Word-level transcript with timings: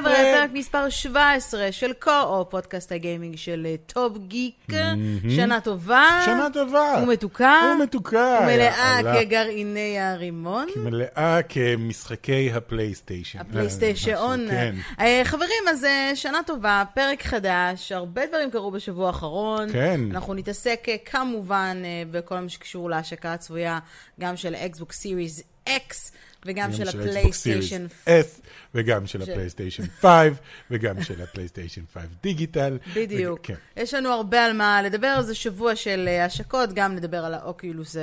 חבר'ה, 0.00 0.38
פרק 0.38 0.50
מספר 0.52 0.88
17 0.88 1.72
של 1.72 1.92
Co-Op, 1.92 2.50
פודקאסט 2.50 2.92
הגיימינג 2.92 3.36
של 3.36 3.66
אה, 3.70 3.74
Top 3.86 4.18
Geek. 4.18 4.66
שנה 5.36 5.60
טובה. 5.60 6.22
שנה 6.24 6.48
טובה. 6.52 7.02
ומתוקה. 7.02 7.74
ומתוקה. 7.78 8.38
ומלאה 8.42 9.00
כגרעיני 9.14 10.00
הרימון. 10.00 10.66
מלאה 10.76 11.40
כמשחקי 11.48 12.50
ה 12.54 12.61
PlayStation. 12.61 13.38
ה 13.38 13.46
PlayStation. 13.46 14.46
כן. 14.50 14.74
אה, 15.00 15.22
חברים, 15.24 15.68
אז 15.70 15.84
אה, 15.84 16.10
שנה 16.14 16.40
טובה, 16.46 16.82
פרק 16.94 17.22
חדש, 17.22 17.92
הרבה 17.92 18.26
דברים 18.26 18.50
קרו 18.50 18.70
בשבוע 18.70 19.06
האחרון. 19.06 19.72
כן. 19.72 20.00
אנחנו 20.10 20.34
נתעסק 20.34 20.86
כמובן 21.04 21.82
בכל 22.10 22.38
מה 22.38 22.48
שקשור 22.48 22.90
להשקה 22.90 23.32
הצפויה, 23.32 23.78
גם 24.20 24.36
של 24.36 24.54
Xbox 24.54 24.92
Series 24.92 25.42
X. 25.68 26.12
וגם 26.46 26.72
של 26.72 26.88
ה 26.88 26.96
PlayStation. 26.96 27.86
S, 28.06 28.40
וגם 28.74 29.06
של 29.06 29.22
ה 29.22 29.27
PlayStation 29.27 29.82
5, 29.86 30.10
וגם 30.70 31.02
של 31.02 31.22
ה 31.22 31.27
PlayStation 31.27 31.82
5 31.94 32.04
Digital. 32.22 32.78
בדיוק. 32.94 33.40
כן. 33.42 33.54
יש 33.76 33.94
לנו 33.94 34.08
הרבה 34.08 34.44
על 34.44 34.52
מה 34.52 34.82
לדבר, 34.82 35.22
זה 35.22 35.34
שבוע 35.34 35.76
של 35.76 36.04
אה, 36.08 36.24
השקות, 36.24 36.72
גם 36.72 36.96
נדבר 36.96 37.24
על 37.24 37.34
ה 37.34 37.43
Oculus 37.43 37.96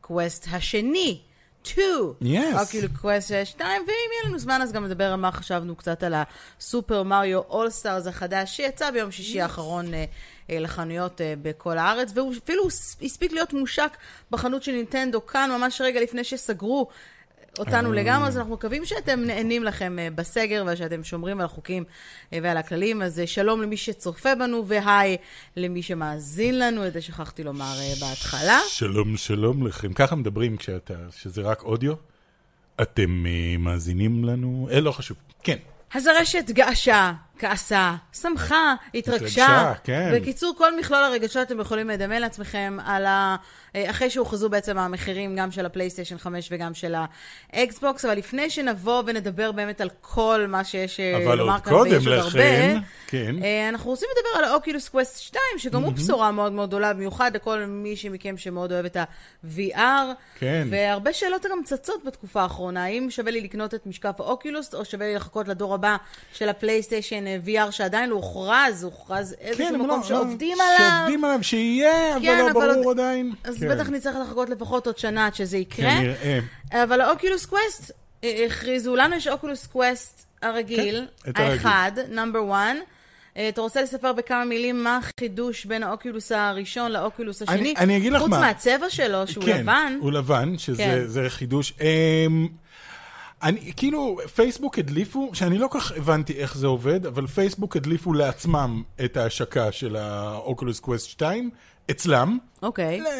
Quest 0.00 0.48
השני. 0.52 1.20
2, 1.62 1.86
Yes. 2.22 2.60
Oculus 2.60 2.90
Quest 3.00 3.32
2, 3.44 3.82
ואם 3.82 3.88
יהיה 3.88 4.28
לנו 4.28 4.38
זמן 4.38 4.62
אז 4.62 4.72
גם 4.72 4.84
נדבר 4.84 5.04
על 5.04 5.16
מה 5.16 5.32
חשבנו 5.32 5.76
קצת 5.76 6.02
על 6.02 6.14
ה 6.58 6.65
Super 6.65 7.02
Mario 7.02 7.38
All-Stars 7.38 8.06
החדש 8.06 8.56
שיצא 8.56 8.90
ביום 8.90 9.10
שישי 9.10 9.40
האחרון 9.40 9.94
אה, 9.94 10.04
אה, 10.50 10.58
לחנויות 10.58 11.20
אה, 11.20 11.34
בכל 11.42 11.78
הארץ, 11.78 12.10
והוא 12.14 12.34
אפילו 12.44 12.66
הספיק 13.02 13.32
להיות 13.32 13.52
מושק 13.52 13.96
בחנות 14.30 14.62
של 14.62 14.72
נינטנדו 14.72 15.26
כאן 15.26 15.50
ממש 15.58 15.80
רגע 15.80 16.00
לפני 16.00 16.24
שסגרו 16.24 16.88
אותנו 17.58 17.92
לגמרי, 17.92 18.28
אז 18.28 18.38
אנחנו 18.38 18.54
מקווים 18.54 18.84
שאתם 18.84 19.20
נהנים 19.20 19.64
לכם 19.64 19.98
אה, 19.98 20.08
בסגר 20.14 20.64
ושאתם 20.66 21.04
שומרים 21.04 21.40
על 21.40 21.44
החוקים 21.44 21.84
אה, 22.32 22.38
ועל 22.42 22.56
הכללים. 22.56 23.02
אז 23.02 23.20
אה, 23.20 23.26
שלום 23.26 23.62
למי 23.62 23.76
שצופה 23.76 24.34
בנו, 24.34 24.66
והי 24.66 25.16
למי 25.56 25.82
שמאזין 25.82 26.58
לנו, 26.58 26.86
את 26.86 26.92
זה 26.92 27.00
שכחתי 27.00 27.44
לומר 27.44 27.74
בהתחלה. 28.00 28.58
שלום, 28.68 29.16
שלום 29.16 29.66
לכם. 29.66 29.92
ככה 29.92 30.16
מדברים 30.16 30.56
כשאתה, 30.56 30.94
שזה 31.16 31.42
רק 31.42 31.62
אודיו? 31.62 31.94
אתם 32.82 33.24
מאזינים 33.58 34.24
לנו? 34.24 34.68
אה, 34.72 34.80
לא 34.80 34.92
חשוב. 34.92 35.16
כן. 35.42 35.56
אז 35.94 36.06
הרשת 36.06 36.44
געשה, 36.50 37.12
כעסה, 37.38 37.94
שמחה, 38.12 38.74
התרגשה. 38.94 39.46
התרגשה, 39.46 39.72
כן. 39.84 40.12
בקיצור, 40.14 40.54
כל 40.58 40.78
מכלול 40.78 41.04
הרגשות 41.04 41.46
אתם 41.46 41.60
יכולים 41.60 41.88
לדמיין 41.88 42.22
לעצמכם 42.22 42.76
על 42.86 43.06
ה... 43.06 43.36
אה, 43.76 43.90
אחרי 43.90 44.10
שהוכרזו 44.10 44.48
בעצם 44.48 44.78
המחירים 44.78 45.36
גם 45.36 45.50
של 45.50 45.66
ה 45.66 45.70
PlayStation 45.70 46.18
5 46.18 46.48
וגם 46.52 46.74
של 46.74 46.94
ה 47.52 47.61
Xbox, 47.61 48.04
אבל 48.04 48.18
לפני 48.18 48.50
שנבוא 48.50 49.02
ונדבר 49.06 49.52
באמת 49.52 49.80
על 49.80 49.88
כל 50.00 50.46
מה 50.48 50.64
שיש 50.64 51.00
אה, 51.00 51.34
לומר 51.34 51.60
כאן, 51.60 51.74
ויש 51.74 52.06
עוד 52.06 52.16
הרבה, 52.18 52.40
כן. 53.06 53.42
אה, 53.42 53.68
אנחנו 53.68 53.90
רוצים 53.90 54.08
לדבר 54.16 54.38
על 54.38 54.50
ה 54.50 54.55
Oculus 54.55 54.88
Quest 54.88 55.20
2, 55.20 55.42
שגם 55.58 55.82
הוא 55.82 55.92
בשורה 55.92 56.32
מאוד 56.32 56.52
מאוד 56.52 56.68
גדולה, 56.68 56.94
במיוחד 56.94 57.36
לכל 57.36 57.64
מי 57.68 57.94
מכם 58.10 58.36
שמאוד 58.36 58.72
אוהב 58.72 58.84
את 58.84 58.96
ה-VR. 58.96 59.78
כן. 60.38 60.68
והרבה 60.70 61.12
שאלות 61.12 61.46
גם 61.50 61.58
צצות 61.64 62.04
בתקופה 62.04 62.42
האחרונה, 62.42 62.84
האם 62.84 63.10
שווה 63.10 63.30
לי 63.30 63.40
לקנות 63.40 63.74
את 63.74 63.86
משקף 63.86 64.20
ה 64.20 64.27
Oculus, 64.27 64.74
או 64.74 64.84
שווה 64.84 65.06
לי 65.06 65.14
לחכות 65.14 65.48
לדור 65.48 65.74
הבא 65.74 65.96
של 66.32 66.48
ה 66.48 66.54
PlayStation 66.54 67.24
VR, 67.46 67.70
שעדיין 67.70 68.10
לא 68.10 68.14
הוכרז, 68.14 68.84
הוכרז 68.84 69.34
איזשהו 69.40 69.66
כן, 69.68 69.74
מקום 69.76 69.88
לא- 70.00 70.02
שעובדים 70.08 70.58
לא- 70.58 70.64
עליו. 70.64 70.90
שעובדים 70.98 71.24
עליו, 71.24 71.38
שיהיה, 71.42 72.16
אבל 72.16 72.22
כן, 72.26 72.38
לא 72.38 72.50
אבל 72.50 72.52
ברור 72.72 72.84
עוד- 72.84 73.00
עדיין. 73.00 73.32
אז 73.44 73.58
כן. 73.60 73.68
בטח 73.68 73.88
נצטרך 73.90 74.16
לחכות 74.26 74.48
לפחות 74.50 74.86
עוד 74.86 74.98
שנה 74.98 75.26
עד 75.26 75.34
שזה 75.34 75.56
יקרה. 75.58 75.90
כנראה. 75.90 76.38
אבל 76.84 77.00
ה 77.00 77.07
Oculus 77.07 77.46
Quest, 77.46 77.90
אה, 78.24 78.46
הכריזו, 78.46 78.96
לנו 78.96 79.16
יש 79.16 79.28
Oculus 79.28 79.66
Quest 79.66 80.26
הרגיל, 80.42 81.06
כן. 81.24 81.32
האחד, 81.36 81.92
number 82.10 82.52
1. 82.52 82.76
אתה 83.48 83.60
רוצה 83.60 83.82
לספר 83.82 84.12
בכמה 84.12 84.44
מילים 84.44 84.84
מה 84.84 84.96
החידוש 84.98 85.64
בין 85.64 85.82
ה 85.82 85.89
Oculus 85.89 86.32
הראשון 86.32 86.92
ל 86.92 86.99
Oculus 86.99 87.42
השני? 87.42 87.56
אני- 87.56 87.74
אני 87.76 87.96
אגיד 87.96 88.12
לך 88.12 88.20
חוץ 88.22 88.30
מה. 88.30 88.40
מהצבע 88.40 88.90
שלו, 88.90 89.26
שהוא 89.26 89.44
כן, 89.44 89.60
לבן. 89.60 89.98
הוא 90.00 90.12
לבן, 90.12 90.58
שזה 90.58 90.76
כן. 91.22 91.28
חידוש. 91.28 91.72
אמ, 91.80 92.48
אני, 93.42 93.72
כאילו, 93.76 94.18
פייסבוק 94.34 94.78
הדליפו, 94.78 95.30
שאני 95.32 95.58
לא 95.58 95.68
כל 95.68 95.80
כך 95.80 95.92
הבנתי 95.92 96.32
איך 96.32 96.56
זה 96.56 96.66
עובד, 96.66 97.06
אבל 97.06 97.26
פייסבוק 97.26 97.76
הדליפו 97.76 98.12
לעצמם 98.12 98.82
את 99.04 99.16
ההשקה 99.16 99.72
של 99.72 99.96
ה 99.96 100.08
Oculus 100.08 100.80
Quest 100.80 101.08
2, 101.08 101.50
אצלם. 101.90 102.38
אוקיי. 102.62 103.00
לא, 103.00 103.10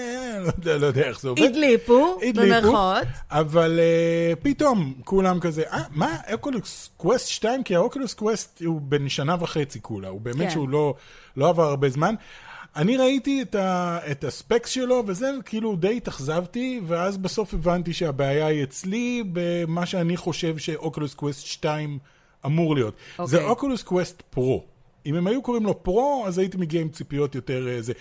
לא 0.65 0.77
לא 0.77 0.87
יודע 0.87 1.03
איך 1.03 1.21
זה 1.21 1.29
עובד. 1.29 1.43
הדליפו, 1.43 2.19
במרכאות. 2.35 3.07
אבל 3.31 3.81
אה, 3.81 4.37
פתאום 4.43 4.95
כולם 5.05 5.41
כזה, 5.41 5.63
אה, 5.63 5.83
מה, 5.91 6.17
Oculus 6.33 6.91
Quest 6.97 7.29
2? 7.29 7.63
כי 7.63 7.75
האוקולוס 7.77 8.15
קווסט 8.15 8.63
הוא 8.65 8.81
בן 8.81 9.09
שנה 9.09 9.37
וחצי 9.41 9.79
כולה, 9.83 10.09
הוא 10.09 10.21
באמת 10.21 10.37
כן. 10.39 10.51
שהוא 10.51 10.69
לא, 10.69 10.95
לא 11.37 11.49
עבר 11.49 11.65
הרבה 11.65 11.89
זמן. 11.89 12.15
אני 12.79 12.97
ראיתי 12.97 13.43
את, 13.43 13.55
ה, 13.55 13.99
את 14.11 14.25
ה-specs 14.25 14.71
שלו, 14.71 15.03
וזה 15.07 15.31
כאילו 15.45 15.77
די 15.77 15.97
התאכזבתי, 15.97 16.81
ואז 16.87 17.17
בסוף 17.17 17.55
הבנתי 17.55 17.93
שהבעיה 17.93 18.47
היא 18.47 18.63
אצלי 18.63 19.23
במה 19.33 19.87
שאני 19.87 20.17
חושב 20.17 20.59
ש-Oculus 20.59 21.15
Quest 21.15 21.47
2 21.47 21.99
אמור 22.47 22.75
להיות. 22.75 22.95
אוקיי. 23.19 23.27
זה 23.27 23.45
Oculus 23.45 23.83
Quest 23.83 24.23
Pro. 24.31 24.65
אם 25.07 25.15
הם 25.15 25.27
היו 25.27 25.43
קוראים 25.43 25.67
לו 25.67 25.83
Pro, 25.83 26.25
אז 26.27 26.39
הייתי 26.39 26.57
מגיע 26.57 26.81
עם 26.81 26.89
ציפיות 26.89 27.35
יותר 27.35 27.69
אה, 27.69 27.83
זה. 27.83 27.93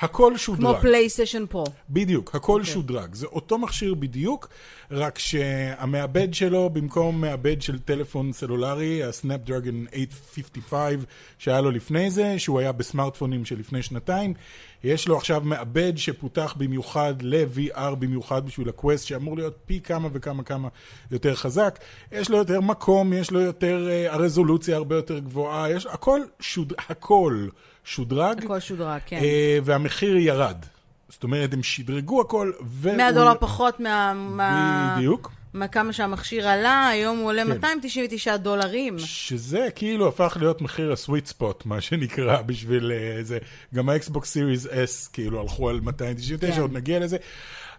הכל 0.00 0.36
שודרג. 0.36 0.60
כמו 0.60 0.80
פלייסטיישן 0.80 1.46
Pro. 1.46 1.64
בדיוק, 1.90 2.34
הכל 2.34 2.52
אוקיי. 2.52 2.60
אוקיי. 2.60 2.74
שודרג. 2.74 3.14
זה 3.14 3.26
אותו 3.26 3.58
מכשיר 3.58 3.94
בדיוק, 3.94 4.48
רק 4.90 5.18
שהמעבד 5.18 6.34
שלו, 6.34 6.70
במקום 6.70 7.20
מעבד 7.20 7.62
של 7.62 7.78
טלפון 7.78 8.32
סלולרי, 8.32 9.04
ה-Snapdragon 9.04 9.86
855 9.92 11.04
שהיה 11.38 11.60
לו 11.60 11.70
לפני 11.70 12.10
זה, 12.10 12.38
שהוא 12.38 12.58
היה 12.58 12.72
בסמארטפונים 12.72 13.44
של 13.44 13.58
לפני 13.58 13.82
שנתיים, 13.82 14.34
יש 14.84 15.08
לו 15.08 15.16
עכשיו 15.16 15.40
מעבד 15.44 15.92
שפותח 15.96 16.54
במיוחד 16.58 17.14
ל-VR 17.22 17.94
במיוחד 17.98 18.46
בשביל 18.46 18.68
ה-Quest, 18.68 19.06
שאמור 19.06 19.36
להיות 19.36 19.56
פי 19.66 19.80
כמה 19.80 20.08
וכמה 20.12 20.42
כמה 20.42 20.68
יותר 21.10 21.34
חזק. 21.34 21.78
יש 22.12 22.30
לו 22.30 22.36
יותר 22.38 22.60
מקום, 22.60 23.12
יש 23.12 23.30
לו 23.30 23.40
יותר, 23.40 23.88
אה, 23.88 24.12
הרזולוציה 24.12 24.76
הרבה 24.76 24.96
יותר 24.96 25.18
גבוהה, 25.18 25.70
יש, 25.70 25.86
הכל, 25.86 26.20
שוד, 26.40 26.72
הכל 26.88 27.48
שודרג. 27.88 28.44
הכל 28.44 28.60
שודרג, 28.60 29.00
כן. 29.06 29.16
אה, 29.22 29.58
והמחיר 29.64 30.16
ירד. 30.16 30.56
זאת 31.08 31.22
אומרת, 31.22 31.52
הם 31.52 31.62
שדרגו 31.62 32.20
הכל, 32.20 32.52
והוא... 32.60 32.96
100 32.96 33.12
דולר 33.12 33.32
פחות 33.40 33.80
מה... 33.80 34.12
מה- 34.14 34.94
בדיוק. 34.96 35.30
מכמה 35.54 35.92
שהמכשיר 35.92 36.48
עלה, 36.48 36.88
היום 36.88 37.18
הוא 37.18 37.26
עולה 37.28 37.42
כן. 37.44 37.48
299 37.50 38.36
דולרים. 38.36 38.98
שזה 38.98 39.68
כאילו 39.74 40.08
הפך 40.08 40.36
להיות 40.40 40.62
מחיר 40.62 40.92
ה-sweet 40.92 41.26
spot, 41.26 41.66
מה 41.66 41.80
שנקרא, 41.80 42.42
בשביל 42.46 42.92
אה, 42.92 43.18
זה. 43.22 43.38
גם 43.74 43.88
האקסבוקס 43.88 44.30
סיריס 44.32 44.66
S, 44.66 45.10
כאילו, 45.12 45.40
הלכו 45.40 45.68
על 45.68 45.80
299, 45.80 46.54
כן. 46.54 46.60
עוד 46.60 46.72
נגיע 46.72 46.98
לזה. 46.98 47.16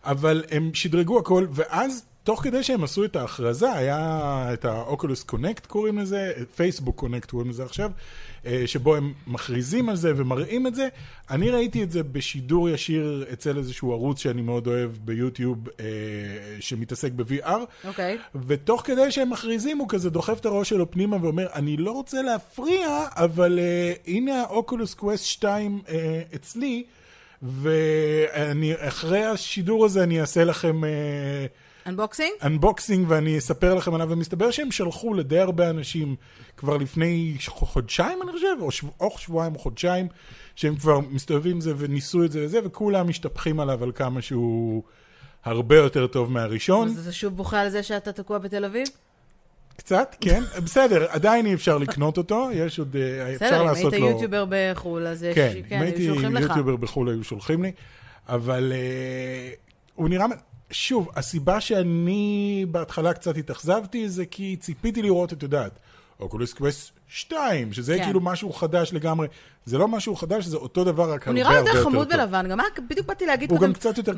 אבל 0.05 0.43
הם 0.51 0.71
שדרגו 0.73 1.19
הכל, 1.19 1.45
ואז, 1.51 2.05
תוך 2.29 2.43
כדי 2.43 2.63
שהם 2.63 2.83
עשו 2.83 3.05
את 3.05 3.15
ההכרזה, 3.15 3.71
היה 3.71 4.49
את 4.53 4.65
ה-Oculus 4.65 5.23
Connect 5.23 5.65
קוראים 5.65 5.99
לזה, 5.99 6.31
Facebook 6.55 6.95
Connect 6.95 7.29
קוראים 7.29 7.49
לזה 7.49 7.63
עכשיו, 7.63 7.91
אה, 8.45 8.63
שבו 8.65 8.95
הם 8.95 9.13
מכריזים 9.27 9.89
על 9.89 9.95
זה 9.95 10.13
ומראים 10.15 10.67
את 10.67 10.75
זה. 10.75 10.87
אני 11.29 11.49
ראיתי 11.49 11.83
את 11.83 11.91
זה 11.91 12.03
בשידור 12.03 12.69
ישיר 12.69 13.25
אצל 13.33 13.57
איזשהו 13.57 13.91
ערוץ 13.91 14.19
שאני 14.19 14.41
מאוד 14.41 14.67
אוהב 14.67 14.91
ביוטיוב, 15.05 15.69
אה, 15.79 15.85
שמתעסק 16.59 17.11
ב-VR. 17.11 17.59
אוקיי. 17.87 18.17
ותוך 18.47 18.81
כדי 18.85 19.11
שהם 19.11 19.29
מכריזים, 19.29 19.77
הוא 19.77 19.89
כזה 19.89 20.09
דוחף 20.09 20.39
את 20.39 20.45
הראש 20.45 20.69
שלו 20.69 20.91
פנימה 20.91 21.17
ואומר, 21.21 21.47
אני 21.55 21.77
לא 21.77 21.91
רוצה 21.91 22.21
להפריע, 22.21 23.05
אבל 23.15 23.59
אה, 23.59 24.09
הנה 24.09 24.41
ה-Oculus 24.41 24.93
Quest 24.93 25.25
2 25.25 25.81
אה, 25.85 25.89
אצלי, 26.35 26.83
ואני, 27.41 28.73
אחרי 28.77 29.25
השידור 29.25 29.85
הזה 29.85 30.03
אני 30.03 30.21
אעשה 30.21 30.43
לכם 30.43 30.81
unboxing? 31.89 32.31
unboxing 32.43 33.05
ואני 33.09 33.37
אספר 33.37 33.73
לכם 33.73 33.93
עליו, 33.93 34.09
ומסתבר 34.09 34.51
שהם 34.51 34.71
שלחו 34.71 35.13
לדי 35.13 35.39
הרבה 35.39 35.69
אנשים 35.69 36.15
כבר 36.57 36.77
לפני 36.77 37.37
חודשיים, 37.47 38.21
אני 38.23 38.31
חושב, 38.31 38.55
או, 38.61 38.71
שבוע, 38.71 38.91
או 38.99 39.17
שבועיים 39.17 39.55
או 39.55 39.59
חודשיים, 39.59 40.07
שהם 40.55 40.75
כבר 40.75 40.99
מסתובבים 40.99 41.51
עם 41.51 41.61
זה 41.61 41.73
וניסו 41.77 42.23
את 42.23 42.31
זה 42.31 42.45
וזה, 42.45 42.59
וכולם 42.63 43.07
משתפכים 43.07 43.59
עליו 43.59 43.83
על 43.83 43.91
כמה 43.95 44.21
שהוא 44.21 44.83
הרבה 45.45 45.75
יותר 45.75 46.07
טוב 46.07 46.31
מהראשון. 46.31 46.87
אז 46.87 46.95
זה 46.95 47.13
שוב 47.13 47.35
בוכה 47.35 47.61
על 47.61 47.69
זה 47.69 47.83
שאתה 47.83 48.11
תקוע 48.11 48.37
בתל 48.37 48.65
אביב? 48.65 48.87
קצת, 49.77 50.15
כן, 50.21 50.43
בסדר, 50.65 51.05
עדיין 51.09 51.45
אי 51.45 51.53
אפשר 51.53 51.77
לקנות 51.77 52.17
אותו, 52.17 52.49
יש 52.53 52.79
עוד, 52.79 52.95
אה, 52.95 53.33
אפשר 53.33 53.45
בסדר, 53.45 53.61
אם 53.61 53.65
לעשות 53.65 53.93
היית 53.93 54.03
לו... 54.03 54.09
יוטיובר 54.09 54.45
בחו"ל, 54.49 55.07
אז 55.07 55.23
יש, 55.23 55.35
כן, 55.35 55.53
כן, 55.69 55.75
אם 55.75 55.81
הייתי. 55.81 56.01
יוטיובר 56.01 56.75
בחו"ל 56.75 57.09
היו 57.09 57.23
שולחים 57.23 57.63
לי, 57.63 57.71
אבל 58.29 58.73
אה, 58.75 59.51
הוא 59.95 60.09
נראה, 60.09 60.25
שוב, 60.71 61.09
הסיבה 61.15 61.61
שאני 61.61 62.65
בהתחלה 62.71 63.13
קצת 63.13 63.37
התאכזבתי 63.37 64.09
זה 64.09 64.25
כי 64.25 64.55
ציפיתי 64.59 65.01
לראות, 65.01 65.33
את 65.33 65.43
יודעת, 65.43 65.79
Oculus 66.19 66.53
Quest 66.53 66.91
2, 67.07 67.73
שזה 67.73 67.97
כן. 67.97 68.03
כאילו 68.03 68.19
משהו 68.21 68.53
חדש 68.53 68.93
לגמרי, 68.93 69.27
זה 69.65 69.77
לא 69.77 69.87
משהו 69.87 70.15
חדש, 70.15 70.45
זה 70.45 70.57
אותו 70.57 70.83
דבר, 70.83 71.13
רק 71.13 71.27
הוא 71.27 71.31
הרבה 71.31 71.33
נראה 71.33 71.57
הרבה 71.57 71.69
יותר 71.69 71.79
יותר 71.79 71.89
חמוד 71.91 72.11
טוב. 72.11 72.19
בלבן, 72.21 72.49
גם 72.49 72.57
מה, 72.57 72.63
בדיוק 72.89 73.07
באתי 73.07 73.25
להגיד 73.25 73.51
הוא 73.51 73.59
קודם, 73.59 73.71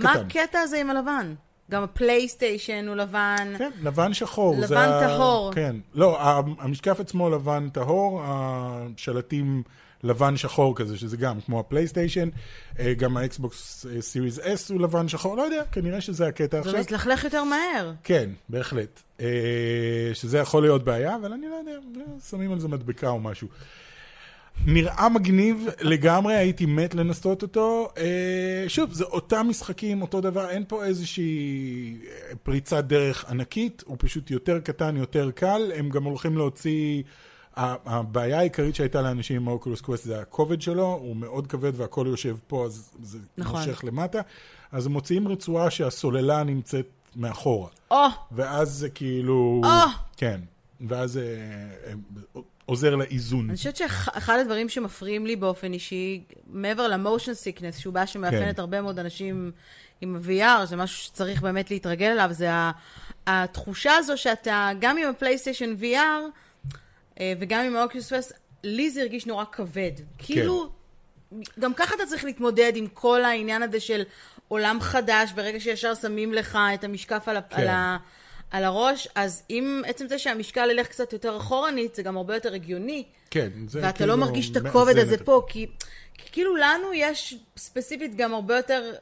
מה. 0.04 0.12
הקטע 0.12 0.60
הזה 0.60 0.78
עם 0.82 0.90
הלבן? 0.90 1.34
גם 1.72 1.84
הפלייסטיישן 1.84 2.88
הוא 2.88 2.96
לבן. 2.96 3.54
כן, 3.58 3.70
לבן 3.84 4.14
שחור. 4.14 4.56
לבן 4.60 4.78
ה- 4.78 5.08
טהור. 5.08 5.52
כן. 5.54 5.76
לא, 5.94 6.22
ה- 6.22 6.42
המשקף 6.60 7.00
עצמו 7.00 7.30
לבן 7.30 7.70
טהור, 7.70 8.22
השלטים 8.26 9.64
לבן 10.04 10.38
שחור 10.38 10.76
כזה, 10.76 10.98
שזה 10.98 11.18
גם 11.18 11.42
כמו 11.42 11.60
הפלייסטיישן. 11.60 12.30
אה, 12.80 12.94
גם 12.94 13.18
האקסבוקס 13.18 13.86
אה, 13.86 14.02
סיריס 14.02 14.40
S 14.40 14.74
הוא 14.74 14.82
לבן 14.82 15.08
שחור, 15.08 15.38
לא 15.38 15.42
יודע, 15.42 15.64
כנראה 15.72 16.02
שזה 16.02 16.28
הקטע 16.28 16.62
זה 16.62 16.70
עכשיו. 16.70 16.82
מתלכלך 16.82 17.24
יותר 17.24 17.44
מהר. 17.44 17.92
כן, 18.04 18.30
בהחלט. 18.50 19.02
אה, 19.20 19.26
שזה 20.14 20.38
יכול 20.38 20.62
להיות 20.64 20.84
בעיה, 20.84 21.16
אבל 21.16 21.34
אני 21.34 21.48
לא 21.50 21.56
יודע, 21.56 21.72
שמים 22.30 22.52
על 22.52 22.60
זה 22.60 22.68
מדבקה 22.68 23.10
או 23.10 23.20
משהו. 23.20 23.48
נראה 24.66 25.10
מגניב 25.10 25.68
לגמרי, 25.82 26.36
הייתי 26.36 26.66
מת 26.66 26.96
לנסות 26.96 27.42
אותו. 27.42 27.90
שוב, 28.68 28.94
זה 28.94 29.04
אותם 29.04 29.48
משחקים, 29.50 30.02
אותו 30.02 30.22
דבר, 30.22 30.50
אין 30.50 30.64
פה 30.68 30.86
איזושהי 30.86 31.98
פריצת 32.44 32.84
דרך 32.84 33.26
ענקית, 33.30 33.84
הוא 33.86 33.98
פשוט 34.00 34.32
יותר 34.32 34.60
קטן, 34.60 34.98
יותר 34.98 35.32
קל. 35.32 35.72
הם 35.76 35.90
גם 35.90 36.04
הולכים 36.04 36.38
להוציא... 36.38 37.04
הבעיה 37.58 38.40
העיקרית 38.40 38.76
שהייתה 38.76 39.02
לאנשים 39.02 39.36
עם 39.36 39.48
ה-Oculus 39.48 39.82
Quest 39.82 40.04
זה 40.04 40.22
הכובד 40.22 40.62
שלו, 40.62 40.86
הוא 40.86 41.16
מאוד 41.16 41.48
כבד 41.48 41.72
והכל 41.76 42.06
יושב 42.10 42.36
פה, 42.48 42.66
אז 42.66 42.92
זה 43.04 43.18
נכון. 43.38 43.60
מושך 43.60 43.84
למטה. 43.84 44.22
אז 44.72 44.88
מוציאים 44.88 45.28
רצועה 45.28 45.70
שהסוללה 45.70 46.44
נמצאת 46.44 46.88
מאחורה. 47.16 47.70
או, 47.92 48.06
ואז 48.32 48.70
זה 48.70 48.90
כאילו... 48.90 49.62
או! 49.64 49.90
כן. 50.18 50.42
ואז 50.88 51.12
זה 51.12 51.38
אה, 51.88 52.42
עוזר 52.66 52.96
לאיזון. 52.96 53.50
אני 53.50 53.58
חושבת 53.58 53.76
שאחד 53.76 54.40
הדברים 54.40 54.70
שמפריעים 54.70 55.26
לי 55.26 55.36
באופן 55.36 55.74
אישי, 55.74 56.24
מעבר 56.48 56.88
ל-motion 56.88 57.34
sickness, 57.34 57.78
שהוא 57.78 57.94
בעיה 57.94 58.08
שמאפיינת 58.08 58.56
כן. 58.56 58.62
הרבה 58.62 58.82
מאוד 58.82 59.00
אנשים 59.00 59.52
עם 60.02 60.16
ה-VR, 60.16 60.66
זה 60.66 60.76
משהו 60.76 61.04
שצריך 61.04 61.42
באמת 61.42 61.72
להתרגל 61.72 62.06
אליו, 62.06 62.30
זה 62.32 62.50
התחושה 63.28 63.92
הזו 63.96 64.18
שאתה, 64.18 64.70
גם 64.80 64.98
עם 64.98 65.10
הפלייסטיישן 65.10 65.76
VR, 65.82 65.96
אה, 65.96 66.20
וגם 67.40 67.66
עם 67.66 67.76
האוקיוס 67.76 68.12
ווסט, 68.12 68.32
לי 68.64 68.90
זה 68.90 69.02
הרגיש 69.02 69.26
נורא 69.26 69.44
כבד. 69.52 69.92
כאילו, 70.18 70.70
גם 71.60 71.74
ככה 71.74 71.96
אתה 71.96 72.06
צריך 72.06 72.24
להתמודד 72.26 72.72
עם 72.76 72.88
כל 72.88 73.24
העניין 73.24 73.64
הזה 73.64 73.80
של 73.80 74.04
עולם 74.48 74.78
חדש, 74.82 75.32
ברגע 75.36 75.60
שישר 75.60 75.96
שמים 75.96 76.34
לך 76.34 76.58
את 76.74 76.84
המשקף 76.84 77.24
על, 77.28 77.38
כן. 77.50 77.62
על, 77.62 77.68
ה- 77.68 77.98
על 78.52 78.64
הראש, 78.64 79.08
אז 79.16 79.44
אם 79.50 79.82
עצם 79.86 80.08
זה 80.08 80.20
שהמשקל 80.20 80.70
ילך 80.72 80.88
קצת 80.88 81.14
יותר 81.14 81.38
אחורנית, 81.38 81.96
זה 81.96 82.04
גם 82.04 82.18
הרבה 82.18 82.34
יותר 82.34 82.54
הגיוני. 82.54 83.04
כן, 83.32 83.50
זה 83.68 83.80
ואתה 83.82 83.92
כאילו 83.98 84.10
לא 84.10 84.18
מרגיש 84.18 84.52
את 84.52 84.58
הכובד 84.58 84.98
הזה 84.98 85.16
את- 85.16 85.22
פה, 85.22 85.44
כי, 85.48 85.68
כי 86.14 86.32
כאילו 86.32 86.56
לנו 86.56 86.94
יש 86.94 87.36
ספציפית 87.58 88.16
גם 88.16 88.34
הרבה 88.34 88.58
יותר, 88.58 88.94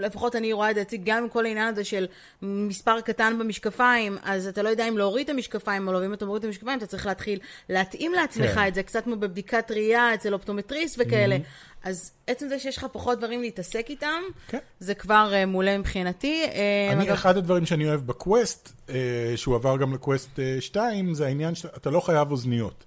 לפחות 0.00 0.36
אני 0.36 0.52
רואה 0.52 0.70
את 0.70 0.74
זה 0.74 0.82
אצלי, 0.82 0.98
גם 1.04 1.22
עם 1.22 1.28
כל 1.28 1.46
העניין 1.46 1.68
הזה 1.68 1.84
של 1.84 2.06
מספר 2.42 3.00
קטן 3.00 3.36
במשקפיים, 3.38 4.18
אז 4.22 4.46
אתה 4.46 4.62
לא 4.62 4.68
יודע 4.68 4.88
אם 4.88 4.98
להוריד 4.98 5.24
את 5.24 5.34
המשקפיים 5.34 5.88
או 5.88 5.92
לא, 5.92 5.98
ואם 5.98 6.12
אתה 6.14 6.26
מוריד 6.26 6.42
את 6.42 6.46
המשקפיים, 6.46 6.78
אתה 6.78 6.86
צריך 6.86 7.06
להתחיל 7.06 7.38
להתאים 7.68 8.12
לעצמך 8.12 8.54
כן. 8.54 8.68
את 8.68 8.74
זה, 8.74 8.82
קצת 8.82 9.04
כמו 9.04 9.16
בבדיקת 9.16 9.70
ראייה 9.70 10.14
אצל 10.14 10.32
אופטומטריסט 10.34 10.96
וכאלה. 10.98 11.36
אז 11.82 12.12
עצם 12.26 12.48
זה 12.48 12.58
שיש 12.58 12.78
לך 12.78 12.86
פחות 12.92 13.18
דברים 13.18 13.40
להתעסק 13.40 13.86
איתם, 13.88 14.22
כן. 14.48 14.58
זה 14.80 14.94
כבר 14.94 15.32
uh, 15.42 15.46
מעולה 15.46 15.78
מבחינתי. 15.78 16.42
אה, 16.44 16.92
אני, 16.92 17.04
אגב, 17.04 17.12
אחד 17.12 17.36
הדברים 17.36 17.66
שאני 17.66 17.88
אוהב 17.88 18.06
בקווסט, 18.06 18.72
אה, 18.90 18.94
שהוא 19.36 19.54
עבר 19.54 19.76
גם 19.76 19.94
לקווסט 19.94 20.38
אה, 20.38 20.56
2, 20.60 21.14
זה 21.14 21.26
העניין 21.26 21.54
שאתה 21.54 21.90
לא 21.90 22.00
חייב 22.00 22.30
אוזניות. 22.30 22.84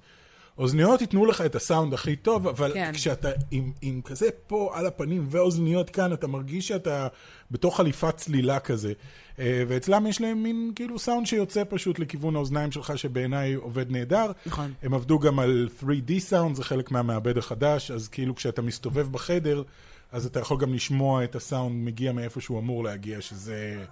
אוזניות 0.62 1.02
ייתנו 1.02 1.26
לך 1.26 1.42
את 1.42 1.56
הסאונד 1.56 1.94
הכי 1.94 2.16
טוב, 2.16 2.48
אבל 2.48 2.72
כן. 2.74 2.92
כשאתה 2.94 3.30
עם, 3.52 3.72
עם 3.82 4.02
כזה 4.02 4.30
פה 4.48 4.72
על 4.74 4.86
הפנים 4.86 5.26
ואוזניות 5.30 5.90
כאן, 5.90 6.14
אתה 6.14 6.28
מרגיש 6.28 6.68
שאתה 6.68 7.08
בתוך 7.52 7.78
חליפת 7.78 8.18
צלילה 8.18 8.60
כזה. 8.60 8.94
אה, 9.40 9.64
ואצלם 9.68 10.08
יש 10.08 10.22
להם 10.22 10.44
מין 10.44 10.72
כאילו 10.76 11.00
סאונד 11.00 11.28
שיוצא 11.28 11.64
פשוט 11.70 12.00
לכיוון 12.00 12.36
האוזניים 12.36 12.72
שלך, 12.72 12.98
שבעיניי 12.98 13.54
עובד 13.54 13.92
נהדר. 13.92 14.32
נכון. 14.46 14.74
הם 14.84 14.94
עבדו 14.94 15.20
גם 15.20 15.40
על 15.40 15.70
3D 15.80 16.20
סאונד, 16.20 16.56
זה 16.56 16.64
חלק 16.64 16.92
מהמעבד 16.92 17.38
החדש, 17.38 17.92
אז 17.92 18.08
כאילו 18.08 18.36
כשאתה 18.36 18.62
מסתובב 18.62 19.12
בחדר, 19.12 19.64
אז 20.12 20.26
אתה 20.26 20.40
יכול 20.40 20.58
גם 20.58 20.74
לשמוע 20.74 21.24
את 21.24 21.36
הסאונד 21.36 21.86
מגיע 21.86 22.12
מאיפה 22.12 22.42
שהוא 22.42 22.60
אמור 22.60 22.84
להגיע, 22.84 23.22
שזה 23.22 23.86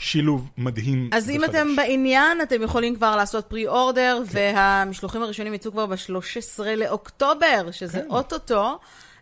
שילוב 0.00 0.50
מדהים 0.58 1.10
אז 1.12 1.30
אם 1.30 1.40
וחדש. 1.42 1.50
אתם 1.50 1.76
בעניין, 1.76 2.40
אתם 2.42 2.62
יכולים 2.62 2.94
כבר 2.94 3.16
לעשות 3.16 3.46
פרי 3.46 3.66
אורדר, 3.66 4.22
והמשלוחים 4.26 5.22
הראשונים 5.22 5.54
יצאו 5.54 5.72
כבר 5.72 5.86
ב-13 5.86 6.62
לאוקטובר, 6.76 7.70
שזה 7.70 8.00
כן. 8.00 8.06
אוטוטו. 8.10 8.78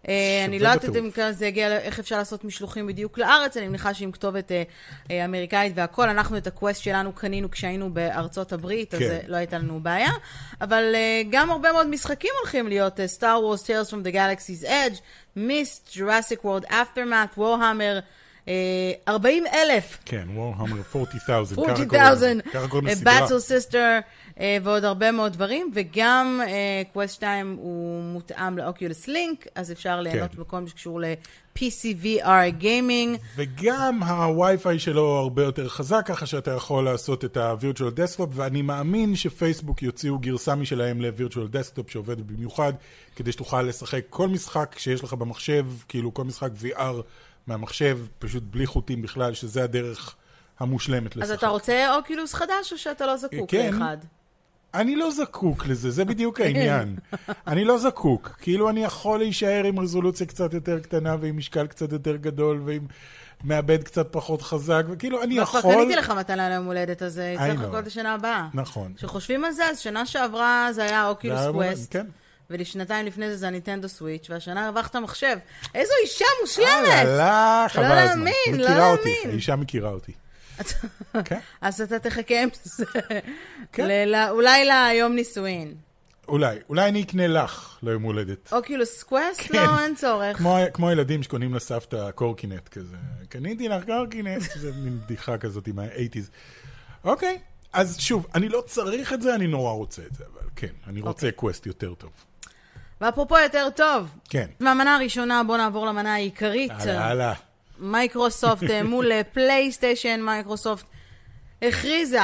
אה, 0.08 0.44
אני 0.44 0.58
לא 0.58 0.68
יודעת. 0.68 0.96
אם 0.96 1.10
זה 1.32 1.46
יגיע, 1.46 1.78
איך 1.78 1.98
אפשר 1.98 2.18
לעשות 2.18 2.44
משלוחים 2.44 2.86
בדיוק 2.86 3.18
לארץ, 3.18 3.56
אני 3.56 3.68
מניחה 3.68 3.94
שעם 3.94 4.12
כתובת 4.12 4.52
אה, 4.52 4.62
אה, 5.10 5.24
אמריקאית 5.24 5.72
והכל, 5.76 6.08
אנחנו 6.08 6.36
את 6.36 6.46
ה-Quest 6.46 6.82
שלנו 6.82 7.12
קנינו 7.12 7.50
כשהיינו 7.50 7.90
בארצות 7.90 8.52
הברית, 8.52 8.94
אז 8.94 9.00
כן. 9.00 9.18
לא 9.26 9.36
הייתה 9.36 9.58
לנו 9.58 9.80
בעיה. 9.80 10.12
אבל 10.60 10.94
גם 11.30 11.50
הרבה 11.50 11.72
מאוד 11.72 11.88
משחקים 11.88 12.30
הולכים 12.40 12.68
להיות, 12.68 13.00
Star 13.18 13.20
Wars, 13.20 13.62
Tales 13.62 13.90
from 13.90 14.06
the 14.06 14.12
Galaxy's 14.12 14.64
Edge, 14.64 15.00
Myst, 15.36 15.96
Jurassic 15.96 16.44
World 16.44 16.70
Aftermath, 16.70 17.38
Warhammer, 17.38 18.02
40 19.08 19.44
אלף. 19.46 19.98
כן, 20.04 20.26
Warhammer 20.34 20.76
40,000. 20.94 21.52
ככה 21.56 21.62
40,000, 21.62 21.88
קוראים- 21.88 22.40
ככה 22.52 22.68
קוראים 22.68 22.86
לסדרה. 22.86 23.20
באטל 23.20 23.38
סיסטר 23.38 23.98
אה, 24.40 24.58
ועוד 24.62 24.84
הרבה 24.84 25.12
מאוד 25.12 25.32
דברים, 25.32 25.70
וגם 25.74 26.40
Quest 26.92 27.14
2 27.14 27.56
הוא 27.60 28.02
מותאם 28.02 28.58
לאוקיולוס 28.58 29.06
לינק, 29.08 29.46
אז 29.54 29.72
אפשר 29.72 30.00
ליהנות 30.00 30.30
כן. 30.34 30.40
בכל 30.40 30.58
מה 30.60 30.68
שקשור 30.68 31.00
ל-PCVR 31.00 32.28
gaming. 32.58 33.18
וגם 33.36 34.02
ה-Wi-Fi 34.02 34.78
שלו 34.78 35.06
הרבה 35.18 35.42
יותר 35.42 35.68
חזק, 35.68 36.02
ככה 36.06 36.26
שאתה 36.26 36.50
יכול 36.50 36.84
לעשות 36.84 37.24
את 37.24 37.36
ה-Virtual 37.36 37.80
Desktop, 37.98 38.26
ואני 38.32 38.62
מאמין 38.62 39.16
שפייסבוק 39.16 39.82
יוציאו 39.82 40.18
גרסה 40.18 40.54
משלהם 40.54 41.00
ל-Virtual 41.00 41.36
Desktop 41.54 41.92
שעובד 41.92 42.26
במיוחד, 42.26 42.72
כדי 43.16 43.32
שתוכל 43.32 43.62
לשחק 43.62 44.00
כל 44.10 44.28
משחק 44.28 44.74
שיש 44.78 45.04
לך 45.04 45.12
במחשב, 45.12 45.66
כאילו 45.88 46.14
כל 46.14 46.24
משחק 46.24 46.50
VR 46.62 47.02
מהמחשב, 47.48 47.98
פשוט 48.18 48.42
בלי 48.50 48.66
חוטים 48.66 49.02
בכלל, 49.02 49.34
שזה 49.34 49.64
הדרך 49.64 50.14
המושלמת 50.60 51.16
לשחק. 51.16 51.30
אז 51.30 51.38
אתה 51.38 51.48
רוצה 51.48 51.96
Oculus 51.96 52.34
חדש, 52.34 52.72
או 52.72 52.78
שאתה 52.78 53.06
לא 53.06 53.16
זקוק 53.16 53.50
כן. 53.50 53.74
לאחד? 53.74 53.96
אני 54.74 54.96
לא 54.96 55.10
זקוק 55.10 55.66
לזה, 55.66 55.90
זה 55.90 56.04
בדיוק 56.04 56.40
העניין. 56.40 56.96
אני 57.46 57.64
לא 57.64 57.78
זקוק. 57.78 58.28
כאילו 58.40 58.70
אני 58.70 58.84
יכול 58.84 59.18
להישאר 59.18 59.64
עם 59.64 59.78
רזולוציה 59.80 60.26
קצת 60.26 60.54
יותר 60.54 60.78
קטנה 60.80 61.16
ועם 61.20 61.36
משקל 61.36 61.66
קצת 61.66 61.92
יותר 61.92 62.16
גדול 62.16 62.60
ועם 62.64 62.86
מעבד 63.44 63.82
קצת 63.82 64.08
פחות 64.10 64.42
חזק, 64.42 64.82
וכאילו 64.90 65.22
אני 65.22 65.34
כבר 65.34 65.58
יכול... 65.58 65.74
קניתי 65.74 65.96
לך 65.96 66.10
מתנה 66.10 66.48
ליום 66.48 66.66
הולדת, 66.66 67.02
אז 67.02 67.18
אה, 67.18 67.34
צריך. 67.38 67.60
לחכות 67.60 67.86
לשנה 67.86 68.14
הבאה. 68.14 68.48
נכון. 68.54 68.92
כשחושבים 68.96 69.44
על 69.44 69.52
זה, 69.52 69.64
אז 69.64 69.78
שנה 69.78 70.06
שעברה 70.06 70.68
זה 70.72 70.82
היה 70.82 71.12
היה- 71.22 71.52
קווסט. 71.52 71.92
כן. 71.96 72.06
ולשנתיים 72.50 73.06
לפני 73.06 73.30
זה 73.30 73.36
זה 73.36 73.46
הניטנדו 73.48 73.88
סוויץ', 73.88 74.30
והשנה 74.30 74.66
הרווחת 74.66 74.96
מחשב. 74.96 75.36
איזו 75.74 75.92
אישה 76.02 76.24
אה, 76.24 76.30
מושלמת! 76.40 77.06
לא, 77.06 77.68
חבל 77.68 77.88
לא 77.88 77.92
הזמן. 77.94 78.24
להאמין, 78.24 78.60
לא 78.60 78.68
מכירה 78.68 78.90
אותי, 78.90 79.12
להאמין. 79.14 79.30
האישה 79.30 79.56
מכירה 79.56 79.90
אותי. 79.90 80.12
כן, 81.24 81.38
אז 81.60 81.80
אתה 81.80 81.98
תחכה 81.98 82.42
עם 82.42 82.48
זה. 82.62 82.84
כן. 83.72 84.08
אולי 84.30 84.64
ליום 84.64 85.12
נישואין. 85.12 85.74
אולי, 86.28 86.58
אולי 86.68 86.88
אני 86.88 87.02
אקנה 87.02 87.26
לך 87.26 87.78
ליום 87.82 88.02
הולדת. 88.02 88.52
Oculus 88.52 89.02
Quest? 89.02 89.40
כן. 89.40 89.54
לא, 89.54 89.80
אין 89.80 89.94
צורך. 89.94 90.36
כמו, 90.36 90.56
כמו 90.72 90.90
ילדים 90.90 91.22
שקונים 91.22 91.54
לסבתא 91.54 92.10
קורקינט 92.10 92.68
כזה. 92.68 92.96
קניתי 93.28 93.68
לך 93.68 93.84
קורקינט, 93.84 94.42
זה 94.60 94.72
מין 94.72 95.00
בדיחה 95.00 95.38
כזאת 95.38 95.66
עם 95.66 95.78
ה-80's. 95.78 96.30
אוקיי, 97.04 97.38
אז 97.72 98.00
שוב, 98.00 98.26
אני 98.34 98.48
לא 98.48 98.62
צריך 98.66 99.12
את 99.12 99.22
זה, 99.22 99.34
אני 99.34 99.46
נורא 99.46 99.72
רוצה 99.72 100.02
את 100.02 100.14
זה, 100.14 100.24
אבל 100.32 100.48
כן, 100.56 100.72
אני 100.86 101.00
רוצה 101.00 101.26
אוקיי. 101.26 101.32
Quest 101.32 101.66
יותר 101.66 101.94
טוב. 101.94 102.10
ואפרופו 103.00 103.38
יותר 103.38 103.68
טוב, 103.76 104.08
כן. 104.28 104.46
מהמנה 104.60 104.96
הראשונה, 104.96 105.42
בואו 105.46 105.56
נעבור 105.58 105.86
למנה 105.86 106.14
העיקרית. 106.14 106.72
הלאה, 106.80 107.08
הלאה. 107.08 107.32
מייקרוסופט 107.78 108.70
אה, 108.70 108.82
מול 108.90 109.12
אה, 109.12 109.20
פלייסטיישן, 109.32 110.20
מייקרוסופט 110.20 110.86
הכריזה 111.62 112.20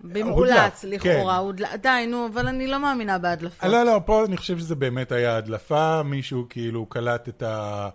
במאולץ, 0.00 0.50
הודלף, 0.50 0.84
לכאורה. 0.84 1.40
כן. 1.58 1.76
די, 1.76 2.06
נו, 2.08 2.26
אבל 2.26 2.46
אני 2.46 2.66
לא 2.66 2.78
מאמינה 2.78 3.18
בהדלפות. 3.18 3.70
לא, 3.70 3.82
לא, 3.82 4.00
פה 4.04 4.24
אני 4.24 4.36
חושב 4.36 4.58
שזה 4.58 4.74
באמת 4.74 5.12
היה 5.12 5.36
הדלפה, 5.36 6.02
מישהו 6.02 6.46
כאילו 6.50 6.86
קלט 6.86 7.28
את 7.28 7.42
ה... 7.42 7.88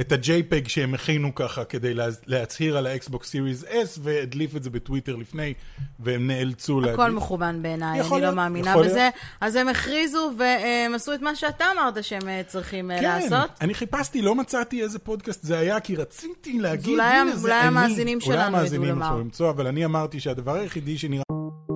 את 0.00 0.12
ה-JPEG 0.12 0.68
שהם 0.68 0.94
הכינו 0.94 1.34
ככה 1.34 1.64
כדי 1.64 1.94
לה- 1.94 2.06
להצהיר 2.26 2.76
על 2.76 2.86
האקסבוקס 2.86 3.28
סיריס 3.30 3.64
S 3.64 3.98
והדליף 4.02 4.56
את 4.56 4.62
זה 4.62 4.70
בטוויטר 4.70 5.16
לפני 5.16 5.54
והם 6.00 6.26
נאלצו 6.26 6.80
להדליף. 6.80 7.00
הכל 7.00 7.10
מכוון 7.10 7.62
בעיניי, 7.62 8.00
אני 8.00 8.20
לא 8.20 8.30
מאמינה 8.30 8.76
בזה. 8.76 8.94
להיות. 8.94 9.14
אז 9.40 9.56
הם 9.56 9.68
הכריזו 9.68 10.30
והם 10.38 10.94
עשו 10.94 11.14
את 11.14 11.22
מה 11.22 11.34
שאתה 11.36 11.64
אמרת 11.74 12.04
שהם 12.04 12.28
אה, 12.28 12.42
צריכים 12.46 12.90
אה, 12.90 13.00
כן, 13.00 13.18
לעשות. 13.30 13.50
אני 13.60 13.74
חיפשתי, 13.74 14.22
לא 14.22 14.34
מצאתי 14.34 14.82
איזה 14.82 14.98
פודקאסט 14.98 15.42
זה 15.42 15.58
היה, 15.58 15.80
כי 15.80 15.96
רציתי 15.96 16.58
להגיד, 16.58 16.88
אולי- 16.94 17.02
הנה 17.16 17.36
זה 17.36 17.42
אולי 17.48 17.58
אני. 17.60 17.66
המאזינים 17.68 18.20
שלנו 18.20 18.34
אולי 18.34 18.46
ידעו 18.46 18.58
המאזינים 18.58 18.88
לומר. 18.88 19.06
יכולים 19.06 19.24
למצוא, 19.24 19.50
אבל 19.50 19.66
אני 19.66 19.84
אמרתי 19.84 20.20
שהדבר 20.20 20.54
היחידי 20.54 20.98
שנראה 20.98 21.22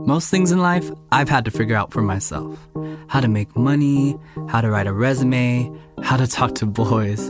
Most 0.07 0.31
things 0.35 0.51
in 0.53 0.59
life, 0.59 0.87
I've 1.13 1.29
had 1.29 1.45
to 1.45 1.51
figure 1.51 1.77
out 1.83 1.93
for 1.93 2.01
myself 2.13 2.79
how 3.13 3.21
to 3.21 3.29
make 3.29 3.57
money, 3.57 4.15
how 4.53 4.61
to 4.61 4.69
write 4.73 4.87
a 4.87 4.97
resume, 5.07 5.49
how 6.09 6.17
to 6.17 6.27
talk 6.37 6.53
to 6.61 6.67
boys. 6.81 7.23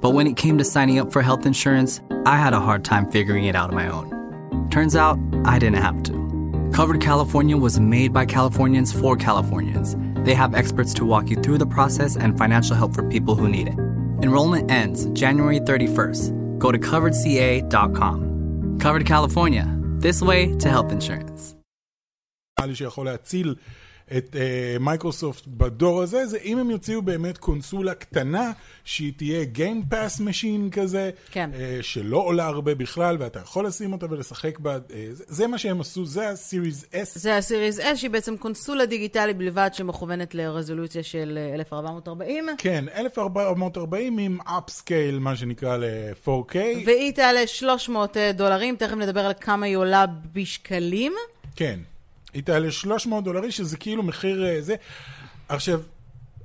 But 0.00 0.10
when 0.10 0.26
it 0.26 0.36
came 0.36 0.58
to 0.58 0.64
signing 0.64 0.98
up 0.98 1.12
for 1.12 1.22
health 1.22 1.46
insurance, 1.46 2.00
I 2.24 2.36
had 2.36 2.52
a 2.52 2.60
hard 2.60 2.84
time 2.84 3.10
figuring 3.10 3.46
it 3.46 3.54
out 3.54 3.70
on 3.70 3.76
my 3.76 3.88
own. 3.88 4.68
Turns 4.70 4.96
out, 4.96 5.18
I 5.44 5.58
didn't 5.58 5.82
have 5.82 6.02
to. 6.04 6.70
Covered 6.72 7.00
California 7.00 7.56
was 7.56 7.80
made 7.80 8.12
by 8.12 8.26
Californians 8.26 8.92
for 8.92 9.16
Californians. 9.16 9.96
They 10.26 10.34
have 10.34 10.54
experts 10.54 10.92
to 10.94 11.04
walk 11.04 11.30
you 11.30 11.36
through 11.36 11.58
the 11.58 11.66
process 11.66 12.16
and 12.16 12.36
financial 12.36 12.76
help 12.76 12.94
for 12.94 13.08
people 13.08 13.34
who 13.34 13.48
need 13.48 13.68
it. 13.68 13.78
Enrollment 14.22 14.70
ends 14.70 15.06
January 15.10 15.60
31st. 15.60 16.58
Go 16.58 16.72
to 16.72 16.78
coveredca.com. 16.78 18.78
Covered 18.80 19.06
California, 19.06 19.72
this 19.98 20.20
way 20.20 20.54
to 20.56 20.68
health 20.68 20.92
insurance. 20.92 21.54
את 24.16 24.36
אה, 24.36 24.76
מייקרוסופט 24.80 25.46
בדור 25.46 26.02
הזה, 26.02 26.26
זה 26.26 26.38
אם 26.44 26.58
הם 26.58 26.70
יוציאו 26.70 27.02
באמת 27.02 27.38
קונסולה 27.38 27.94
קטנה, 27.94 28.52
שהיא 28.84 29.12
תהיה 29.16 29.44
Game 29.54 29.92
Pass 29.92 30.20
Machine 30.20 30.70
כזה, 30.72 31.10
כן. 31.30 31.50
אה, 31.54 31.78
שלא 31.82 32.16
עולה 32.16 32.46
הרבה 32.46 32.74
בכלל, 32.74 33.16
ואתה 33.20 33.38
יכול 33.38 33.66
לשים 33.66 33.92
אותה 33.92 34.06
ולשחק 34.10 34.58
בה, 34.58 34.72
אה, 34.72 34.78
זה, 35.12 35.24
זה 35.28 35.46
מה 35.46 35.58
שהם 35.58 35.80
עשו, 35.80 36.06
זה 36.06 36.28
ה-Series 36.28 36.92
S. 36.92 37.08
זה 37.14 37.36
ה 37.36 37.42
Series 37.42 37.80
S, 37.80 37.96
שהיא 37.96 38.10
בעצם 38.10 38.36
קונסולה 38.36 38.86
דיגיטלית 38.86 39.36
בלבד 39.36 39.70
שמכוונת 39.72 40.34
לרזולוציה 40.34 41.02
של 41.02 41.38
אה, 41.50 41.54
1440, 41.54 42.46
כן, 42.58 42.84
1440 42.96 44.18
עם 44.18 44.38
upscale, 44.40 45.18
מה 45.20 45.36
שנקרא 45.36 45.76
ל-4K. 45.76 46.56
והיא 46.86 47.12
תעלה 47.12 47.46
300 47.46 48.16
דולרים, 48.34 48.76
תכף 48.76 48.94
נדבר 48.94 49.20
על 49.20 49.32
כמה 49.40 49.66
היא 49.66 49.76
עולה 49.76 50.04
בשקלים. 50.32 51.12
כן. 51.56 51.80
היא 52.36 52.42
תעלה 52.42 52.70
300 52.70 53.24
דולרי, 53.24 53.52
שזה 53.52 53.76
כאילו 53.76 54.02
מחיר 54.02 54.46
אה, 54.46 54.56
זה. 54.60 54.74
עכשיו, 55.48 55.80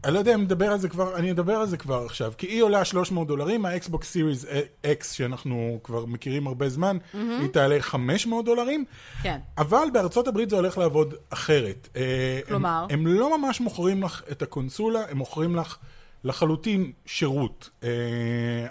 אני 0.03 0.13
לא 0.13 0.19
יודע 0.19 0.33
אם 0.33 0.41
נדבר 0.41 0.71
על 0.71 0.79
זה 0.79 0.89
כבר, 0.89 1.15
אני 1.15 1.31
אדבר 1.31 1.53
על 1.53 1.67
זה 1.67 1.77
כבר 1.77 2.05
עכשיו, 2.05 2.33
כי 2.37 2.47
היא 2.47 2.63
עולה 2.63 2.85
300 2.85 3.27
דולרים, 3.27 3.65
האקסבוקס 3.65 4.11
Series 4.11 4.45
X, 4.83 5.13
שאנחנו 5.13 5.79
כבר 5.83 6.05
מכירים 6.05 6.47
הרבה 6.47 6.69
זמן, 6.69 6.97
mm-hmm. 6.97 7.17
היא 7.17 7.47
תעלה 7.47 7.77
500 7.79 8.45
דולרים. 8.45 8.85
כן. 9.23 9.39
אבל 9.57 9.87
בארצות 9.93 10.27
הברית 10.27 10.49
זה 10.49 10.55
הולך 10.55 10.77
לעבוד 10.77 11.13
אחרת. 11.29 11.89
אה, 11.95 12.39
כלומר? 12.47 12.85
הם, 12.89 12.99
הם 12.99 13.07
לא 13.07 13.37
ממש 13.37 13.61
מוכרים 13.61 14.03
לך 14.03 14.21
את 14.31 14.41
הקונסולה, 14.41 15.01
הם 15.09 15.17
מוכרים 15.17 15.55
לך 15.55 15.77
לחלוטין 16.23 16.91
שירות. 17.05 17.69
אה, 17.83 17.89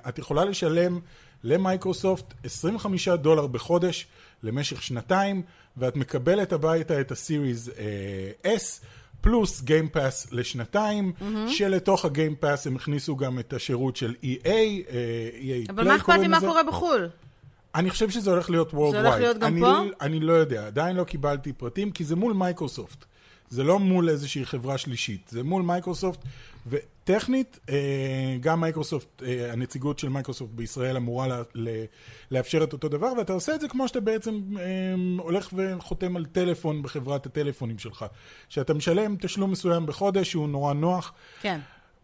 את 0.08 0.18
יכולה 0.18 0.44
לשלם 0.44 1.00
למייקרוסופט 1.44 2.34
25 2.44 3.08
דולר 3.08 3.46
בחודש 3.46 4.06
למשך 4.42 4.82
שנתיים, 4.82 5.42
ואת 5.76 5.96
מקבלת 5.96 6.52
הביתה 6.52 7.00
את 7.00 7.10
ה 7.10 7.19
Series 7.19 7.68
אה, 7.68 8.54
S. 8.56 8.84
פלוס 9.20 9.62
Game 9.62 9.97
Pass 9.97 10.32
לשנתיים, 10.32 11.12
mm-hmm. 11.18 11.50
שלתוך 11.50 12.04
ה 12.04 12.11
Game 12.11 12.39
Pass 12.39 12.66
הם 12.66 12.76
הכניסו 12.76 13.16
גם 13.16 13.38
את 13.38 13.52
השירות 13.52 13.96
של 13.96 14.14
EA, 14.22 14.46
אה, 14.46 15.30
EA 15.40 15.70
אבל 15.70 15.88
מה 15.88 15.96
אכפת 15.96 16.18
לי 16.18 16.28
מה 16.28 16.40
קורה 16.40 16.62
בחו"ל? 16.62 17.08
אני 17.74 17.90
חושב 17.90 18.10
שזה 18.10 18.30
הולך 18.30 18.50
להיות 18.50 18.72
Worldwide. 18.72 18.90
זה 18.90 19.00
הולך 19.00 19.14
להיות 19.14 19.38
גם 19.38 19.52
אני, 19.52 19.60
פה? 19.60 19.82
אני 20.00 20.20
לא 20.20 20.32
יודע, 20.32 20.66
עדיין 20.66 20.96
לא 20.96 21.04
קיבלתי 21.04 21.52
פרטים, 21.52 21.90
כי 21.90 22.04
זה 22.04 22.16
מול 22.16 22.32
מייקרוסופט. 22.32 23.04
זה 23.50 23.64
לא 23.64 23.78
מול 23.78 24.08
איזושהי 24.08 24.46
חברה 24.46 24.78
שלישית, 24.78 25.28
זה 25.28 25.42
מול 25.42 25.62
מייקרוסופט, 25.62 26.20
וטכנית, 26.66 27.58
אה, 27.68 28.36
גם 28.40 28.60
מייקרוסופט, 28.60 29.22
אה, 29.22 29.52
הנציגות 29.52 29.98
של 29.98 30.08
מייקרוסופט 30.08 30.52
בישראל 30.52 30.96
אמורה 30.96 31.26
לה, 31.28 31.42
לאפשר 32.30 32.64
את 32.64 32.72
אותו 32.72 32.88
דבר, 32.88 33.12
ואתה 33.18 33.32
עושה 33.32 33.54
את 33.54 33.60
זה 33.60 33.68
כמו 33.68 33.88
שאתה 33.88 34.00
בעצם 34.00 34.40
אה, 34.58 34.64
הולך 35.18 35.48
וחותם 35.52 36.16
על 36.16 36.24
טלפון 36.24 36.82
בחברת 36.82 37.26
הטלפונים 37.26 37.78
שלך. 37.78 38.04
שאתה 38.48 38.74
משלם 38.74 39.16
תשלום 39.20 39.50
מסוים 39.50 39.86
בחודש, 39.86 40.30
שהוא 40.30 40.48
נורא 40.48 40.72
נוח. 40.72 41.12
כן. 41.40 41.60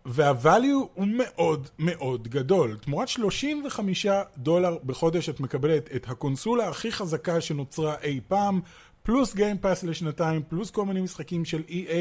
וה 0.06 0.29
value 0.29 0.86
הוא 0.94 1.06
מאוד 1.06 1.68
מאוד 1.78 2.28
גדול. 2.28 2.76
תמורת 2.80 3.08
35 3.08 4.06
דולר 4.36 4.76
בחודש 4.86 5.28
את 5.28 5.40
מקבלת 5.40 5.88
את 5.96 6.08
הקונסולה 6.08 6.68
הכי 6.68 6.92
חזקה 6.92 7.40
שנוצרה 7.40 7.94
אי 8.02 8.20
פעם, 8.28 8.60
פלוס 9.06 9.34
Game 9.34 9.59
Pass 9.59 9.84
לשנתיים, 9.84 10.42
פלוס 10.48 10.70
כל 10.70 10.84
מיני 10.84 11.00
משחקים 11.00 11.44
של 11.44 11.62
EA, 11.68 11.92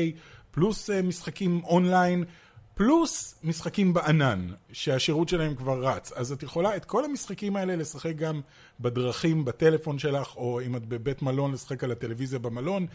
פלוס 0.51 0.89
uh, 0.89 0.93
משחקים 1.03 1.61
אונליין, 1.63 2.23
פלוס 2.75 3.35
משחקים 3.43 3.93
בענן, 3.93 4.47
שהשירות 4.71 5.29
שלהם 5.29 5.55
כבר 5.55 5.87
רץ. 5.87 6.11
אז 6.15 6.31
את 6.31 6.43
יכולה 6.43 6.75
את 6.75 6.85
כל 6.85 7.05
המשחקים 7.05 7.55
האלה 7.55 7.75
לשחק 7.75 8.15
גם 8.15 8.41
בדרכים, 8.79 9.45
בטלפון 9.45 9.99
שלך, 9.99 10.35
או 10.35 10.61
אם 10.61 10.75
את 10.75 10.85
בבית 10.85 11.21
מלון, 11.21 11.51
לשחק 11.51 11.83
על 11.83 11.91
הטלוויזיה 11.91 12.39
במלון. 12.39 12.87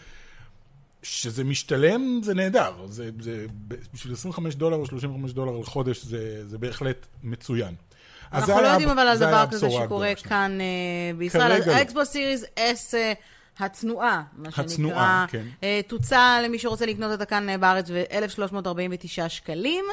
שזה 1.02 1.44
משתלם 1.44 2.20
זה 2.22 2.34
נהדר, 2.34 2.86
זה, 2.86 3.10
זה 3.20 3.46
בשביל 3.92 4.12
25 4.12 4.54
דולר 4.54 4.76
או 4.76 4.86
35 4.86 5.32
דולר 5.32 5.58
לחודש 5.58 6.04
זה, 6.04 6.48
זה 6.48 6.58
בהחלט 6.58 7.06
מצוין. 7.22 7.74
אז 8.30 8.50
אנחנו 8.50 8.62
לא 8.62 8.68
יודעים 8.68 8.88
אבל 8.88 9.08
על 9.08 9.18
דבר 9.18 9.44
כזה 9.50 9.70
שקורה. 9.70 10.12
כאן 10.14 10.58
אה, 10.60 11.16
בישראל. 11.18 11.48
כרגע 11.48 11.72
לא. 11.72 11.76
האקסבוס 11.76 12.08
סיריס 12.08 12.44
S 12.44 12.94
אה, 12.94 13.12
הצנועה, 13.58 14.22
מה 14.36 14.48
הצנועה, 14.56 15.26
שנקרא, 15.28 15.42
כן. 15.42 15.48
אה, 15.62 15.80
תוצע 15.86 16.40
למי 16.44 16.58
שרוצה 16.58 16.86
לקנות 16.86 17.12
אותה 17.12 17.24
כאן 17.24 17.48
אה, 17.48 17.58
בארץ 17.58 17.90
ב-1,349 17.90 19.28
שקלים, 19.28 19.84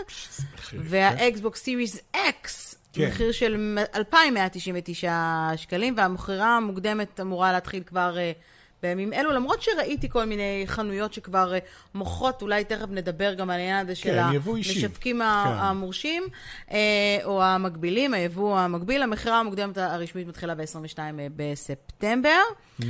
מחיר, 0.53 0.81
והאקסבוקס 0.83 1.63
סיריס 1.63 1.99
X, 2.15 2.47
כן. 2.93 3.07
מחיר 3.07 3.31
של 3.31 3.77
2,199 3.95 5.11
שקלים, 5.55 5.93
והמכירה 5.97 6.57
המוקדמת 6.57 7.19
אמורה 7.19 7.51
להתחיל 7.51 7.83
כבר... 7.83 8.17
אה, 8.17 8.31
בימים 8.83 9.13
אלו, 9.13 9.31
למרות 9.31 9.61
שראיתי 9.61 10.09
כל 10.09 10.25
מיני 10.25 10.63
חנויות 10.65 11.13
שכבר 11.13 11.53
מוכרות, 11.95 12.41
אולי 12.41 12.63
תכף 12.63 12.85
נדבר 12.89 13.33
גם 13.33 13.49
על 13.49 13.59
העניין 13.59 13.85
הזה 13.85 13.95
של 13.95 14.09
כן, 14.09 14.49
אישי. 14.55 14.71
המשווקים 14.71 15.17
כן. 15.17 15.25
המורשים, 15.25 16.23
או 17.23 17.43
המקבילים, 17.43 18.13
היבוא 18.13 18.59
המקביל. 18.59 19.03
המכירה 19.03 19.39
המוקדמת 19.39 19.77
הרשמית 19.77 20.27
מתחילה 20.27 20.55
ב-22 20.55 20.99
בספטמבר. 21.35 22.29
אה, 22.83 22.87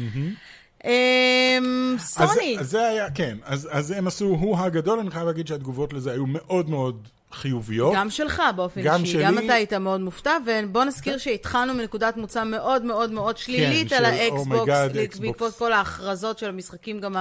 סוני, 1.98 2.58
אז, 2.60 2.70
זה 2.70 2.88
היה, 2.88 3.12
כן, 3.12 3.38
אז, 3.44 3.92
הם 3.92 4.08
עשו 4.08 4.26
הוא 4.26 4.58
הגדול, 4.58 5.00
אני 5.00 5.12
חייב 5.12 5.28
להגיד 5.28 5.48
שהתגובות 5.48 5.94
לזה 5.94 6.12
היו 6.12 6.26
מאוד 6.26 6.70
מאוד 6.70 7.08
חיוביות. 7.32 7.94
גם 7.96 8.10
שלך 8.10 8.42
באופן 8.56 8.82
גם 8.82 9.02
אישי, 9.02 9.12
שלי. 9.12 9.24
גם 9.24 9.38
אתה 9.38 9.54
היית 9.54 9.74
מאוד 9.74 10.02
מופתע, 10.02 10.38
ובוא 10.46 10.84
נזכיר 10.84 11.18
שהתחלנו 11.18 11.74
מנקודת 11.74 12.18
מוצא 12.18 12.44
מאוד 12.44 12.84
מאוד 12.84 13.12
מאוד 13.12 13.38
שלילית 13.38 13.92
על 13.92 14.06
האקסבוקס, 14.06 14.88
בעקבות. 14.94 15.54
כל 15.58 15.74
ההכרזות 15.74 16.40
של 16.40 16.50
המשחקים 16.50 17.00
גם. 17.00 17.16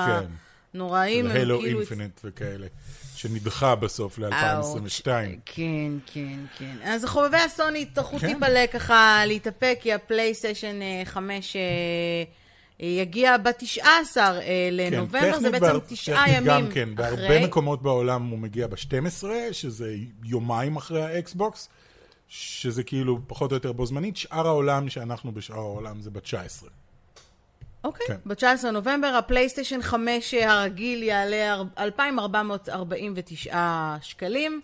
הנוראים, 0.74 1.26
Halo. 1.26 1.64
Infinite 1.64 2.20
וכאלה, 2.24 2.66
שנדחה 3.16 3.74
בסוף 3.74 4.18
ל-2022. 4.18 5.04
כן, 5.44 5.92
כן, 6.06 6.38
כן. 6.58 6.76
אז 6.84 7.04
חובבי 7.04 7.36
הסוני 7.36 7.78
יצטרכו 7.78 8.18
כן. 8.18 8.32
טיפה 8.32 8.66
ככה 8.72 9.22
להתאפק, 9.26 9.78
כי 9.80 9.92
הפלייסטיישן 9.92 10.76
5 11.04 11.56
אה, 11.56 11.62
יגיע 12.80 13.36
ב-19 13.36 14.16
לנובמבר, 14.72 15.38
זה 15.38 15.48
טכנית 15.48 15.62
בעצם 15.62 15.78
תשעה 15.88 16.30
ימים 16.30 16.44
גם 16.44 16.68
כן, 16.74 16.94
בהרבה 16.94 17.24
אחרי. 17.26 17.44
מקומות 17.46 17.82
בעולם 17.82 18.26
הוא 18.28 18.38
מגיע 18.38 18.66
ב-12, 18.66 19.24
שזה 19.52 19.94
יומיים 20.24 20.76
אחרי 20.76 21.02
האקסבוקס, 21.02 21.68
שזה 22.28 22.82
כאילו 22.82 23.18
פחות 23.26 23.50
או 23.50 23.56
יותר 23.56 23.72
בו 23.72 23.86
זמנית. 23.86 24.16
שאר 24.16 24.46
העולם, 24.46 24.88
שאנחנו 24.88 25.32
בשאר 25.32 25.56
העולם, 25.56 26.00
זה 26.00 26.10
ב-19. 26.10 26.66
אוקיי, 27.84 28.06
כן. 28.06 28.16
ב-19 28.26 28.44
לנובמבר, 28.66 29.06
הפלייסטיישן 29.06 29.82
5 29.82 30.34
הרגיל 30.34 31.02
יעלה 31.02 31.52
אר- 31.54 31.62
2,449 31.78 33.58
שקלים, 34.02 34.60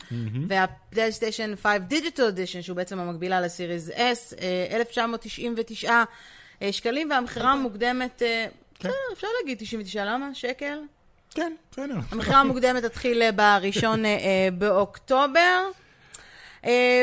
והפלייסטיישן 0.49 1.55
5 1.63 1.73
Digital 1.89 2.23
Edition, 2.25 2.63
שהוא 2.63 2.77
בעצם 2.77 2.99
המקבילה 2.99 3.41
ל 3.41 3.48
Series 3.48 3.89
S, 3.91 4.35
אה, 4.41 4.67
1,999 4.77 5.91
אה, 5.91 6.05
שקלים, 6.71 7.11
והמכירה 7.11 7.53
המוקדמת, 7.53 8.23
אה, 8.23 8.47
בסדר, 8.81 8.93
אפשר 9.13 9.27
להגיד 9.41 9.59
99, 9.59 10.05
למה? 10.05 10.35
שקל? 10.35 10.79
כן, 11.35 11.53
בסדר. 11.73 11.95
המכירה 12.11 12.41
המוקדמת 12.41 12.85
תתחיל 12.85 13.23
אה, 13.23 13.33
בראשון 13.33 14.05
אה, 14.05 14.11
אה, 14.11 14.49
באוקטובר. 14.53 15.63
אה, 16.67 17.03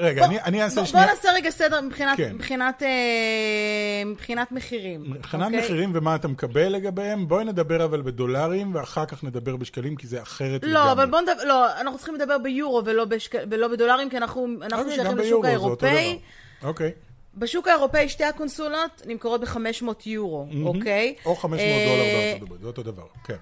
רגע, 0.00 0.24
אני, 0.24 0.40
אני 0.40 0.62
אעשה 0.62 0.80
בוא, 0.80 0.84
שנייה... 0.86 1.06
בוא 1.06 1.14
נעשה 1.14 1.28
רגע 1.32 1.50
סדר 1.50 1.80
מבחינת, 1.80 2.16
כן. 2.16 2.34
מבחינת, 2.34 2.82
אה, 2.82 4.02
מבחינת 4.06 4.52
מחירים. 4.52 5.04
מבחינת 5.10 5.46
אוקיי? 5.46 5.60
מחירים 5.60 5.90
ומה 5.94 6.14
אתה 6.14 6.28
מקבל 6.28 6.68
לגביהם, 6.68 7.28
בואי 7.28 7.44
נדבר 7.44 7.84
אבל 7.84 8.02
בדולרים, 8.02 8.74
ואחר 8.74 9.06
כך 9.06 9.24
נדבר 9.24 9.56
בשקלים, 9.56 9.96
כי 9.96 10.06
זה 10.06 10.22
אחרת 10.22 10.64
לא, 10.64 10.92
אבל 10.92 11.06
בוא 11.06 11.20
נדבר, 11.20 11.44
לא, 11.44 11.80
אנחנו 11.80 11.98
צריכים 11.98 12.14
לדבר 12.14 12.38
ביורו 12.38 12.82
ולא, 12.84 13.04
בשק... 13.04 13.34
ולא 13.50 13.68
בדולרים, 13.68 14.10
כי 14.10 14.16
אנחנו, 14.16 14.46
אנחנו 14.62 14.78
אוקיי, 14.78 14.94
שייכים 14.94 15.18
לשוק 15.18 15.44
האירופאי. 15.44 16.18
אוקיי. 16.62 16.92
בשוק 17.34 17.68
האירופאי 17.68 18.08
שתי 18.08 18.24
הקונסולות 18.24 19.02
נמכרות 19.06 19.40
ב-500 19.40 19.86
יורו, 20.06 20.46
אוקיי? 20.64 21.14
או 21.24 21.36
500 21.36 21.60
אה, 21.60 21.86
דולר 21.86 22.04
בארצות 22.04 22.42
הברית, 22.42 22.60
זה 22.60 22.66
אותו 22.66 22.82
דבר, 22.82 23.06
כן. 23.24 23.36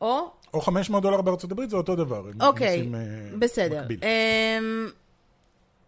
או? 0.00 0.30
או 0.54 0.60
500 0.60 1.02
דולר 1.02 1.20
בארצות 1.20 1.52
הברית, 1.52 1.70
זה 1.70 1.76
אותו 1.76 1.96
דבר. 1.96 2.22
אוקיי, 2.40 2.76
עושים, 2.78 2.94
אה, 2.94 3.00
בסדר. 3.38 3.82
מקביל. 3.82 3.98
אמ, 4.02 4.88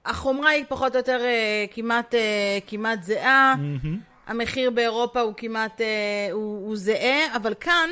החומרה 0.06 0.50
היא 0.50 0.64
פחות 0.68 0.92
או 0.92 0.98
יותר 0.98 1.20
אה, 1.24 1.64
כמעט, 1.70 2.14
אה, 2.14 2.58
כמעט 2.66 3.02
זהה. 3.02 3.54
המחיר 4.26 4.70
באירופה 4.70 5.20
הוא 5.20 5.34
כמעט, 5.36 5.80
אה, 5.80 6.28
הוא, 6.32 6.66
הוא 6.68 6.76
זהה, 6.76 7.36
אבל 7.36 7.54
כאן 7.60 7.88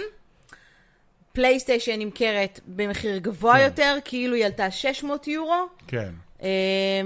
פלייסטיישן 1.33 1.99
נמכרת 1.99 2.61
במחיר 2.67 3.19
גבוה 3.19 3.61
יותר, 3.61 3.97
כאילו 4.05 4.35
היא 4.35 4.45
עלתה 4.45 4.71
600 4.71 5.29
יורו. 5.29 5.67
כן. 5.87 6.11
אה, 6.43 6.49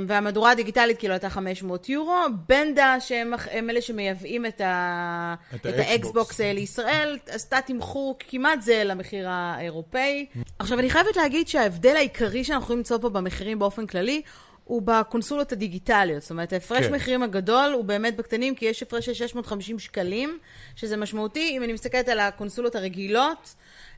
והמהדורה 0.06 0.50
הדיגיטלית 0.50 0.98
כאילו 0.98 1.12
הייתה 1.12 1.30
500 1.30 1.88
יורו. 1.88 2.14
בנדה, 2.48 2.96
שהם 3.00 3.32
הם 3.50 3.70
אלה 3.70 3.80
שמייבאים 3.80 4.46
את, 4.46 4.60
ה... 4.60 5.34
את 5.54 5.66
את 5.66 5.74
האקסבוקס. 5.78 6.40
לישראל, 6.40 7.18
עשתה 7.28 7.60
תמחור 7.66 8.16
כמעט 8.18 8.62
זהה 8.62 8.84
למחיר 8.84 9.28
האירופאי. 9.28 10.26
עכשיו, 10.58 10.78
אני 10.78 10.90
חייבת 10.90 11.16
להגיד 11.16 11.48
שההבדל 11.48 11.96
העיקרי 11.96 12.44
שאנחנו 12.44 12.64
יכולים 12.64 12.78
למצוא 12.78 12.98
פה 12.98 13.08
במחירים 13.08 13.58
באופן 13.58 13.86
כללי, 13.86 14.22
הוא 14.64 14.82
בקונסולות 14.84 15.52
הדיגיטליות. 15.52 16.22
זאת 16.22 16.30
אומרת, 16.30 16.52
ההפרש 16.52 16.86
כן. 16.86 16.94
מחירים 16.94 17.22
הגדול 17.22 17.72
הוא 17.72 17.84
באמת 17.84 18.16
בקטנים, 18.16 18.54
כי 18.54 18.64
יש 18.64 18.82
הפרש 18.82 19.06
של 19.06 19.14
650 19.14 19.78
שקלים, 19.78 20.38
שזה 20.76 20.96
משמעותי. 20.96 21.56
אם 21.56 21.62
אני 21.62 21.72
מסתכלת 21.72 22.08
על 22.08 22.20
הקונסולות 22.20 22.74
הרגילות, 22.74 23.54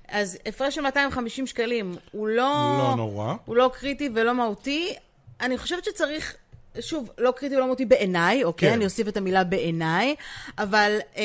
אז 0.08 0.38
הפרש 0.46 0.74
של 0.74 0.80
250 0.80 1.46
שקלים 1.46 1.96
הוא 2.12 2.28
לא... 2.28 2.78
לא 2.78 2.94
נורא. 2.96 3.34
הוא 3.44 3.56
לא 3.56 3.70
קריטי 3.74 4.10
ולא 4.14 4.34
מהותי. 4.34 4.94
אני 5.42 5.58
חושבת 5.58 5.84
שצריך, 5.84 6.36
שוב, 6.80 7.10
לא 7.18 7.32
קריטי 7.36 7.56
ולא 7.56 7.66
מהותי 7.66 7.84
בעיניי, 7.84 8.44
אוקיי? 8.44 8.68
כן. 8.68 8.74
אני 8.74 8.84
אוסיף 8.84 9.08
את 9.08 9.16
המילה 9.16 9.44
בעיניי, 9.44 10.14
אבל 10.58 10.98
אה, 11.16 11.22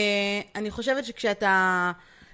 אני 0.56 0.72
חושבת 0.72 1.06
שכשאתה 1.06 1.92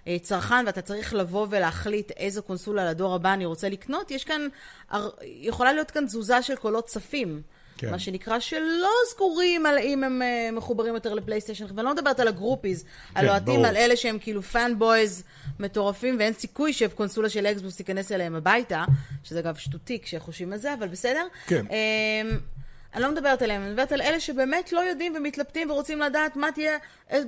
אה, 0.08 0.18
צרכן 0.22 0.64
ואתה 0.66 0.82
צריך 0.82 1.14
לבוא 1.14 1.48
ולהחליט 1.50 2.12
איזו 2.12 2.44
קונסולה 2.44 2.90
לדור 2.90 3.16
הבא 3.16 3.34
אני 3.34 3.46
רוצה 3.46 3.70
לקנות, 3.70 4.12
יש 4.12 4.24
כאן, 4.24 4.48
הר- 4.90 5.10
יכולה 5.24 5.74
להיות 5.74 5.92
כאן 5.92 6.06
תזוזה 6.06 6.42
של 6.42 6.56
קולות 6.56 6.86
צפים. 6.86 7.42
כן. 7.78 7.92
מה 7.92 8.00
שנקרא, 8.00 8.40
שלא 8.40 8.90
סגורים 9.12 9.66
על 9.66 9.78
אם 9.78 10.04
הם 10.04 10.22
אה, 10.22 10.50
מחוברים 10.52 10.94
יותר 10.94 11.14
לפלייסטיישן, 11.14 11.66
ואני 11.76 11.86
לא 11.86 11.94
מדברת 11.94 12.20
על 12.20 12.28
ה 12.28 12.34
groupies, 12.34 12.86
על 13.16 13.30
אוהדים, 13.30 13.56
כן, 13.56 13.62
ברור. 13.62 13.68
על 13.68 13.78
אלה 13.78 13.96
שהם 13.96 14.18
כאילו 14.20 14.42
fanboys 14.42 15.24
מטורפים, 15.60 16.16
ואין 16.20 16.34
סיכוי 16.34 16.74
שקונסולה 16.74 17.30
של 17.30 17.46
אקסבוקס 17.46 17.76
תיכנס 17.76 18.12
אליהם 18.12 18.36
הביתה, 18.36 18.86
שזה 19.24 19.40
אגב 19.40 19.56
שטותי 19.56 20.00
כשחושבים 20.02 20.54
על 20.54 20.60
זה, 20.60 20.74
אבל 20.74 20.88
בסדר. 20.88 21.26
כן. 21.48 21.66
אמ, 21.70 22.38
אני 22.94 23.04
לא 23.04 23.12
מדברת 23.12 23.42
עליהם, 23.42 23.62
אני 23.62 23.70
מדברת 23.70 23.92
על 23.92 24.02
אלה 24.02 24.20
שבאמת 24.20 24.74
לא 24.74 24.80
יודעים 24.80 25.14
ומתלבטים 25.16 25.70
ורוצים 25.70 26.00
לדעת 26.00 26.36
מה 26.36 26.52
תהיה, 26.52 26.78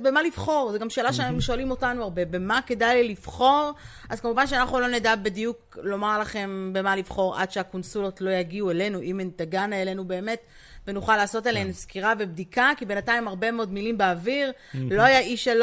במה 0.02 0.22
לבחור. 0.22 0.72
זו 0.72 0.78
גם 0.78 0.90
שאלה 0.90 1.12
שהם 1.12 1.40
שואלים 1.40 1.70
אותנו 1.70 2.02
הרבה, 2.02 2.24
במה 2.24 2.60
כדאי 2.66 3.02
לי 3.02 3.08
לבחור? 3.08 3.72
אז 4.08 4.20
כמובן 4.20 4.46
שאנחנו 4.46 4.80
לא 4.80 4.88
נדע 4.88 5.16
בדיוק 5.16 5.78
לומר 5.82 6.18
לכם 6.18 6.70
במה 6.72 6.96
לבחור 6.96 7.36
עד 7.36 7.50
שהקונסולות 7.50 8.20
לא 8.20 8.30
יגיעו 8.30 8.70
אלינו, 8.70 9.02
אם 9.02 9.20
הן 9.20 9.30
תגענה 9.36 9.82
אלינו 9.82 10.04
באמת, 10.04 10.40
ונוכל 10.86 11.16
לעשות 11.16 11.46
עליהן 11.46 11.72
סקירה 11.72 12.12
ובדיקה, 12.18 12.70
כי 12.76 12.84
בינתיים 12.84 13.28
הרבה 13.28 13.50
מאוד 13.50 13.72
מילים 13.72 13.98
באוויר, 13.98 14.52
לא 14.74 15.02
היה 15.02 15.34
E3, 15.34 15.60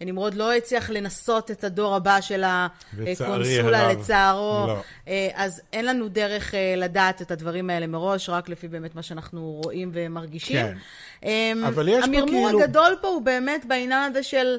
נמרוד 0.00 0.34
לא 0.34 0.52
הצליח 0.54 0.90
לנסות 0.90 1.50
את 1.50 1.64
הדור 1.64 1.94
הבא 1.94 2.20
של 2.20 2.44
הקונסולה. 2.44 3.92
לצערו. 3.92 4.64
לא. 4.66 4.76
אה, 5.08 5.28
אז 5.34 5.62
אין 5.72 5.84
לנו 5.84 6.08
דרך 6.08 6.54
אה, 6.54 6.74
לדעת 6.76 7.22
את 7.22 7.30
הדברים 7.30 7.70
האלה 7.70 7.86
מראש, 7.86 8.28
רק 8.28 8.48
לפי 8.48 8.68
באמת 8.68 8.94
מה 8.94 9.02
שאנחנו 9.02 9.60
רואים 9.64 9.90
ומרגישים. 9.94 10.56
כן. 10.56 10.74
אמ, 11.22 11.64
אבל 11.66 11.88
יש 11.88 11.98
פה 11.98 12.04
המרמור 12.04 12.46
כאילו- 12.48 12.62
הגדול 12.62 12.96
פה 13.00 13.08
הוא 13.08 13.22
באמת 13.22 13.64
בעניין 13.68 14.02
הזה 14.02 14.22
של 14.22 14.56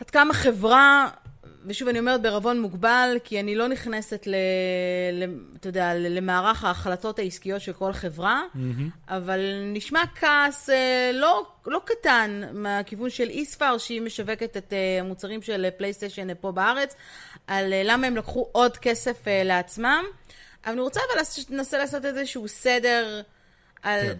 עד 0.00 0.10
כמה 0.10 0.34
חברה, 0.34 1.08
ושוב 1.66 1.88
אני 1.88 1.98
אומרת 1.98 2.22
בערבון 2.22 2.60
מוגבל, 2.60 3.16
כי 3.24 3.40
אני 3.40 3.54
לא 3.54 3.68
נכנסת 3.68 4.26
ל... 4.26 4.34
ל 5.12 5.24
אתה 5.60 5.68
יודע, 5.68 5.94
למערך 5.94 6.64
ההחלטות 6.64 7.18
העסקיות 7.18 7.60
של 7.60 7.72
כל 7.72 7.92
חברה, 7.92 8.42
אבל 9.08 9.40
נשמע 9.72 10.02
כעס 10.14 10.70
אה, 10.70 11.10
לא, 11.14 11.46
לא 11.66 11.80
קטן 11.84 12.42
מהכיוון 12.52 13.10
של 13.10 13.28
איספר, 13.28 13.78
שהיא 13.78 14.00
משווקת 14.00 14.56
את 14.56 14.72
אה, 14.72 15.00
המוצרים 15.00 15.42
של 15.42 15.66
פלייסטיישן 15.76 16.34
פה 16.40 16.52
בארץ, 16.52 16.94
על 17.46 17.72
אה, 17.72 17.82
למה 17.84 18.06
הם 18.06 18.16
לקחו 18.16 18.48
עוד 18.52 18.76
כסף 18.76 19.22
לעצמם. 19.44 20.04
אבל 20.64 20.72
אני 20.72 20.80
רוצה 20.80 21.00
אבל 21.12 21.22
לנסה 21.50 21.78
לעשות 21.78 22.04
איזשהו 22.04 22.48
סדר 22.48 23.22
על... 23.82 24.00
כן. 24.02 24.14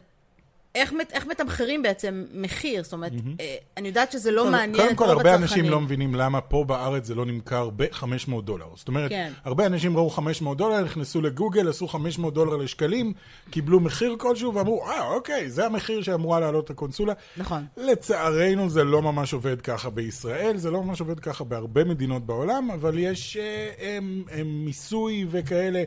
איך, 0.75 0.93
מת- 0.93 1.13
איך 1.13 1.27
מתמחרים 1.27 1.83
בעצם 1.83 2.25
מחיר? 2.35 2.85
זאת 2.85 2.93
אומרת, 2.93 3.13
אה, 3.41 3.57
אני 3.77 3.89
יודעת 3.89 4.13
שזה 4.13 4.31
לא 4.31 4.51
מעניין 4.51 4.77
קודם 4.77 4.91
את 4.93 4.97
כל, 4.99 5.05
רוב 5.05 5.13
הרבה 5.13 5.31
הצרכנים. 5.35 5.43
אנשים 5.61 5.71
לא 5.71 5.81
מבינים 5.81 6.15
למה 6.15 6.41
פה 6.41 6.65
בארץ 6.65 7.05
זה 7.07 7.15
לא 7.15 7.27
נמכר 7.27 7.71
ב-500 7.77 8.05
דולר. 8.45 8.67
זאת 8.75 8.89
אומרת, 8.89 9.09
כן. 9.11 9.33
הרבה 9.45 9.67
אנשים 9.67 9.97
ראו 9.97 10.11
500 10.11 10.59
דולר, 10.59 10.85
נכנסו 10.85 11.21
לגוגל, 11.21 11.69
עשו 11.69 11.89
500 11.89 12.35
דולר 12.35 12.57
לשקלים, 12.57 13.13
קיבלו 13.51 13.81
מחיר 13.81 14.17
כלשהו 14.19 14.55
ואמרו, 14.55 14.87
אה, 14.87 15.09
אוקיי, 15.09 15.51
זה 15.51 15.67
המחיר 15.67 16.03
שאמורה 16.03 16.41
לעלות 16.41 16.71
הקונסולה. 16.71 17.13
נכון. 17.37 17.65
לצערנו 17.77 18.71
זה 18.71 18.85
לא 18.85 19.03
ממש 19.03 19.33
עובד 19.33 19.61
ככה 19.61 19.91
בישראל, 19.91 20.57
זה 20.57 20.71
לא 20.71 20.83
ממש 20.83 21.01
עובד 21.01 21.21
ככה 21.21 21.45
בהרבה 21.45 21.85
מדינות 21.85 22.27
בעולם, 22.27 22.71
אבל 22.71 22.99
יש 22.99 23.37
אה, 23.37 23.71
הם, 23.97 24.23
הם 24.31 24.65
מיסוי 24.65 25.27
וכאלה 25.31 25.83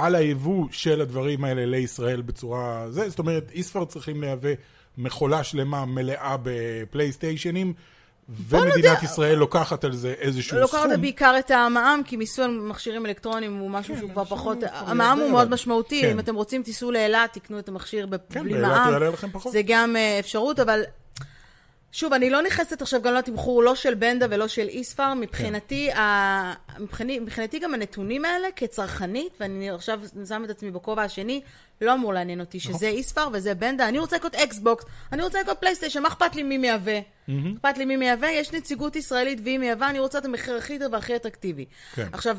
על 0.00 0.14
היבוא 0.14 0.66
של 0.70 1.00
הדברים 1.00 1.44
האלה 1.44 1.66
לישראל 1.66 2.22
בצורה... 2.22 2.86
זה, 2.90 3.08
זאת 3.08 3.18
אומרת, 3.18 3.50
איספר 3.54 3.84
צריכים 3.84 4.20
לייבא 4.20 4.48
מכולה 4.98 5.44
שלמה 5.44 5.84
מלאה 5.84 6.36
בפלייסטיישנים, 6.42 7.72
ומדינת 8.48 9.02
ישראל 9.02 9.34
לוקחת 9.34 9.84
על 9.84 9.92
זה 9.92 10.14
איזשהו 10.18 10.58
לוקחת 10.58 10.88
סכום. 10.88 11.00
בעיקר 11.00 11.34
את 11.38 11.50
המע"מ, 11.50 12.02
כי 12.04 12.16
מיסוי 12.16 12.44
על 12.44 12.50
מכשירים 12.50 13.06
אלקטרוניים 13.06 13.56
הוא 13.56 13.70
משהו 13.70 13.94
כן, 13.94 14.00
שהוא 14.00 14.10
כבר 14.10 14.24
פחות... 14.24 14.58
המע"מ 14.72 15.20
הוא 15.20 15.30
מאוד 15.30 15.50
משמעותי, 15.50 16.02
כן. 16.02 16.10
אם 16.10 16.18
אתם 16.18 16.34
רוצים 16.34 16.62
תיסעו 16.62 16.90
לאילת, 16.90 17.32
תקנו 17.32 17.58
את 17.58 17.68
המכשיר 17.68 18.08
כן, 18.30 18.42
בלי 18.42 18.52
באילת 18.52 18.68
מע"מ. 18.68 18.92
יעלה 18.92 19.10
לכם 19.10 19.30
פחות. 19.30 19.52
זה 19.52 19.62
גם 19.66 19.96
אה, 19.96 20.18
אפשרות, 20.18 20.60
אבל... 20.60 20.82
שוב, 21.92 22.12
אני 22.12 22.30
לא 22.30 22.42
נכנסת 22.42 22.82
עכשיו 22.82 23.02
גם 23.02 23.14
לתמחור 23.14 23.62
לא 23.62 23.74
של 23.74 23.94
בנדה 23.94 24.26
ולא 24.30 24.48
של 24.48 24.68
איספר. 24.68 25.14
מבחינתי, 25.14 25.92
ה... 25.92 26.52
מבחינתי, 26.78 27.18
מבחינתי 27.18 27.58
גם 27.58 27.74
הנתונים 27.74 28.24
האלה 28.24 28.48
כצרכנית, 28.56 29.32
ואני 29.40 29.70
עכשיו 29.70 30.00
שם 30.28 30.44
את 30.44 30.50
עצמי 30.50 30.70
בכובע 30.70 31.02
השני, 31.02 31.40
לא 31.80 31.94
אמור 31.94 32.12
לעניין 32.12 32.40
אותי 32.40 32.60
שזה 32.60 32.88
ישפאר 32.88 33.28
וזה 33.32 33.54
בנדה. 33.54 33.88
אני 33.88 33.98
רוצה 33.98 34.16
לקנות 34.16 34.34
אקסבוקס, 34.34 34.84
אני 35.12 35.22
רוצה 35.22 35.40
לקנות 35.40 35.58
פלייסטיישן, 35.58 36.02
מה 36.02 36.08
אכפת 36.08 36.36
לי 36.36 36.42
מי 36.42 36.58
מייבא? 36.58 37.00
אכפת 37.28 37.78
לי 37.78 37.84
מי 37.84 37.96
מייבא, 37.96 38.26
יש 38.26 38.52
נציגות 38.52 38.96
ישראלית 38.96 39.40
והיא 39.44 39.58
מייבא, 39.58 39.88
אני 39.88 39.98
רוצה 39.98 40.18
את 40.18 40.24
המחיר 40.24 40.56
הכי 40.56 40.78
טוב 40.78 40.92
והכי 40.92 41.16
אטרקטיבי. 41.16 41.64
כן. 41.94 42.06
עכשיו, 42.12 42.38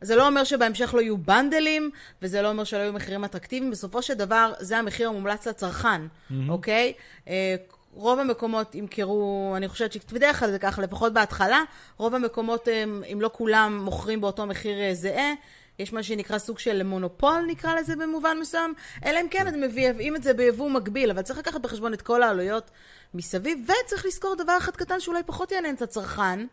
זה 0.00 0.16
לא 0.16 0.26
אומר 0.26 0.44
שבהמשך 0.44 0.94
לא 0.94 1.00
יהיו 1.00 1.18
בנדלים, 1.18 1.90
וזה 2.22 2.42
לא 2.42 2.48
אומר 2.48 2.64
שלא 2.64 2.78
יהיו 2.78 2.92
מחירים 2.92 3.24
אטרקטיביים. 3.24 3.70
בסופו 3.70 4.02
של 4.02 4.14
דבר, 4.14 4.52
זה 4.60 4.78
המחיר 4.78 5.08
המומלץ 5.08 5.46
לצרכן, 5.46 6.00
אוקיי? 6.48 6.92
אה, 7.28 7.54
רוב 7.94 8.18
המקומות 8.18 8.74
ימכרו, 8.74 9.54
אני 9.56 9.68
חושבת 9.68 9.92
שבדרך 9.92 10.40
כלל 10.40 10.50
זה 10.50 10.58
ככה, 10.58 10.82
לפחות 10.82 11.12
בהתחלה, 11.12 11.62
רוב 11.96 12.14
המקומות, 12.14 12.68
אם 13.12 13.20
לא 13.20 13.30
כולם, 13.32 13.80
מוכרים 13.84 14.20
באותו 14.20 14.46
מחיר 14.46 14.80
אה, 14.80 14.94
זהה. 14.94 15.32
יש 15.78 15.92
מה 15.92 16.02
שנקרא 16.02 16.38
סוג 16.38 16.58
של 16.58 16.82
מונופול, 16.82 17.44
נקרא 17.46 17.74
לזה 17.74 17.96
במובן 17.96 18.36
מסוים, 18.40 18.74
אלא 19.04 19.20
אם 19.20 19.28
כן 19.30 19.48
אתם 19.48 19.60
מביאים 19.60 20.16
את 20.16 20.22
זה 20.22 20.34
ביבוא 20.34 20.70
מקביל, 20.70 21.10
אבל 21.10 21.22
צריך 21.22 21.38
לקחת 21.38 21.60
בחשבון 21.60 21.94
את 21.94 22.02
כל 22.02 22.22
העלויות 22.22 22.70
מסביב, 23.14 23.58
וצריך 23.64 24.06
לזכור 24.06 24.34
דבר 24.34 24.58
אחד 24.58 24.76
קטן 24.76 25.00
שאולי 25.00 25.22
פחות 25.26 25.52
יעניין 25.52 25.74
את 25.74 25.82
הצרכן, 25.82 26.46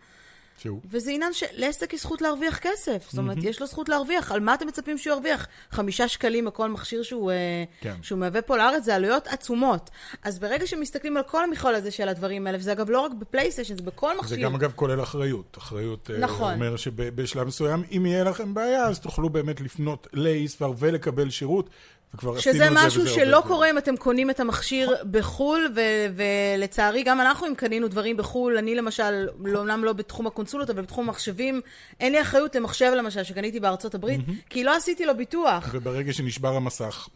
שהוא. 0.62 0.82
וזה 0.90 1.12
עניין 1.12 1.34
שלעסק 1.34 1.94
יש 1.94 2.02
זכות 2.02 2.22
להרוויח 2.22 2.60
כסף. 2.60 3.08
זאת 3.10 3.18
אומרת, 3.18 3.38
יש 3.44 3.62
לו 3.62 3.68
זכות 3.68 3.90
להרוויח. 3.90 4.32
על 4.32 4.40
מה 4.40 4.54
אתם 4.54 4.68
מצפים 4.68 4.98
שהוא 4.98 5.14
ירוויח? 5.14 5.48
חמישה 5.72 6.08
שקלים 6.08 6.48
על 6.48 6.52
כל 6.52 6.70
מכשיר 6.70 7.04
שהוא, 7.04 7.32
אה, 7.32 7.64
כן. 7.82 7.96
שהוא 8.02 8.20
מהווה 8.20 8.42
פה 8.42 8.58
לארץ, 8.58 8.84
זה 8.84 8.96
עלויות 8.96 9.28
עצומות. 9.28 9.90
אז 10.24 10.40
ברגע 10.40 10.68
שמסתכלים 10.68 11.18
על 11.18 11.24
כל 11.24 11.44
המכלול 11.44 11.76
הזה 11.76 11.92
של 11.92 12.10
הדברים 12.10 12.48
האלה, 12.48 12.58
וזה 12.58 12.72
אגב 12.72 12.90
לא 12.90 13.00
רק 13.00 13.12
בפלייסטיישן, 13.14 13.76
זה 13.76 13.82
בכל 13.82 14.14
זה 14.14 14.22
מכשיר. 14.22 14.38
גם 14.38 14.56
אגב 14.56 14.72
כולל 14.76 15.02
אחריות. 15.02 15.58
אחריות 15.58 16.12
אה, 16.12 16.18
נכון. 16.18 16.54
אומר 16.54 16.76
שבשלב 16.76 17.48
מסוים, 17.48 17.84
אם 17.98 18.06
יהיה 18.06 18.24
לכם 18.24 18.54
בעיה, 18.54 18.86
אז 18.86 19.00
תוכלו 19.00 19.30
באמת 19.30 19.62
לפנות 19.62 20.08
לאיספר 20.14 20.74
ולקבל 20.78 21.30
שירות, 21.30 21.70
וכבר 22.16 22.38
עשינו 22.38 22.56
את 22.56 22.60
זה 22.60 22.66
שזה 22.66 22.86
משהו 22.86 23.02
וזה 23.02 23.10
שלא. 23.10 23.44
קורה 23.48 23.70
אם 23.70 23.78
אתם 23.78 23.98
קונים 23.98 24.30
את 24.30 24.40
המכשיר 24.40 24.96
בחו"ל, 25.12 25.74
ולצערי 26.16 27.04
גם 27.04 27.22
אנחנו 27.22 27.48
אם 27.48 27.56
קנינו 27.56 27.88
דברים 27.88 28.18
בחו"ל, 28.18 28.58
אני 28.58 28.76
למשל, 28.76 29.28
לא- 29.40 29.60
אומנם 29.60 29.84
לא 29.84 29.94
בתחום 29.94 30.28
הקונסולות, 30.28 30.70
אבל 30.70 30.82
בתחום 30.82 31.06
המחשבים, 31.10 31.62
אין 32.00 32.12
לי 32.12 32.22
אחריות 32.22 32.56
למחשב 32.56 32.92
למשל 32.98 33.24
שקניתי 33.24 33.60
בארצות 33.60 33.96
הברית, 33.96 34.22
כי 34.50 34.64
לא 34.64 34.76
עשיתי 34.76 35.06
לו 35.06 35.18
ביטוח. 35.18 35.70
וברגע 35.72 36.14
שנשבר 36.14 36.56
המסך, 36.56 37.08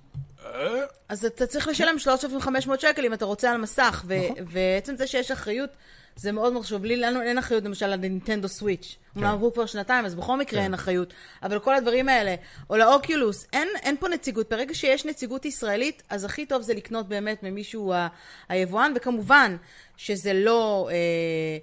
אז 1.10 1.25
אתה 1.25 1.47
צריך 1.47 1.67
לשלם 1.67 1.99
3,500 1.99 2.79
שקל 2.79 3.05
אם 3.05 3.13
אתה 3.13 3.25
רוצה 3.25 3.51
על 3.51 3.58
מסך, 3.58 4.03
ו- 4.08 4.17
נכון. 4.31 4.45
ועצם 4.47 4.95
זה 4.95 5.08
שיש 5.08 5.31
אחריות, 5.31 5.69
זה 6.15 6.31
מאוד 6.31 6.53
מאוד 6.53 6.63
חשוב. 6.65 6.86
לי 6.86 6.95
לנו 6.95 7.21
אין 7.21 7.38
אחריות 7.38 7.63
למשל 7.63 7.86
על 7.86 7.95
נינטנדו 7.99 8.47
סוויץ'. 8.47 8.95
אומנם 9.15 9.29
עברו 9.34 9.53
כבר 9.53 9.65
שנתיים, 9.65 10.05
אז 10.05 10.15
בכל 10.15 10.38
מקרה 10.39 10.60
כן. 10.60 10.63
אין 10.63 10.73
אחריות. 10.73 11.13
אבל 11.43 11.60
כל 11.60 11.75
הדברים 11.75 12.10
האלה, 12.10 12.36
או 12.69 12.77
לאוקיולוס, 12.77 13.47
אין, 13.53 13.67
אין 13.84 13.97
פה 13.99 14.08
נציגות. 14.08 14.49
ברגע 14.49 14.73
שיש 14.73 15.05
נציגות 15.05 15.45
ישראלית, 15.45 16.03
אז 16.10 16.23
הכי 16.23 16.45
טוב 16.45 16.62
זה 16.62 16.73
לקנות 16.73 17.08
באמת 17.08 17.43
ממישהו 17.43 17.93
ה- 17.93 18.08
היבואן, 18.49 18.93
וכמובן 18.95 19.55
שזה 19.97 20.34
לא... 20.34 20.89
אה, 20.91 21.58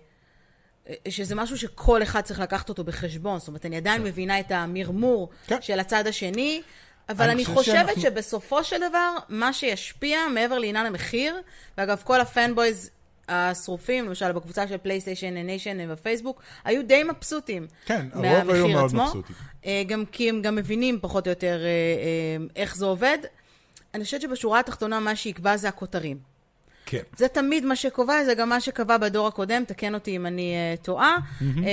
שזה 1.09 1.35
משהו 1.35 1.59
שכל 1.59 2.03
אחד 2.03 2.21
צריך 2.21 2.41
לקחת 2.41 2.69
אותו 2.69 2.85
בחשבון. 2.85 3.39
זאת 3.39 3.49
אומרת, 3.49 3.67
אני 3.67 3.77
עדיין 3.77 4.03
מבינה 4.05 4.41
את 4.41 4.51
המרמור 4.51 5.29
כן. 5.47 5.63
של 5.63 5.81
הצד 5.81 6.07
השני, 6.07 6.63
אבל 7.09 7.25
אני 7.25 7.33
אני 7.35 7.45
חושב 7.45 7.59
חושבת 7.59 7.75
שאנחנו- 7.87 8.03
שבסופו 8.03 8.65
של 8.65 8.77
דבר, 8.89 9.17
מה 9.29 9.53
שישפיע 9.53 10.19
מעבר 10.35 10.59
לעניין 10.59 10.87
המחיר, 10.87 11.37
ואגב, 11.79 12.01
כל 12.05 12.21
ה 12.21 12.29
fanboys 12.29 12.91
השרופים, 13.29 14.07
למשל 14.07 14.33
בקבוצה 14.33 14.69
של 14.69 14.77
PlayStation 14.79 15.35
Nation 15.35 15.93
בפייסבוק, 15.93 16.43
היו 16.65 16.87
די 16.87 17.03
מבסוטים 17.03 17.67
כן, 17.87 18.07
הרוב 18.13 18.51
היו 18.51 18.69
מאוד 18.69 18.85
עצמו. 18.85 19.03
מבסוטים. 19.05 19.37
אה, 19.67 19.83
גם 19.87 20.05
כי 20.13 20.29
הם 20.29 20.43
גם 20.43 20.55
מבינים 20.57 20.99
פחות 21.03 21.27
או 21.27 21.33
יותר 21.33 21.61
אה, 21.65 21.67
אה, 21.67 22.47
איך 22.57 22.77
זה 22.77 22.85
עובד. 22.85 23.19
אני 23.95 24.05
חושבת 24.05 24.21
שבשורה 24.21 24.61
התחתונה 24.61 25.01
מה 25.01 25.17
שיקבע 25.17 25.57
זה 25.57 25.69
הכותרים. 25.69 26.32
כן. 26.93 27.03
זה 27.17 27.29
תמיד 27.29 27.65
מה 27.65 27.77
שקובע, 27.77 28.25
זה 28.25 28.35
גם 28.35 28.49
מה 28.49 28.61
שקבע 28.61 28.97
בדור 28.97 29.29
הקודם, 29.29 29.65
תקן 29.65 29.95
אותי 29.95 30.17
אם 30.17 30.27
אני 30.27 30.55
uh, 30.55 30.85
טועה. 30.85 31.17
Mm-hmm. 31.17 31.43
Uh, 31.59 31.65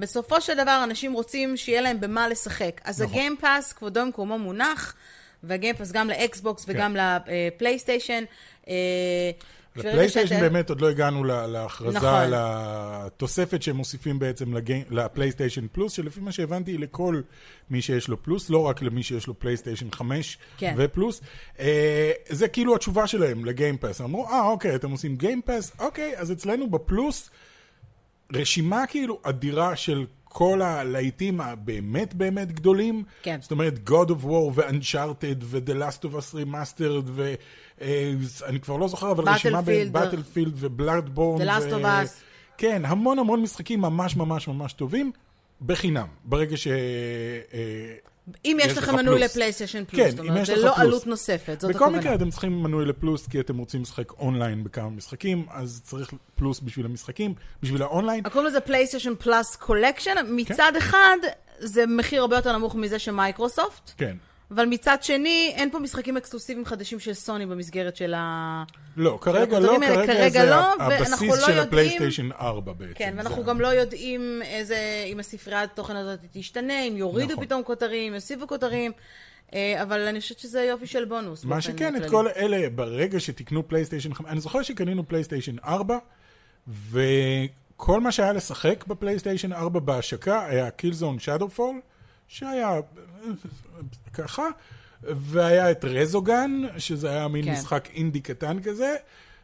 בסופו 0.00 0.40
של 0.40 0.54
דבר, 0.56 0.80
אנשים 0.84 1.12
רוצים 1.12 1.56
שיהיה 1.56 1.80
להם 1.80 2.00
במה 2.00 2.28
לשחק. 2.28 2.80
אז 2.84 3.02
נכון. 3.02 3.14
ה 3.14 3.20
Game 3.20 3.43
Pass, 3.43 3.72
כבודו 3.72 4.00
במקומו 4.00 4.38
מונח, 4.38 4.94
וה 5.42 5.52
Game 5.52 5.72
Pass 5.72 5.92
גם 5.92 6.08
לאקסבוקס 6.08 6.64
וגם 6.68 6.96
לפלייסטיישן. 6.96 8.24
Uh, 8.64 8.68
לפלייסטיישן. 9.76 10.40
באמת 10.40 10.70
עוד 10.70 10.80
לא 10.80 10.88
הגענו 10.90 11.24
להכרזה 11.24 11.96
נכון. 11.96 12.08
על 12.08 12.34
התוספת 12.36 13.62
שהם 13.62 13.76
מוסיפים 13.76 14.18
בעצם. 14.18 14.54
לפלייסטיישן 14.90 15.66
פלוס, 15.72 15.92
שלפי 15.92 16.20
מה 16.20 16.32
שהבנתי 16.32 16.70
היא 16.70 16.78
לכל 16.78 17.20
מי 17.70 17.82
שיש 17.82 18.08
לו 18.08 18.22
פלוס, 18.22 18.50
לא 18.50 18.58
רק 18.58 18.82
למי 18.82 19.02
שיש 19.02 19.26
לו 19.26 19.38
פלייסטיישן 19.38 19.90
5 19.90 20.38
כן. 20.56 20.74
ופלוס. 20.78 21.20
אה, 21.60 22.12
זה 22.28 22.48
כאילו 22.48 22.74
התשובה 22.74 23.06
שלהם 23.06 23.44
ל 23.44 23.50
Game 23.50 23.72
Pass. 23.72 24.00
אמרו, 24.00 24.28
אה, 24.28 24.46
אוקיי, 24.46 24.74
אתם 24.74 24.90
עושים 24.90 25.16
Game 25.16 25.41
Pass? 25.41 25.72
אוקיי, 25.78 26.18
אז 26.18 26.32
אצלנו 26.32 26.70
בפלוס 26.70 27.30
רשימה 28.32 28.86
כאילו 28.86 29.20
אדירה 29.22 29.76
של 29.76 30.06
כל 30.34 30.62
הלהיטים 30.62 31.40
הבאמת 31.40 32.14
באמת 32.14 32.52
גדולים. 32.52 33.04
כן. 33.22 33.38
זאת 33.40 33.50
אומרת, 33.50 33.74
God 33.88 34.08
of 34.08 34.24
War 34.24 34.52
ו 34.54 34.63
Uncharted 34.63 35.40
ו 35.40 35.47
The 35.47 35.70
Last 35.70 36.04
of 36.04 36.14
Us 36.14 36.34
Remastered 36.34 37.04
ו... 37.06 37.34
אה, 37.80 38.12
אני 38.46 38.60
כבר 38.60 38.76
לא 38.76 38.88
זוכר, 38.88 39.10
אבל 39.10 39.28
רשימה 39.28 39.62
בין 39.62 39.92
Battlefield 39.92 40.54
ו 40.56 40.63
Bloodborne. 40.63 41.42
The 41.42 41.50
Last 41.50 41.70
of 41.70 41.84
Us. 41.84 42.08
כן, 42.58 42.82
המון 42.84 43.18
המון 43.18 43.42
משחקים 43.42 43.80
ממש 43.80 44.16
ממש 44.16 44.48
ממש 44.48 44.72
טובים, 44.72 45.12
בחינם. 45.66 46.06
ברגע 46.24 46.56
ש... 46.56 46.66
אה, 46.66 47.94
אם 48.44 48.58
יש 48.62 48.78
לכם 48.78 48.96
מנוי 48.96 49.20
לפלייסטיישן 49.20 49.84
פלוס, 49.84 50.02
כן, 50.02 50.10
זאת 50.10 50.18
אומרת, 50.18 50.46
זה 50.46 50.56
לא 50.56 50.60
פלוס. 50.60 50.78
עלות 50.78 51.06
נוספת, 51.06 51.60
זאת 51.60 51.70
בכל 51.70 51.84
הכוונה. 51.84 51.98
מקרה 51.98 52.14
אתם 52.14 52.30
צריכים 52.30 52.62
מנוי 52.62 52.84
לפלוס, 52.84 53.26
כי 53.26 53.40
אתם 53.40 53.58
רוצים 53.58 53.82
לשחק 53.82 54.12
אונליין 54.12 54.64
בכמה 54.64 54.90
משחקים, 54.90 55.46
אז 55.50 55.80
צריך 55.84 56.10
פלוס 56.34 56.60
בשביל 56.60 56.86
המשחקים, 56.86 57.34
בשביל 57.62 57.82
האונליין. 57.82 58.22
קוראים 58.28 58.48
לזה 58.48 58.60
PlayStation 58.60 59.14
Plus 59.18 59.56
Collection. 59.56 60.14
מצד 60.30 60.72
אחד, 60.78 61.16
זה 61.58 61.86
מחיר 61.86 62.20
הרבה 62.20 62.36
יותר 62.36 62.58
נמוך 62.58 62.74
מזה 62.74 62.98
של 62.98 63.10
מייקרוסופט, 63.12 63.90
כן. 63.96 64.16
אבל 64.50 64.66
מצד 64.66 65.02
שני, 65.02 65.52
אין 65.56 65.70
פה 65.70 65.78
משחקים 65.78 66.16
אקסקלוסיביים 66.16 66.66
חדשים 66.66 67.00
של 67.00 67.14
סוני 67.14 67.46
במסגרת 67.46 67.96
של 67.96 68.14
ה... 68.16 68.64
לא, 68.96 69.18
כרגע 69.20 69.58
לא, 69.58 69.72
האלה 69.72 69.86
כרגע 69.94 70.06
כרגע 70.14 70.44
זה 70.44 70.50
לא, 70.50 70.74
הבסיס 70.82 71.22
לא 71.22 71.36
של 71.36 71.40
יודעים- 71.42 71.58
הפלייסטיישן 71.58 72.32
4 72.32 72.72
בעצם. 72.72 72.92
כן, 72.94 73.14
ואנחנו 73.16 73.42
זה 73.42 73.48
גם 73.48 73.60
לא 73.60 73.68
יודעים 73.68 74.40
איזה, 74.44 74.76
אם 75.12 75.20
הספריית 75.20 75.70
תוכן 75.74 75.96
הזאת 75.96 76.18
תשתנה, 76.32 76.82
אם 76.82 76.96
יורידו 76.96 77.32
נכון. 77.32 77.44
פתאום 77.46 77.62
כותרים, 77.62 78.14
יוסיפו 78.14 78.46
כותרים, 78.46 78.92
אה, 79.54 79.82
אבל 79.82 80.00
אני 80.00 80.20
חושבת 80.20 80.38
שזה 80.38 80.62
יופי 80.62 80.86
של 80.86 81.04
בונוס. 81.04 81.44
מה 81.44 81.60
שכן, 81.60 81.96
את. 81.96 82.10
כל 82.10 82.28
אלה, 82.36 82.70
ברגע 82.70 83.20
שתקנו 83.20 83.68
פלייסטיישן 83.68 84.14
5, 84.14 84.26
אני 84.30 84.40
זוכר 84.40 84.62
שקנינו 84.62 85.08
פלייסטיישן 85.08 85.56
4, 85.64 85.98
וכל 86.90 88.00
מה 88.00 88.12
שהיה 88.12 88.32
לשחק 88.32 88.84
בפלייסטיישן 88.86 89.52
4 89.52 89.80
בהשקה 89.80 90.46
היה 90.46 90.70
Killzone 90.70 91.18
Shadow 91.18 91.52
Fall, 91.52 91.80
שהיה 92.28 92.80
ככה, 94.12 94.48
והיה 95.02 95.70
את 95.70 95.84
Resogun, 95.84 96.60
שזה 96.78 97.10
היה 97.10 97.28
מין 97.28 97.44
כן. 97.44 97.52
משחק 97.52 97.88
אינדי 97.94 98.20
קטן 98.20 98.62
כזה, 98.62 98.94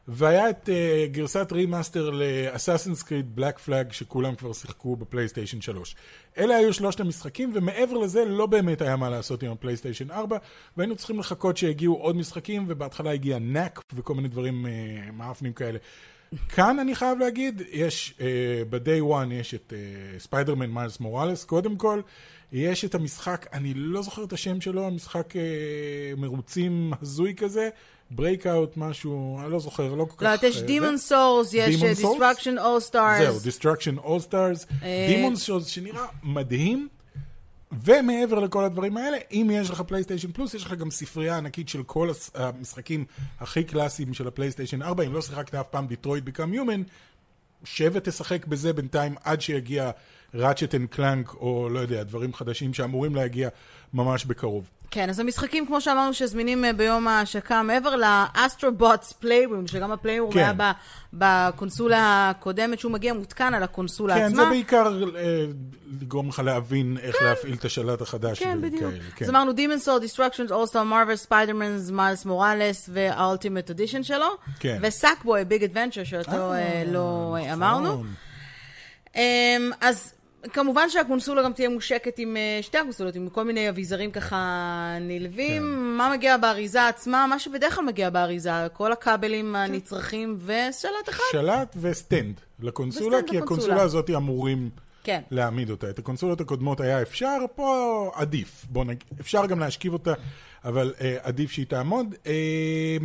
והיה 0.09 0.51
את 0.51 0.69
אה, 0.69 1.13
גרסת 1.13 1.53
remaster 1.53 2.11
ל 2.11 2.19
Assassin's 2.19 3.03
Creed 3.03 3.37
Black 3.37 3.59
Flag, 3.59 3.93
שכולם 3.93 4.35
כבר 4.35 4.53
שיחקו 4.53 4.97
בפלייסטיישן 4.97 5.61
3. 5.61 5.97
אלה 6.39 6.57
היו 6.57 6.73
שלושת 6.73 7.01
המשחקים, 7.01 7.51
ומעבר 7.55 7.97
לזה 7.97 8.25
לא 8.25 8.47
באמת 8.47 8.83
היה 8.83 8.97
מה 8.97 9.11
לעשות 9.11 9.43
עם 9.43 9.53
הפלייסטיישן 9.53 10.11
4, 10.11 10.37
והיינו 10.77 10.97
צריכים 10.97 11.19
לחכות 11.19 11.57
שיגיעו 11.57 11.95
עוד 11.95 12.17
משחקים, 12.17 12.65
ובהתחלה 12.69 13.11
הגיע 13.11 13.39
Knack 13.39 13.81
וכל 13.95 14.15
מיני 14.15 14.29
דברים 14.29 14.67
אה, 14.67 15.13
מאפנים 15.13 15.53
כאלה. 15.53 15.79
כאן 16.49 16.79
אני 16.79 16.95
חייב 16.95 17.19
להגיד, 17.19 17.63
יש, 17.71 18.15
אה, 18.19 18.23
ב-day 18.71 19.03
one 19.13 19.33
יש 19.33 19.55
את 19.55 19.73
Spider-Man 20.19 20.71
Miles 20.71 21.01
Morales, 21.01 21.45
קודם 21.45 21.77
כל, 21.77 22.01
יש 22.53 22.85
את 22.85 22.95
המשחק, 22.95 23.47
אני 23.53 23.75
לא 23.75 24.03
זוכר 24.03 24.25
את 24.25 24.33
השם 24.33 24.61
שלו, 24.61 24.87
המשחק 24.87 25.33
אה, 25.33 25.37
מרוצים 26.21 26.93
הזוי 27.03 27.35
כזה, 27.35 27.69
Breakout 28.11 28.77
משהו, 28.77 29.41
אני 29.41 29.53
לא 29.53 29.59
זוכר, 29.59 29.95
לא 29.95 30.05
כל 30.05 30.25
לא, 30.25 30.37
כך... 30.37 30.43
יש 30.43 30.57
אה, 30.57 30.63
Demon 30.63 30.97
זה. 30.97 31.03
Souls, 31.03 31.55
יש 31.55 31.75
Demon 31.75 31.81
Souls? 31.81 31.87
דיסטרקשן 31.87 32.59
אול 32.59 32.81
סטארס. 32.81 33.43
זהו, 33.43 33.53
Destruction 33.53 33.99
All 33.99 34.29
Stars, 34.29 34.83
אה, 34.83 35.09
Demon 35.11 35.37
Souls 35.37 35.69
שנראה 35.69 36.07
מדהים, 36.23 36.89
ומעבר 37.73 38.39
לכל 38.39 38.65
הדברים 38.65 38.97
האלה, 38.97 39.17
אם 39.33 39.51
יש 39.53 39.71
לך 39.71 39.81
פלייסטיישן 39.81 40.33
פלוס, 40.33 40.55
יש 40.55 40.65
לך 40.65 40.75
גם 40.75 40.91
ספרייה 40.91 41.37
ענקית 41.37 41.69
של 41.69 41.83
כל 41.83 42.11
המשחקים 42.35 43.05
הכי 43.41 43.65
קלאסיים 43.65 44.15
של 44.15 44.29
הפלייסטיישן 44.29 44.83
4, 44.83 45.05
אם 45.05 45.13
לא 45.13 45.23
שיחקת 45.23 45.55
אף 45.55 45.69
פעם 45.69 45.87
Detroit 45.87 46.25
Become 46.25 46.55
Human, 46.55 46.83
שב 47.65 47.91
ותשחק 47.95 48.47
בזה 48.47 48.73
בינתיים 48.73 49.15
עד 49.25 49.41
שיגיע 49.41 49.91
Ratchet 50.35 50.75
and 50.75 50.89
Clank, 50.89 51.35
או 51.35 51.69
לא 51.69 51.79
יודע, 51.79 52.03
דברים 52.03 52.35
חדשים 52.35 52.75
שאמורים 52.75 53.15
להגיע 53.15 53.49
ממש 53.95 54.25
בקרוב. 54.25 54.65
כן, 54.91 55.11
אז 55.11 55.19
המשחקים, 55.21 55.67
כמו 55.67 55.81
שאמרנו, 55.81 56.15
שזמינים 56.15 56.65
אה, 56.65 56.73
ביום 56.73 57.09
ההשקה, 57.09 57.63
מעבר 57.63 57.97
ל 57.97 58.11
Astro's 58.11 59.13
Playroom, 59.13 59.67
שגם 59.67 59.93
ה 59.93 59.97
Playroom 59.97 60.33
כן. 60.33 60.39
היה 60.39 60.53
ב- 60.53 60.71
בקונסולה 61.13 62.31
הקודמת, 62.31 62.79
שהוא 62.79 62.93
מגיע 62.93 63.15
מותקן 63.15 63.55
על 63.55 63.63
הקונסולה 63.63 64.15
כן, 64.15 64.25
עצמה. 64.25 64.45
זה 64.45 64.51
בעיקר 64.51 64.87
אה, 65.17 65.47
לגרום 66.01 66.29
לך 66.29 66.39
להבין 66.45 66.97
איך 67.03 67.17
להפעיל 67.23 67.55
את 67.55 67.65
השלט 67.65 68.01
החדש. 68.01 68.39
כן, 68.39 68.61
בדיוק. 68.61 68.95
כן. 69.17 69.25
אז 69.25 69.31
אמרנו 69.31 69.53
Demon's 69.53 69.87
Souls, 69.87 70.05
Destruction 70.05 70.51
All 70.51 70.71
Stars, 70.71 70.75
Marvel 70.75 71.29
Spider-Man, 71.29 71.93
Miles 71.93 72.25
Morales 72.25 72.91
וה-Ultimate 72.93 73.71
Edition 73.71 74.03
שלו. 74.03 74.27
כן. 74.61 74.79
ו 74.83 74.90
Sackboy, 74.90 75.45
Big 75.45 75.65
Adventure, 75.65 76.05
שאותו 76.05 76.53
אה, 76.53 76.83
לא 76.87 77.37
אה, 77.41 77.53
אמרנו. 77.53 78.05
אמ, 79.17 79.71
אז 79.81 80.13
כמובן 80.53 80.89
שהקונסולה 80.89 81.43
גם 81.43 81.53
תהיה 81.53 81.69
מושקת 81.69 82.19
עם 82.19 82.37
אה, 82.37 82.59
שתי 82.63 82.79
הקונסולות, 82.79 83.15
עם 83.15 83.29
כל 83.29 83.43
מיני 83.43 83.69
אביזרים 83.69 84.11
ככה 84.11 84.97
נלווים. 85.01 85.63
כן. 85.63 85.97
מה 85.97 86.11
מגיע 86.13 86.37
באריזה 86.37 86.89
עצמה? 86.89 87.27
מה 87.27 87.39
שבדרך 87.39 87.75
כלל 87.75 87.85
מגיע 87.85 88.11
באריזה, 88.11 88.51
כל 88.73 88.93
הכבלים 88.93 89.57
הנצרכים 89.57 90.37
ושלט 90.45 91.09
אחד. 91.09 91.23
שלט 91.33 91.77
ו 91.81 91.91
stand 91.91 92.41
לקונסולה, 92.61 93.17
ו 93.17 93.19
stand 93.19 93.31
כי 93.31 93.37
לקונסולה. 93.37 93.45
הקונסולה 93.45 93.83
הזאת 93.83 94.11
אמורים 94.11 94.71
כן. 95.05 95.21
להעמיד 95.31 95.71
אותה. 95.71 95.91
את 95.91 95.99
הקונסולות 95.99 96.41
הקודמות 96.41 96.81
היה 96.81 97.03
אפשר, 97.03 97.37
פה 97.55 98.11
עדיף. 98.15 98.67
בוא 98.69 98.85
נגיד, 98.85 99.05
אפשר 99.21 99.47
גם 99.47 99.59
להשכיב 99.59 99.93
אותה, 99.93 100.13
אבל 100.65 100.95
אה, 101.01 101.17
עדיף 101.23 101.51
שהיא 101.51 101.67
תעמוד. 101.67 102.15
אה, 102.27 102.97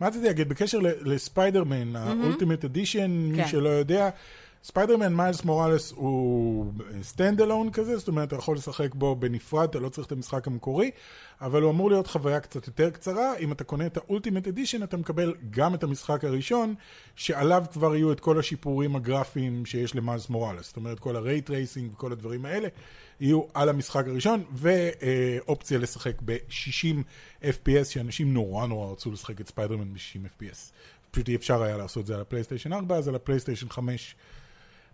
מה 0.00 0.06
רציתי 0.06 0.24
להגיד? 0.24 0.48
בקשר 0.48 0.78
לספיידרמן, 1.04 1.96
ה-Ultimate 1.96 2.64
Edition, 2.64 3.08
מי 3.08 3.36
כן. 3.36 3.48
שלא 3.48 3.68
יודע, 3.68 4.10
Spider-Man 4.64 5.14
Miles 5.14 5.44
Morales 5.44 5.92
הוא 5.92 6.72
stand 7.02 7.40
alone 7.40 7.70
כזה, 7.70 7.96
זאת 7.96 8.08
אומרת, 8.08 8.28
אתה 8.28 8.36
יכול 8.36 8.56
לשחק 8.56 8.94
בו 8.94 9.16
בנפרד, 9.16 9.68
אתה 9.68 9.78
לא 9.78 9.88
צריך 9.88 10.06
את 10.06 10.12
המשחק 10.12 10.46
המקורי, 10.46 10.90
אבל 11.40 11.62
הוא 11.62 11.70
אמור 11.70 11.90
להיות 11.90 12.06
חוויה 12.06 12.40
קצת 12.40 12.66
יותר 12.66 12.90
קצרה. 12.90 13.36
אם 13.38 13.52
אתה 13.52 13.64
קונה 13.64 13.86
את 13.86 13.96
ה-Ultimate 13.96 14.46
Edition, 14.46 14.84
אתה 14.84 14.96
מקבל 14.96 15.34
גם 15.50 15.74
את 15.74 15.82
המשחק 15.82 16.24
הראשון, 16.24 16.74
שעליו 17.16 17.64
כבר 17.72 17.94
יהיו 17.94 18.12
את 18.12 18.20
כל 18.20 18.38
השיפורים 18.38 18.96
הגרפיים 18.96 19.66
שיש 19.66 19.94
ל 19.94 20.00
Miles 20.00 20.28
Morales. 20.28 20.66
זאת 20.66 20.76
אומרת, 20.76 20.98
כל 20.98 21.16
ה-Ray 21.16 21.48
Tracing 21.48 21.92
וכל 21.92 22.12
הדברים 22.12 22.44
האלה 22.44 22.68
יהיו 23.20 23.42
על 23.54 23.68
המשחק 23.68 24.08
הראשון, 24.08 24.44
ואופציה 24.52 25.78
לשחק 25.78 26.22
ב-60 26.24 26.96
FPS, 27.42 27.84
שאנשים 27.84 28.34
נורא 28.34 28.66
נורא 28.66 28.92
רצו 28.92 29.10
לשחק 29.10 29.40
את 29.40 29.48
ספיידרמן 29.48 29.92
ב-60 29.92 30.42
FPS. 30.42 30.72
פשוט 31.10 31.28
אי 31.28 31.36
אפשר 31.36 31.62
היה 31.62 31.76
לעשות 31.76 32.00
את 32.00 32.06
זה 32.06 32.14
על 32.14 32.20
הפלייסטיישן 32.20 32.72
4, 32.72 32.96
אז 32.96 33.08
על 33.08 33.14
הפלייסטיישן 33.14 33.68
5 33.68 34.16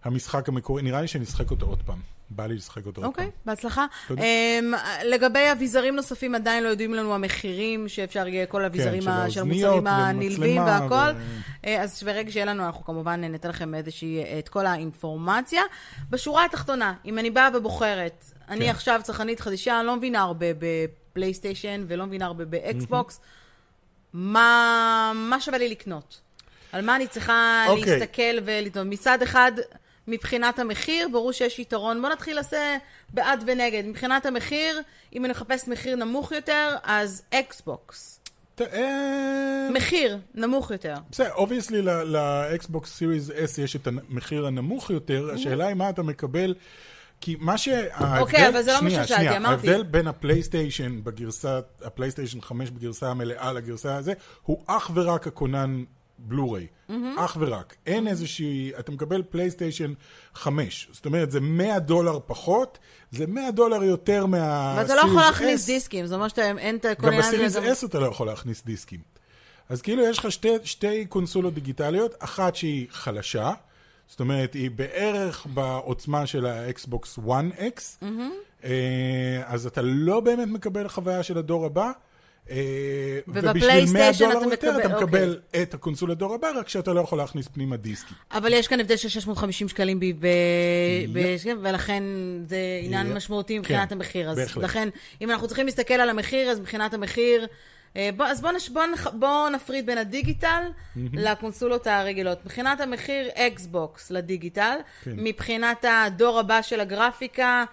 המשחק 0.04 0.48
המקורי, 0.48 0.82
נראה 0.82 1.00
לי 1.00 1.08
שנשחק 1.08 1.50
אותו 1.50 1.66
עוד 1.66 1.82
פעם. 1.86 1.98
בא 2.32 2.46
לי 2.46 2.54
לשחק 2.54 2.86
אותו 2.86 3.00
עוד 3.00 3.06
אוקיי, 3.06 3.24
פעם. 3.24 3.32
בהצלחה. 3.44 3.86
תודה. 4.08 4.22
אמ, 4.22 4.76
לגבי 5.04 5.52
אביזרים 5.52 5.96
נוספים, 5.96 6.34
עדיין 6.34 6.64
לא 6.64 6.68
ידועים 6.68 6.94
לנו 6.94 7.14
המחירים, 7.14 7.88
שאפשר 7.88 8.28
יהיה 8.28 8.46
כל 8.46 8.64
האביזרים 8.64 9.02
של 9.02 9.08
ה- 9.08 9.30
של 9.30 9.40
המוצרים 9.40 9.86
הנלווים 9.86 10.62
והכל. 10.62 10.94
ו- 10.94 11.20
אה, 11.66 11.82
אז 11.82 12.02
ברגע 12.02 12.30
שיהיה 12.32 12.46
לנו, 12.46 12.66
אנחנו 12.66 12.84
כמובן 12.84 13.20
ניתן 13.20 13.48
לכם 13.48 13.74
איזושהי, 13.74 14.22
אה, 14.24 14.38
את 14.38 14.48
כל 14.48 14.66
האינפורמציה. 14.66 15.62
בשורה 16.10 16.44
התחתונה, 16.44 16.94
אם 17.04 17.18
אני 17.18 17.30
באה 17.30 17.48
ובוחרת, 17.54 18.24
אני 18.48 18.64
כן. 18.64 18.70
עכשיו 18.70 19.00
צרכנית 19.04 19.40
חדשה, 19.40 19.78
אני 19.78 19.86
לא 19.86 19.96
מבינה 19.96 20.20
הרבה 20.20 20.46
בפלייסטיישן 20.58 21.84
ולא 21.88 22.06
מבינה 22.06 22.26
הרבה 22.26 22.44
באקסבוקס, 22.44 23.20
מה 24.12 25.12
מה 25.14 25.40
שווה 25.40 25.58
לי 25.58 25.68
לקנות? 25.68 26.20
על 26.72 26.84
מה 26.84 26.96
אני 26.96 27.06
צריכה 27.06 27.64
אוקיי. 27.68 27.98
להסתכל 27.98 28.38
ולטעון? 28.44 28.92
מצד 28.92 29.22
אחד, 29.22 29.52
מבחינת 30.10 30.58
המחיר, 30.58 31.08
ברור 31.08 31.32
שיש 31.32 31.58
יתרון. 31.58 32.02
בוא 32.02 32.08
נתחיל 32.08 32.36
לעשות 32.36 32.76
בעד 33.10 33.44
ונגד. 33.46 33.82
מבחינת 33.86 34.26
המחיר, 34.26 34.80
אם 35.12 35.24
אני 35.24 35.32
מחפש 35.32 35.68
מחיר 35.68 35.96
נמוך 35.96 36.32
יותר, 36.32 36.76
אז 36.82 37.22
אקסבוקס. 37.34 38.20
אה, 38.60 39.68
מחיר 39.74 40.18
נמוך 40.34 40.70
יותר. 40.70 40.94
בסדר, 41.10 41.32
obviously 41.32 41.82
לאקסבוקס 41.82 42.96
Series 42.96 43.30
S 43.30 43.60
יש 43.60 43.76
את 43.76 43.86
המחיר 43.86 44.46
הנמוך 44.46 44.90
יותר, 44.90 45.30
השאלה 45.34 45.66
היא 45.66 45.74
מה 45.74 45.90
אתה 45.90 46.02
מקבל 46.02 46.54
כי 47.20 47.36
מה 47.40 47.58
שההבדל... 47.58 48.20
אוקיי, 48.20 48.48
אבל 48.48 48.62
זה 48.62 48.72
לא 48.72 48.82
מה 48.82 48.90
ששאלתי, 48.90 49.36
אמרתי. 49.36 49.70
ההבדל 49.70 49.82
בין 49.82 50.06
הפלייסטיישן 50.06 51.04
בגרסה, 51.04 51.60
הפלייסטיישן 51.82 52.40
5 52.40 52.70
בגרסה 52.70 53.10
המלאה 53.10 53.52
לגרסה 53.52 53.96
הזה, 53.96 54.12
הוא 54.42 54.64
אך 54.66 54.90
ורק 54.94 55.26
הכונן 55.26 55.84
בלו-ריי. 56.20 56.66
אך 57.18 57.36
ורק. 57.40 57.76
אין 57.86 58.08
איזושהי... 58.08 58.72
אתה 58.78 58.92
מקבל 58.92 59.22
פלייסטיישן 59.22 59.92
5. 60.34 60.88
זאת 60.92 61.06
אומרת, 61.06 61.30
זה 61.30 61.40
100 61.40 61.78
דולר 61.78 62.18
פחות, 62.26 62.78
זה 63.10 63.26
100 63.26 63.50
דולר 63.50 63.82
יותר 63.82 64.26
מה... 64.26 64.74
ואתה 64.78 64.94
לא 64.94 65.00
יכול 65.00 65.20
להכניס 65.20 65.64
S. 65.64 65.66
דיסקים, 65.66 66.06
זאת 66.06 66.16
אומרת 66.16 66.36
שאין 66.36 66.76
את 66.76 66.86
כל 66.98 67.06
גם 67.06 67.18
ב 67.18 67.24
Series 67.24 67.56
הזה. 67.56 67.72
S 67.72 67.86
אתה 67.86 68.00
לא 68.00 68.06
יכול 68.06 68.26
להכניס 68.26 68.64
דיסקים. 68.64 69.00
אז 69.68 69.82
כאילו 69.82 70.02
יש 70.02 70.18
לך 70.18 70.32
שתי, 70.32 70.48
שתי 70.64 71.06
קונסולות 71.06 71.54
דיגיטליות, 71.54 72.14
אחת 72.18 72.56
שהיא 72.56 72.86
חלשה, 72.90 73.52
זאת 74.08 74.20
אומרת, 74.20 74.54
היא 74.54 74.70
בערך 74.70 75.46
בעוצמה 75.54 76.26
של 76.26 76.46
האקסבוקס 76.46 77.18
1X, 77.18 78.04
אה, 78.64 79.42
אז 79.46 79.66
אתה 79.66 79.82
לא 79.82 80.20
באמת 80.20 80.48
מקבל 80.48 80.88
חוויה 80.88 81.22
של 81.22 81.38
הדור 81.38 81.66
הבא. 81.66 81.92
אה, 82.50 82.56
ובשביל 83.28 83.44
100 83.44 83.50
ובפלייסטיישן 83.52 84.30
דולר 84.32 84.54
אתה 84.54 84.66
יותר 84.66 84.78
מקבל- 84.78 84.86
אתה 84.86 84.94
אוקיי. 84.94 85.06
מקבל 85.06 85.38
את 85.62 85.74
הקונסול 85.74 86.10
הדור 86.10 86.34
הבא, 86.34 86.48
רק 86.56 86.68
שאתה 86.68 86.92
לא 86.92 87.00
יכול 87.00 87.18
להכניס 87.18 87.48
פנימה 87.48 87.76
דיסקים. 87.76 88.16
אבל 88.32 88.52
יש 88.52 88.68
כאן 88.68 88.80
הבדל 88.80 88.96
של 88.96 89.08
650 89.08 89.68
שקלים 89.68 90.00
ב... 90.00 90.04
ב... 90.04 90.26
ב... 91.12 91.36
ולכן 91.62 92.02
זה 92.48 92.56
עניין. 92.82 93.12
משמעותי 93.12 93.58
מבחינת 93.58 93.88
כן, 93.88 93.94
המחיר. 93.94 94.30
אז 94.30 94.36
בהחלט. 94.36 94.64
לכן, 94.64 94.88
אם 95.20 95.30
אנחנו 95.30 95.46
צריכים 95.46 95.66
להסתכל 95.66 95.94
על 95.94 96.10
המחיר, 96.10 96.50
אז 96.50 96.60
מבחינת 96.60 96.94
המחיר... 96.94 97.46
אה, 97.96 98.10
בוא, 98.16 98.26
אז 98.26 98.40
בואו 98.40 98.52
נש... 98.52 98.68
בוא 98.68 98.86
נח... 98.86 99.06
בוא 99.06 99.48
נפריד 99.48 99.86
בין 99.86 99.98
הדיגיטל 99.98 100.62
לקונסולות 101.12 101.86
הרגילות. 101.86 102.44
מבחינת 102.44 102.80
המחיר, 102.80 103.28
אקסבוקס 103.34 104.10
לדיגיטל, 104.10 104.76
כן. 105.04 105.10
מבחינת 105.16 105.84
הדור 105.88 106.38
הבא 106.38 106.62
של 106.62 106.80
הגרפיקה, 106.80 107.64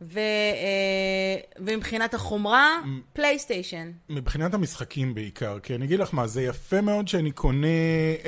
ו... 0.00 0.18
אה, 0.18 1.36
ומבחינת 1.58 2.14
החומרה, 2.14 2.80
פלייסטיישן. 3.12 3.90
מבחינת 4.08 4.54
המשחקים 4.54 5.14
בעיקר, 5.14 5.58
כי 5.58 5.74
אני 5.74 5.84
אגיד 5.84 6.00
לך 6.00 6.14
מה, 6.14 6.26
זה 6.26 6.42
יפה 6.42 6.80
מאוד 6.80 7.08
שאני 7.08 7.30
קונה 7.30 7.66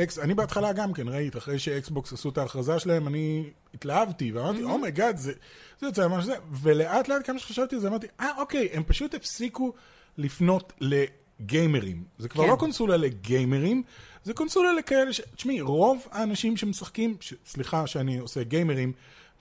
אקס... 0.02 0.18
אני 0.18 0.34
בהתחלה 0.34 0.72
גם 0.72 0.92
כן, 0.92 1.08
ראית, 1.08 1.36
אחרי 1.36 1.58
שאקסבוקס 1.58 2.12
עשו 2.12 2.28
את 2.28 2.38
ההכרזה 2.38 2.78
שלהם, 2.78 3.08
אני 3.08 3.44
התלהבתי, 3.74 4.32
ואמרתי, 4.32 4.62
oh 4.62 4.76
my 4.76 4.89
god, 4.89 5.16
זה, 5.16 5.32
זה 5.80 5.86
יוצא 5.86 6.08
ממש 6.08 6.24
זה, 6.24 6.34
ולאט 6.52 7.08
לאט 7.08 7.26
כמה 7.26 7.38
שחשבתי 7.38 7.74
על 7.74 7.80
זה, 7.80 7.88
אמרתי, 7.88 8.06
אה, 8.20 8.30
אוקיי, 8.38 8.68
הם 8.72 8.82
פשוט 8.86 9.14
הפסיקו 9.14 9.72
לפנות 10.18 10.72
לגיימרים. 10.80 12.04
זה 12.18 12.28
כבר 12.28 12.44
כן. 12.44 12.50
לא 12.50 12.56
קונסולה 12.56 12.96
לגיימרים, 12.96 13.82
זה 14.24 14.34
קונסולה 14.34 14.72
לכאלה 14.72 15.12
ש... 15.12 15.20
תשמעי, 15.36 15.60
רוב 15.60 16.06
האנשים 16.10 16.56
שמשחקים, 16.56 17.16
ש... 17.20 17.34
סליחה 17.46 17.86
שאני 17.86 18.18
עושה 18.18 18.42
גיימרים, 18.42 18.92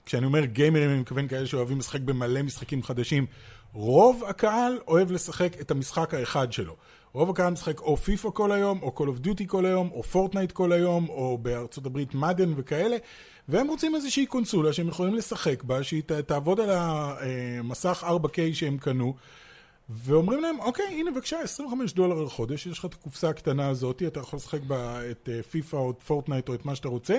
כשאני 0.06 0.26
אומר 0.26 0.44
גיימרים 0.44 0.90
אני 0.90 1.00
מתכוון 1.00 1.28
כאלה 1.28 1.46
שאוהבים 1.46 1.78
לשחק 1.78 2.00
במלא 2.00 2.42
משחקים 2.42 2.82
חדשים, 2.82 3.26
רוב 3.72 4.22
הקהל 4.28 4.78
אוהב 4.88 5.10
לשחק 5.10 5.60
את 5.60 5.70
המשחק 5.70 6.14
האחד 6.14 6.52
שלו. 6.52 6.76
רוב 7.12 7.30
הקהל 7.30 7.52
משחק 7.52 7.80
או 7.80 7.96
פיפא 7.96 8.28
כל 8.34 8.52
היום, 8.52 8.82
או 8.82 8.94
Call 8.98 9.02
of 9.02 9.26
Duty 9.26 9.46
כל 9.46 9.66
היום, 9.66 9.90
או 9.92 10.02
פורטנייט 10.02 10.52
כל 10.52 10.72
היום, 10.72 11.08
או 11.08 11.38
בארצות 11.38 11.86
הברית 11.86 12.14
מדן 12.14 12.52
וכאלה, 12.56 12.96
והם 13.48 13.68
רוצים 13.68 13.94
איזושהי 13.94 14.26
קונסולה 14.26 14.72
שהם 14.72 14.88
יכולים 14.88 15.14
לשחק 15.14 15.62
בה, 15.62 15.82
שהיא 15.82 16.02
תעבוד 16.26 16.60
על 16.60 16.70
המסך 16.72 18.04
4K 18.08 18.38
שהם 18.52 18.78
קנו, 18.78 19.14
ואומרים 19.90 20.40
להם, 20.40 20.60
אוקיי, 20.60 20.86
הנה 20.86 21.10
בבקשה, 21.10 21.40
25 21.40 21.92
דולר 21.92 22.22
לחודש, 22.22 22.66
יש 22.66 22.78
לך 22.78 22.84
את 22.84 22.94
הקופסה 22.94 23.28
הקטנה 23.28 23.68
הזאת, 23.68 24.02
אתה 24.06 24.20
יכול 24.20 24.36
לשחק 24.36 24.60
בה 24.60 25.10
את 25.10 25.28
אה, 25.32 25.42
פיפא 25.42 25.76
או 25.76 25.90
את 25.90 26.02
פורטנייט 26.02 26.48
או 26.48 26.54
את 26.54 26.64
מה 26.64 26.74
שאתה 26.74 26.88
רוצה, 26.88 27.18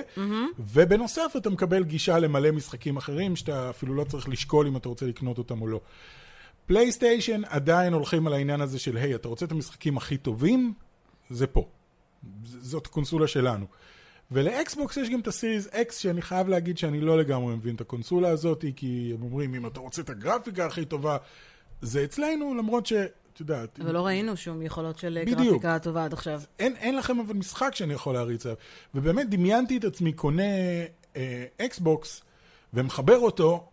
ובנוסף 0.58 1.32
אתה 1.36 1.50
מקבל 1.50 1.84
גישה 1.84 2.18
למלא 2.18 2.50
משחקים 2.50 2.96
אחרים, 2.96 3.36
שאתה 3.36 3.70
אפילו 3.70 3.94
לא 3.94 4.04
צריך 4.04 4.28
לשקול 4.28 4.66
אם 4.66 4.76
אתה 4.76 4.88
רוצה 4.88 5.06
לקנות 5.06 5.38
אותם 5.38 5.62
או 5.62 5.66
לא. 5.66 5.80
פלייסטיישן 6.66 7.44
עדיין 7.44 7.92
הולכים 7.92 8.26
על 8.26 8.32
העניין 8.32 8.60
הזה 8.60 8.78
של, 8.78 8.96
היי, 8.96 9.14
אתה 9.14 9.28
רוצה 9.28 9.46
את 9.46 9.52
המשחקים 9.52 9.96
הכי 9.96 10.16
טובים? 10.16 10.74
זה 11.30 11.46
פה. 11.46 11.68
זאת 12.44 12.86
הקונסולה 12.86 13.26
שלנו. 13.26 13.66
ולאקסבוקס 14.30 14.96
יש 14.96 15.10
גם 15.10 15.20
את 15.20 15.26
ה 15.26 15.32
Series 15.32 15.68
X, 15.68 15.98
שאני 15.98 16.22
חייב 16.22 16.48
להגיד 16.48 16.78
שאני 16.78 17.00
לא 17.00 17.18
לגמרי 17.18 17.54
מבין 17.54 17.74
את 17.74 17.80
הקונסולה 17.80 18.28
הזאת, 18.28 18.64
כי 18.76 19.12
הם 19.14 19.22
אומרים, 19.22 19.54
אם 19.54 19.66
אתה 19.66 19.80
רוצה 19.80 20.02
את 20.02 20.10
הגרפיקה 20.10 20.66
הכי 20.66 20.84
טובה, 20.84 21.16
זה 21.82 22.04
אצלנו, 22.04 22.54
למרות 22.54 22.86
ש... 22.86 22.92
את 22.92 23.40
יודעת, 23.40 23.80
אבל 23.80 23.92
לא 23.92 24.06
ראינו 24.06 24.36
שום 24.36 24.62
יכולות 24.62 24.98
של. 24.98 25.18
גרפיקה 25.26 25.78
טובה 25.78 26.04
עד 26.04 26.12
עכשיו. 26.12 26.42
אין, 26.58 26.76
אין 26.76 26.96
לכם 26.96 27.20
אבל 27.20 27.34
משחק 27.34 27.74
שאני 27.74 27.94
יכול 27.94 28.14
להריץ 28.14 28.46
עליו. 28.46 28.56
ובאמת 28.94 29.28
דמיינתי 29.28 29.76
את 29.76 29.84
עצמי 29.84 30.12
קונה 30.12 30.42
אה, 31.16 31.44
אקסבוקס 31.60 32.22
ומחבר 32.74 33.18
אותו, 33.18 33.68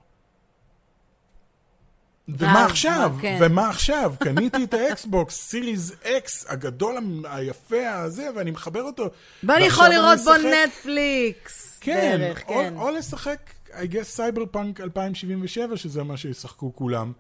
ומה 2.29 2.65
עכשיו? 2.65 3.13
כן. 3.21 3.37
ומה 3.41 3.69
עכשיו? 3.69 4.13
קניתי 4.19 4.63
את 4.63 4.73
האקסבוקס, 4.73 5.35
Series 5.35 5.95
X 6.03 6.45
הגדול 6.49 7.23
היפה 7.23 7.89
הזה, 7.89 8.29
ואני 8.35 8.51
מחבר 8.51 8.81
אותו. 8.81 9.09
ואני 9.43 9.65
יכול 9.65 9.87
לראות 9.87 10.19
בו 10.19 10.31
נטפליקס. 10.33 11.77
כן, 11.81 12.17
בערך, 12.19 12.43
או, 12.47 12.53
כן. 12.53 12.73
או 12.77 12.91
לשחק, 12.91 13.39
I 13.69 13.93
guess, 13.93 14.03
Cyberpunk 14.03 14.81
2077, 14.81 15.77
שזה 15.77 16.03
מה 16.03 16.17
שישחקו 16.17 16.73
כולם, 16.75 17.11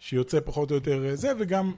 שיוצא 0.00 0.38
פחות 0.44 0.70
או 0.70 0.74
יותר 0.74 1.06
אה, 1.06 1.16
זה, 1.16 1.32
וגם 1.38 1.72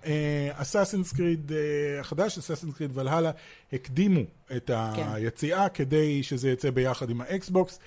Assassin's 0.53 1.13
Creed 1.13 1.53
החדש, 2.01 2.39
Assassin's 2.39 2.75
Creed 2.75 2.91
Valhalla, 2.99 3.31
הקדימו 3.73 4.21
את 4.57 4.71
כן. 4.97 5.03
היציאה 5.13 5.69
כדי 5.69 6.23
שזה 6.23 6.51
יצא 6.51 6.71
ביחד 6.71 7.11
עם 7.11 7.21
האקסבוקס, 7.21 7.79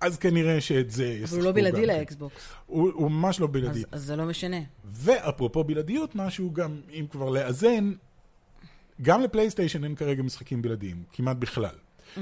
אז 0.00 0.18
כנראה 0.18 0.60
שאת 0.60 0.90
זה 0.90 1.06
ישחקו 1.06 1.36
אבל 1.36 1.40
הוא 1.40 1.46
לא 1.46 1.52
בלעדי 1.52 1.80
גם 1.80 1.86
כן. 1.86 1.98
לאקסבוקס. 1.98 2.48
הוא, 2.66 2.90
הוא 2.94 3.10
ממש 3.10 3.40
לא 3.40 3.46
בלעדי. 3.46 3.78
אז, 3.78 3.86
אז 3.92 4.02
זה 4.02 4.16
לא 4.16 4.24
משנה. 4.24 4.56
ואפרופו 4.84 5.64
בלעדיות, 5.64 6.14
משהו 6.14 6.52
גם, 6.52 6.80
אם 6.92 7.06
כבר 7.10 7.30
לאזן, 7.30 7.92
גם 9.02 9.20
לפלייסטיישן 9.20 9.84
אין 9.84 9.94
כרגע 9.94 10.22
משחקים 10.22 10.62
בלעדיים, 10.62 11.02
כמעט 11.12 11.36
בכלל. 11.36 11.74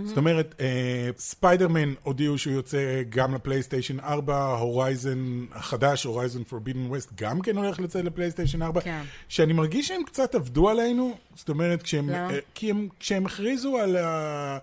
זאת 0.05 0.17
אומרת, 0.17 0.55
אה, 0.61 1.11
ספיידרמן 1.19 1.95
הודיעו 2.03 2.39
שהוא 2.39 2.55
יוצא 2.55 3.03
גם 3.09 3.35
לפלייסטיישן 3.35 4.01
4, 4.01 4.47
Horizon 4.47 5.45
החדש, 5.53 6.05
Horizon 6.05 6.45
Forbidden 6.45 6.87
West, 6.87 7.11
גם 7.15 7.41
כן 7.41 7.57
הולך 7.57 7.81
לצאת 7.81 8.05
לפלייסטיישן 8.05 8.63
4, 8.63 8.81
כן. 8.81 9.03
שאני 9.29 9.53
מרגיש 9.53 9.89
שהם 9.89 10.03
קצת 10.05 10.35
עבדו 10.35 10.69
עלינו, 10.69 11.17
זאת 11.35 11.49
אומרת, 11.49 11.83
כשהם, 11.83 12.09
למה? 12.09 12.31
אה, 12.31 12.39
כי 12.55 12.71
הם, 12.71 12.89
כשהם 13.01 13.27
הכריזו 13.27 13.79
על 13.79 13.97
ה... 13.97 14.59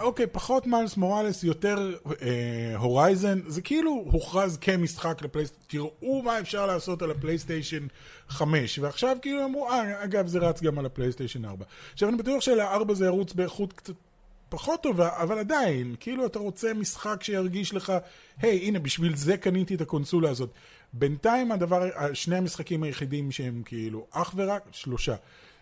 אוקיי, 0.00 0.26
פחות 0.26 0.66
מיילס 0.66 0.96
מוראלס, 0.96 1.44
יותר 1.44 1.94
אה, 2.22 2.76
Horizon, 2.76 3.40
זה 3.46 3.62
כאילו 3.62 4.04
הוכרז 4.10 4.58
כמשחק 4.60 5.22
לפלייסטיישן, 5.22 5.66
תראו 5.66 6.22
מה 6.22 6.38
אפשר 6.40 6.66
לעשות 6.66 7.02
על 7.02 7.10
הפלייסטיישן 7.10 7.86
5, 8.28 8.78
ועכשיו 8.78 9.16
כאילו 9.22 9.44
אמרו, 9.44 9.68
אה, 9.70 10.04
אגב, 10.04 10.26
זה 10.26 10.38
רץ 10.38 10.62
גם 10.62 10.78
על 10.78 10.86
הפלייסטיישן 10.86 11.44
4. 11.44 11.64
עכשיו, 11.92 12.08
אני 12.08 12.16
בטוח 12.16 12.40
שלארבע 12.40 12.94
זה 12.94 13.04
ירוץ 13.04 13.32
באיכות 13.32 13.72
קצת 13.72 13.94
פחות 14.50 14.82
טובה, 14.82 15.22
אבל 15.22 15.38
עדיין, 15.38 15.94
כאילו 16.00 16.26
אתה 16.26 16.38
רוצה 16.38 16.74
משחק 16.74 17.22
שירגיש 17.22 17.74
לך, 17.74 17.92
היי, 18.40 18.58
הנה, 18.58 18.78
בשביל 18.78 19.16
זה 19.16 19.36
קניתי 19.36 19.74
את 19.74 19.80
הקונסולה 19.80 20.30
הזאת. 20.30 20.50
בינתיים 20.92 21.52
הדבר, 21.52 21.88
שני 22.14 22.36
המשחקים 22.36 22.82
היחידים 22.82 23.32
שהם 23.32 23.62
כאילו 23.64 24.06
אך 24.10 24.32
ורק, 24.36 24.62
שלושה, 24.72 25.14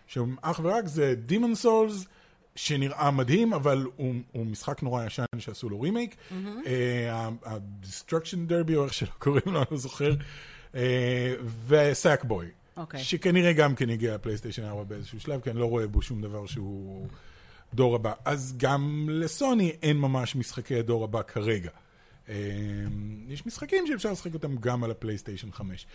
שהם 0.07 0.35
אך 0.41 0.59
ורק 0.63 0.87
זה 0.87 1.15
Demon 1.29 1.65
Souls, 1.65 2.05
שנראה 2.55 3.11
מדהים, 3.11 3.53
אבל 3.53 3.85
הוא, 3.95 4.15
הוא 4.31 4.45
משחק 4.45 4.83
נורא 4.83 5.05
ישן 5.05 5.23
שעשו 5.39 5.69
לו 5.69 5.81
רימייק. 5.81 6.15
ה-Destruction 7.11 8.49
Derby, 8.49 8.75
או 8.75 8.85
איך 8.85 8.93
שלא 8.93 9.09
קוראים 9.19 9.43
לו, 9.45 9.59
אני 9.59 9.67
לא 9.71 9.77
זוכר, 9.77 10.13
וסאקבוי. 11.67 12.47
אוקיי. 12.77 12.99
שכנראה 12.99 13.53
גם 13.53 13.75
כן 13.75 13.89
הגיע 13.89 14.15
לפלייסטיישן 14.15 14.63
4 14.63 14.83
באיזשהו 14.83 15.19
שלב, 15.19 15.41
כי 15.41 15.49
אני 15.49 15.59
לא 15.59 15.65
רואה 15.65 15.87
בו 15.87 16.01
שום 16.01 16.21
דבר 16.21 16.45
שהוא 16.45 17.07
דור 17.73 17.95
הבא. 17.95 18.13
אז 18.25 18.53
גם 18.57 19.07
לסוני 19.11 19.71
אין 19.83 19.97
ממש 19.97 20.35
משחקי 20.35 20.79
הדור 20.79 21.03
הבא 21.03 21.21
כרגע. 21.21 21.69
אה, 22.29 22.35
יש 23.27 23.45
משחקים 23.45 23.87
שאפשר 23.87 24.11
לשחק 24.11 24.33
אותם 24.33 24.55
גם 24.55 24.83
על 24.83 24.91
הפלייסטיישן 24.91 25.51
5. 25.51 25.85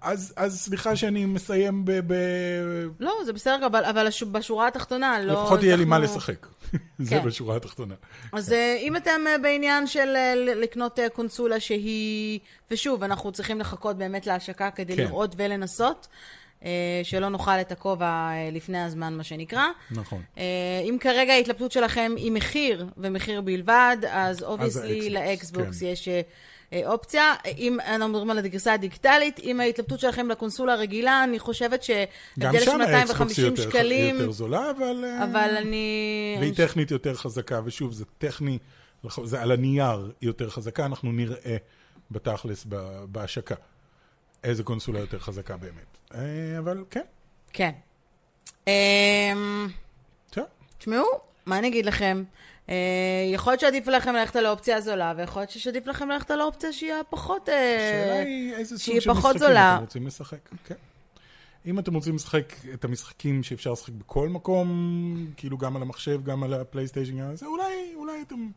אז, 0.00 0.34
אז 0.36 0.60
סליחה 0.60 0.96
שאני 0.96 1.24
מסיים 1.24 1.84
ב... 1.84 1.92
ב... 2.06 2.14
לא, 3.00 3.14
זה 3.24 3.32
בסדר, 3.32 3.66
אבל, 3.66 3.84
אבל 3.84 4.08
בשורה 4.32 4.68
התחתונה 4.68 5.18
לא... 5.20 5.32
לפחות 5.32 5.62
יהיה 5.62 5.76
לי 5.76 5.84
מה 5.84 5.98
לשחק. 5.98 6.46
זה 6.98 7.10
כן. 7.10 7.24
בשורה 7.24 7.56
התחתונה. 7.56 7.94
אז 8.32 8.52
אה, 8.52 8.76
אם 8.80 8.96
אתם 8.96 9.20
אה, 9.26 9.38
בעניין 9.38 9.86
של 9.86 10.16
אה, 10.16 10.34
לקנות 10.36 10.98
קונסולה 11.12 11.60
שהיא... 11.60 12.40
ושוב, 12.70 13.02
אנחנו 13.02 13.32
צריכים 13.32 13.60
לחכות 13.60 13.98
באמת 13.98 14.26
להשקה 14.26 14.70
כדי 14.70 14.96
כן. 14.96 15.02
לראות 15.02 15.34
ולנסות, 15.38 16.08
שלא 17.02 17.28
נאכל 17.28 17.50
את 17.50 17.72
הכובע 17.72 18.06
אה, 18.06 18.48
לפני 18.52 18.82
הזמן, 18.82 19.14
מה 19.14 19.24
שנקרא. 19.24 19.64
נכון. 19.90 20.22
אה, 20.38 20.42
אם 20.82 20.96
כרגע 21.00 21.32
ההתלבטות 21.32 21.72
שלכם 21.72 22.12
היא 22.16 22.32
מחיר, 22.32 22.86
ומחיר 22.96 23.40
בלבד, 23.40 23.96
אז 24.10 24.42
obviously 24.42 25.10
לאקסבוקס 25.10 25.80
כן. 25.80 25.86
יש 25.86 26.08
אה, 26.08 26.20
אה, 26.72 26.82
אופציה. 26.86 27.34
אם 27.58 27.78
אנחנו 27.80 28.08
מדברים 28.08 28.30
על 28.30 28.38
הגרסה 28.38 28.72
הדיגיטלית, 28.72 29.38
אם 29.38 29.60
ההתלבטות 29.60 30.00
שלכם 30.00 30.28
לקונסולה 30.28 30.72
הרגילה, 30.72 31.24
אני 31.24 31.38
חושבת 31.38 31.80
גם 32.38 32.52
שהבדל 32.52 32.58
של 32.58 32.64
שם 32.64 32.80
האקסבוקס 32.80 33.38
היא 33.38 33.44
250 33.44 33.44
יותר, 33.44 33.62
שקלים, 33.62 34.32
זולה, 34.32 34.70
אבל... 34.70 35.04
אה, 35.04 35.24
אבל 35.24 35.56
אני... 35.56 36.36
והיא 36.40 36.54
טכנית 36.54 36.90
יותר 36.90 37.14
חזקה, 37.14 37.60
ושוב, 37.64 37.92
זה 37.92 38.04
טכני, 38.18 38.58
זה 39.24 39.42
על 39.42 39.52
הנייר 39.52 40.12
יותר 40.22 40.50
חזקה, 40.50 40.86
אנחנו 40.86 41.12
נראה 41.12 41.56
בתכלס 42.10 42.66
בהשקה. 43.08 43.54
איזה 44.46 44.62
קונסולה 44.62 45.00
יותר 45.00 45.18
חזקה 45.18 45.56
באמת. 45.56 45.98
אה, 46.14 46.58
אבל 46.58 46.84
כן, 46.90 47.04
כן. 47.52 47.72
אמ. 48.66 49.68
תשמעו, 50.78 51.06
מה 51.46 51.58
אני 51.58 51.68
אגיד 51.68 51.86
לכם? 51.86 52.24
אה, 52.68 52.74
יכול 53.32 53.52
להיות 53.52 53.60
שעדיף 53.60 53.86
לכם 53.86 54.14
ללכת 54.14 54.36
על 54.36 54.46
האופציה 54.46 54.76
הזולה, 54.76 55.14
ויכול 55.16 55.42
להיות 55.42 55.50
שעדיף 55.50 55.86
לכם 55.86 56.08
ללכת 56.08 56.30
על 56.30 56.40
האופציה 56.40 56.72
שהיא 56.72 56.92
הפחות... 56.92 57.48
אה, 57.48 57.76
השאלה 57.76 58.18
היא 58.18 58.54
איזה 58.54 58.78
סוג 58.78 59.00
של 59.00 59.10
משחקים. 59.10 59.46
אתם 59.46 59.80
רוצים 59.80 60.06
לשחק. 60.06 60.38
כן. 60.64 60.74
אם 61.66 61.78
אתם 61.78 61.94
רוצים 61.94 62.14
לשחק 62.14 62.52
את 62.74 62.84
המשחקים 62.84 63.42
שאפשר 63.42 63.72
לשחק 63.72 63.92
בכל 63.92 64.28
מקום, 64.28 65.26
כאילו 65.36 65.58
גם 65.58 65.76
על 65.76 65.82
המחשב, 65.82 66.24
גם 66.24 66.42
על 66.42 66.54
הפלייסטיישן, 66.54 67.20
אז 67.20 67.42
אולי, 67.42 67.94
אולי 67.94 68.22
אתם... 68.22 68.48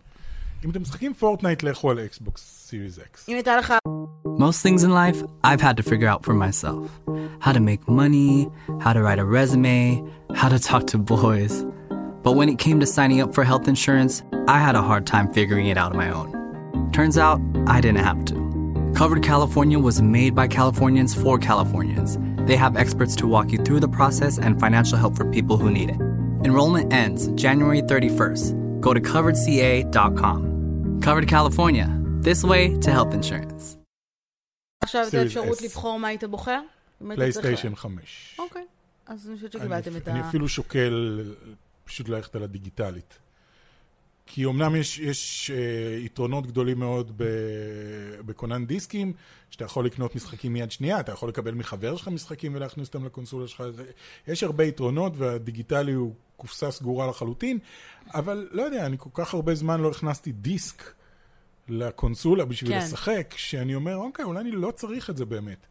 אם 0.64 0.70
אתם 0.70 0.82
משחקים 0.82 1.14
פורטנייט, 1.14 1.62
לכו 1.62 1.90
על 1.90 1.98
אקסבוקס 1.98 2.66
סיריס 2.68 2.98
אקס. 2.98 3.28
אם 3.28 3.34
הייתה 3.34 3.56
לך... 3.56 3.74
Most 4.38 4.62
things 4.62 4.82
in 4.82 4.90
life 4.90 5.22
I've 5.44 5.60
had 5.60 5.76
to 5.76 5.82
figure 5.82 6.08
out 6.08 6.24
for 6.24 6.34
myself 6.34 6.90
how 7.44 7.52
to 7.52 7.60
make 7.60 7.88
money, 7.88 8.48
how 8.80 8.92
to 8.92 9.00
write 9.00 9.20
a 9.20 9.24
resume, 9.24 10.02
how 10.34 10.48
to 10.48 10.58
talk 10.58 10.86
to 10.88 10.98
boys. 10.98 11.64
But 12.24 12.32
when 12.38 12.48
it 12.48 12.58
came 12.58 12.80
to 12.80 12.86
signing 12.86 13.20
up 13.20 13.34
for 13.34 13.44
health 13.44 13.68
insurance, 13.68 14.14
I 14.48 14.58
had 14.58 14.74
a 14.74 14.82
hard 14.82 15.06
time 15.06 15.32
figuring 15.32 15.66
it 15.66 15.76
out 15.76 15.92
on 15.92 15.98
my 15.98 16.10
own. 16.10 16.28
Turns 16.92 17.16
out 17.16 17.38
I 17.66 17.80
didn't 17.80 18.04
have 18.10 18.24
to. 18.30 18.36
Covered 18.96 19.22
California 19.22 19.78
was 19.78 20.00
made 20.00 20.34
by 20.34 20.46
Californians 20.48 21.14
for 21.14 21.38
Californians. 21.38 22.18
They 22.48 22.56
have 22.56 22.76
experts 22.76 23.14
to 23.16 23.26
walk 23.26 23.52
you 23.52 23.58
through 23.58 23.80
the 23.80 23.88
process 23.88 24.38
and 24.38 24.58
financial 24.58 24.98
help 24.98 25.16
for 25.16 25.26
people 25.36 25.56
who 25.58 25.70
need 25.70 25.90
it. 25.90 26.00
Enrollment 26.44 26.92
ends 26.92 27.28
January 27.44 27.82
31st. 27.82 28.80
Go 28.80 28.94
to 28.94 29.00
coveredca.com. 29.00 30.47
Covered 31.01 31.27
California, 31.29 31.87
this 32.21 32.43
way 32.43 32.63
to 32.83 32.91
health 32.91 33.13
insurance. 33.13 33.77
עכשיו 34.83 35.07
את 35.07 35.13
האפשרות. 35.13 35.61
לבחור 35.61 35.99
מה 35.99 36.07
היית 36.07 36.23
בוחר? 36.23 36.61
פלייסטיישן 37.15 37.75
5. 37.75 38.35
אוקיי. 38.39 38.65
אז 39.05 39.27
אני 39.27 39.35
חושבת 39.35 39.55
אני, 39.55 39.61
שקיבלתם 39.63 39.97
את 39.97 40.07
אני 40.07 40.19
ה... 40.19 40.29
אפילו 40.29 40.47
שוקל 40.47 41.23
פשוט 41.85 42.09
ללכת 42.09 42.35
על 42.35 42.43
הדיגיטלית. 42.43 43.19
כי 44.31 44.45
אמנם 44.45 44.75
יש, 44.75 44.99
יש 44.99 45.51
אה, 45.51 45.97
יתרונות 45.97 46.47
גדולים 46.47 46.79
מאוד 46.79 47.11
ב, 47.17 47.23
בקונן 48.25 48.65
דיסקים, 48.65 49.13
שאתה 49.49 49.65
יכול 49.65 49.85
לקנות 49.85 50.15
משחקים 50.15 50.53
מיד 50.53 50.71
שנייה, 50.71 50.99
אתה 50.99 51.11
יכול 51.11 51.29
לקבל 51.29 51.53
מחבר 51.53 51.95
שלך 51.95 52.07
משחקים 52.07 52.55
ולהכניס 52.55 52.87
אותם 52.87 53.05
לקונסולה 53.05 53.47
שלך, 53.47 53.63
יש 54.27 54.43
הרבה 54.43 54.63
יתרונות 54.63 55.13
והדיגיטלי 55.15 55.93
הוא 55.93 56.13
קופסה 56.37 56.71
סגורה 56.71 57.07
לחלוטין, 57.07 57.59
אבל 58.13 58.47
לא 58.51 58.61
יודע, 58.61 58.85
אני 58.85 58.97
כל 58.99 59.09
כך 59.13 59.33
הרבה 59.33 59.55
זמן 59.55 59.81
לא 59.81 59.91
הכנסתי 59.91 60.31
דיסק 60.31 60.93
לקונסולה 61.67 62.45
בשביל 62.45 62.71
כן. 62.71 62.77
לשחק, 62.77 63.33
שאני 63.37 63.75
אומר, 63.75 63.95
אוקיי, 63.95 64.25
אולי 64.25 64.39
אני 64.39 64.51
לא 64.51 64.71
צריך 64.71 65.09
את 65.09 65.17
זה 65.17 65.25
באמת. 65.25 65.67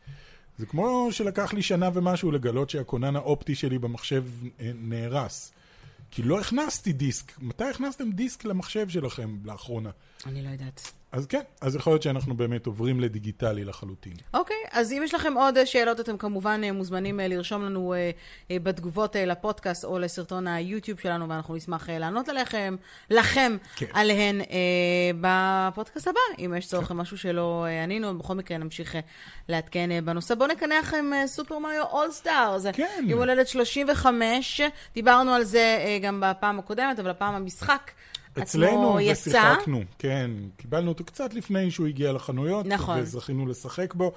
זה 0.58 0.66
כמו 0.66 1.08
שלקח 1.10 1.52
לי 1.52 1.62
שנה 1.62 1.90
ומשהו 1.94 2.30
לגלות 2.30 2.70
שהכונן 2.70 3.16
האופטי 3.16 3.54
שלי 3.54 3.78
במחשב 3.78 4.24
אה, 4.60 4.70
נהרס. 4.74 5.52
כי 6.10 6.22
לא 6.22 6.40
הכנסתי 6.40 6.92
דיסק. 6.92 7.38
מתי 7.38 7.64
הכנסתם 7.64 8.10
דיסק 8.10 8.44
למחשב 8.44 8.88
שלכם 8.88 9.36
לאחרונה? 9.44 9.90
אני 10.26 10.42
לא 10.42 10.48
יודעת. 10.48 10.92
אז 11.12 11.26
כן, 11.26 11.40
אז 11.60 11.76
יכול 11.76 11.92
להיות 11.92 12.02
שאנחנו 12.02 12.36
באמת 12.36 12.66
עוברים 12.66 13.00
לדיגיטלי 13.00 13.64
לחלוטין. 13.64 14.12
אוקיי, 14.34 14.56
אז 14.72 14.92
אם 14.92 15.02
יש 15.04 15.14
לכם 15.14 15.34
עוד 15.34 15.58
אה, 15.58 15.66
שאלות, 15.66 16.00
אתם 16.00 16.16
כמובן 16.16 16.60
אה, 16.64 16.72
מוזמנים 16.72 17.20
אה, 17.20 17.28
לרשום 17.28 17.62
לנו 17.62 17.94
בתגובות 18.50 19.16
לפודקאסט 19.16 19.84
או 19.84 19.98
לסרטון 19.98 20.46
היוטיוב 20.46 21.00
שלנו, 21.00 21.28
ואנחנו 21.28 21.56
נשמח 21.56 21.88
לענות 21.90 22.28
עליכם, 22.28 22.76
לכם, 23.10 23.56
כן. 23.76 23.86
עליהן 23.92 24.40
בפודקאסט 25.20 26.08
הבא, 26.08 26.20
אם 26.38 26.54
יש 26.58 26.66
צורך 26.66 26.92
משהו 26.92 27.18
שלא 27.18 27.66
אה, 27.68 27.82
ענינו, 27.82 28.18
בכל 28.18 28.34
מקרה 28.34 28.58
נמשיך 28.58 28.96
לעדכן 29.48 30.04
בנושא. 30.04 30.34
בואו 30.34 30.50
נקנח 30.50 30.94
אה, 30.94 31.26
Super 31.26 31.58
Mario 31.58 31.84
All 31.84 32.10
Stars. 32.10 32.66
כן. 32.72 33.04
יום 33.06 33.18
הולדת 33.18 33.48
35, 33.48 34.60
דיברנו 34.94 35.34
על 35.34 35.44
זה 35.44 35.78
גם 36.02 36.22
בפעם 36.26 36.58
הקודמת, 36.58 36.98
אבל 36.98 37.10
הפעם 37.10 37.34
המשחק 37.34 37.90
אצלנו. 38.42 38.98
ושיחקנו, 39.12 39.82
כן. 39.98 40.30
קיבלנו 40.56 40.88
אותו 40.88 41.04
קצת 41.04 41.34
לפני 41.34 41.70
שהוא 41.70 41.86
הגיע 41.86 42.12
לחנויות. 42.12 42.66
נכון. 42.66 43.00
וזכינו 43.00 43.46
לשחק 43.46 43.94
בו. 43.94 44.12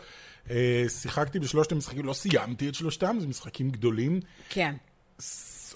אה, 0.49 0.85
שיחקתי 0.87 1.39
בשלושת 1.39 1.71
המשחקים, 1.71 2.05
לא 2.05 2.13
סיימתי 2.13 2.69
את 2.69 2.75
שלושתם, 2.75 3.17
זה 3.19 3.27
משחקים 3.27 3.69
גדולים. 3.69 4.19
כן. 4.49 4.75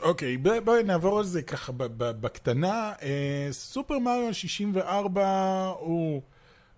אוקיי, 0.01 0.38
בואי 0.38 0.84
נעבור 0.84 1.19
על 1.19 1.25
זה 1.25 1.41
ככה 1.41 1.71
ב- 1.71 1.84
ב- 1.84 2.21
בקטנה. 2.21 2.93
אה, 3.01 3.47
סופר 3.51 3.99
מריו 3.99 4.34
64 4.34 5.71
הוא 5.79 6.21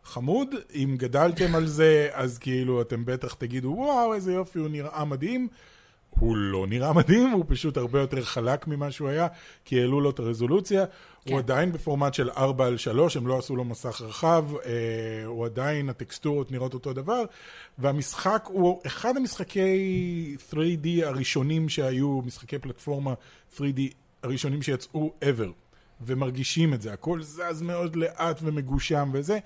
חמוד. 0.04 0.56
אם 0.76 0.96
גדלתם 0.98 1.56
על 1.56 1.68
זה, 1.68 2.10
אז 2.14 2.38
כאילו 2.38 2.82
אתם 2.82 3.06
בטח 3.06 3.34
תגידו, 3.34 3.74
וואו, 3.78 4.14
איזה 4.14 4.34
יופי, 4.34 4.60
הוא 4.60 4.70
נראה 4.70 5.06
מדהים. 5.06 5.48
הוא 6.20 6.38
לא 6.38 6.68
נראה 6.68 6.94
מדהים, 6.94 7.30
הוא 7.30 7.46
פשוט 7.48 7.78
הרבה 7.78 8.00
יותר 8.00 8.22
חלק 8.22 8.68
ממה 8.68 8.92
שהוא 8.92 9.10
היה, 9.10 9.28
כי 9.66 9.80
העלו 9.80 10.02
לו 10.02 10.10
את 10.10 10.20
הרזולוציה. 10.20 10.86
כן. 10.86 11.32
הוא 11.32 11.40
עדיין 11.40 11.72
בפורמט 11.72 12.14
של 12.14 12.30
4 12.30 12.66
על 12.66 12.78
3, 12.78 13.18
הם 13.18 13.28
לא 13.28 13.38
עשו 13.38 13.56
לו 13.56 13.64
מסך 13.64 14.02
רחב, 14.02 14.46
אה, 14.66 15.26
הוא 15.26 15.46
עדיין, 15.46 15.90
הטקסטורות 15.90 16.52
נראות 16.52 16.74
אותו 16.74 16.94
דבר, 16.94 17.24
והמשחק 17.78 18.48
הוא 18.48 18.82
אחד 18.86 19.18
המשחקי 19.18 20.36
3D 20.52 20.88
הראשונים 21.04 21.70
שהיו, 21.70 22.22
משחקי 22.22 22.60
פלטפורמה 22.60 23.14
3D 23.58 23.82
הראשונים 24.24 24.62
שיצאו 24.62 25.14
ever, 25.22 25.52
ומרגישים 26.02 26.74
את 26.74 26.82
זה, 26.82 26.94
הכל 26.94 27.22
זז 27.22 27.62
מאוד 27.62 27.96
לאט 27.96 28.40
ומגושם 28.44 29.10
וזה. 29.14 29.40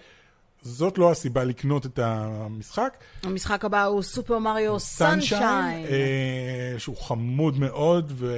זאת 0.62 0.98
לא 0.98 1.12
הסיבה 1.12 1.44
לקנות 1.44 1.86
את 1.86 2.00
המשחק. 2.00 2.98
המשחק 3.24 3.66
הבא 3.66 3.84
הוא 3.84 4.02
סופר 4.02 4.40
מריו 4.40 4.80
סנשיין. 4.80 5.86
אה, 5.86 6.76
שהוא 6.78 6.98
חמוד 6.98 7.60
מאוד, 7.60 8.12
אני 8.22 8.30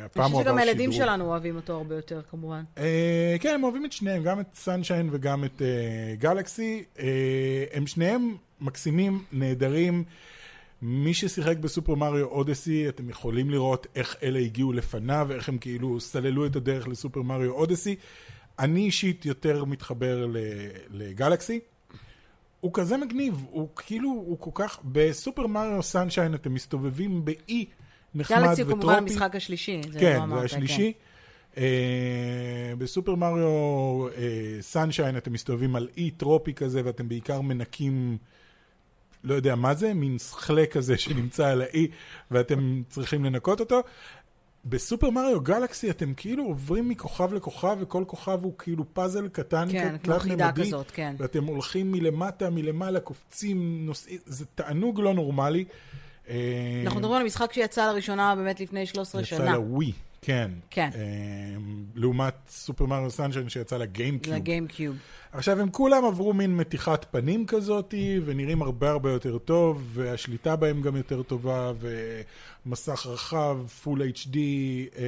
והפעם 0.00 0.32
הוא 0.32 0.40
עבר 0.40 0.50
שגם 0.50 0.58
הילדים. 0.58 0.92
שלנו 0.92 1.24
אוהבים 1.24 1.56
אותו 1.56 1.72
הרבה 1.72 1.94
יותר, 1.94 2.20
כמובן. 2.30 2.62
אה, 2.78 3.36
כן, 3.40 3.54
הם 3.54 3.64
אוהבים 3.64 3.84
את 3.84 3.92
שניהם, 3.92 4.22
גם 4.22 4.40
את 4.40 4.46
סנשיין 4.54 5.08
וגם 5.12 5.44
את 5.44 5.62
גלקסי. 6.18 6.84
הם 7.72 7.86
שניהם 7.86 8.36
מקסימים, 8.60 9.24
נהדרים. 9.32 10.04
מי 10.82 11.14
ששיחק 11.14 11.56
בסופר 11.56 11.94
מריו 11.94 12.26
אודסי, 12.26 12.88
אתם 12.88 13.10
יכולים 13.10 13.50
לראות 13.50 13.86
איך 13.94 14.16
אלה 14.22 14.38
הגיעו 14.38 14.72
לפניו, 14.72 15.28
איך 15.34 15.48
הם 15.48 15.58
כאילו 15.58 16.00
סללו 16.00 16.46
את 16.46 16.56
הדרך 16.56 16.88
לסופר 16.88 17.22
מריו 17.22 17.50
אודסי. 17.50 17.96
אני 18.58 18.80
אישית 18.80 19.26
יותר 19.26 19.64
מתחבר 19.64 20.26
לגלקסי. 20.90 21.60
הוא 22.60 22.70
כזה 22.74 22.96
מגניב, 22.96 23.44
הוא 23.50 23.68
כאילו, 23.76 24.08
הוא 24.08 24.36
כל 24.40 24.50
כך, 24.54 24.78
בסופר 24.84 25.46
מריו 25.46 25.82
סנשיין 25.82 26.34
אתם 26.34 26.54
מסתובבים 26.54 27.24
באי 27.24 27.64
נחמד 28.14 28.36
גלקסי 28.36 28.62
וטרופי. 28.62 28.72
הוא 28.72 28.80
כמובן 28.80 28.98
המשחק 28.98 29.36
השלישי. 29.36 29.80
זה 29.92 30.00
כן, 30.00 30.16
לא 30.16 30.24
אמרת, 30.24 30.38
זה 30.38 30.44
השלישי. 30.44 30.92
אה, 31.56 32.72
בסופר 32.78 33.14
מריו 33.14 34.08
אה, 34.08 34.12
סנשיין 34.60 35.16
אתם 35.16 35.32
מסתובבים 35.32 35.76
על 35.76 35.88
אי 35.96 36.10
טרופי 36.10 36.54
כזה 36.54 36.80
ואתם 36.84 37.08
בעיקר 37.08 37.40
מנקים, 37.40 38.18
לא 39.24 39.34
יודע 39.34 39.54
מה 39.54 39.74
זה, 39.74 39.94
מין 39.94 40.18
סכלה 40.18 40.66
כזה 40.66 40.98
שנמצא 40.98 41.46
על 41.46 41.62
האי 41.62 41.88
ואתם 42.30 42.82
צריכים 42.88 43.24
לנקות 43.24 43.60
אותו. 43.60 43.80
בסופר 44.68 45.10
מריו 45.10 45.40
גלקסי 45.40 45.90
אתם 45.90 46.14
כאילו 46.14 46.44
עוברים 46.44 46.88
מכוכב 46.88 47.34
לכוכב 47.34 47.76
וכל 47.80 48.04
כוכב 48.06 48.38
הוא 48.42 48.52
כאילו 48.58 48.84
פאזל 48.92 49.28
קטן 49.28 49.68
כן, 49.72 49.96
כמו 50.02 50.18
חידה 50.18 50.52
כזאת, 50.52 50.90
כן. 50.90 51.14
ואתם 51.18 51.44
הולכים 51.44 51.92
מלמטה, 51.92 52.50
מלמעלה, 52.50 53.00
קופצים, 53.00 53.86
נוסעים, 53.86 54.18
זה 54.26 54.44
תענוג 54.54 55.00
לא 55.00 55.14
נורמלי. 55.14 55.64
אה, 56.28 56.34
אנחנו 56.84 57.00
מדברים 57.00 57.20
על 57.20 57.26
משחק 57.26 57.52
שיצא 57.52 57.92
לראשונה 57.92 58.36
באמת 58.36 58.60
לפני 58.60 58.86
13 58.86 59.20
יצא 59.20 59.36
שנה. 59.36 59.52
לווי, 59.52 59.92
כן. 60.22 60.50
כן. 60.70 60.90
אה, 60.94 61.00
לעומת 61.94 62.34
Super 62.48 62.86
Mario 62.86 63.10
Sunshine 63.10 63.48
שיצא 63.48 63.76
ל 63.76 63.82
GameCube. 63.82 64.36
ל 64.36 64.42
GameCube. 64.42 64.96
עכשיו, 65.32 65.60
הם 65.60 65.70
כולם 65.70 66.04
עברו 66.04 66.32
מין 66.32 66.56
מתיחת 66.56 67.06
פנים 67.10 67.46
כזאתי, 67.46 68.20
ונראים 68.24 68.62
הרבה 68.62 68.90
הרבה 68.90 69.10
יותר 69.10 69.38
טוב, 69.38 69.82
והשליטה 69.92 70.56
בהם 70.56 70.82
גם 70.82 70.96
יותר 70.96 71.22
טובה, 71.22 71.72
ומסך 72.66 73.06
רחב, 73.06 73.66
Full 73.82 74.02
HD, 74.02 74.36
אה, 74.36 75.02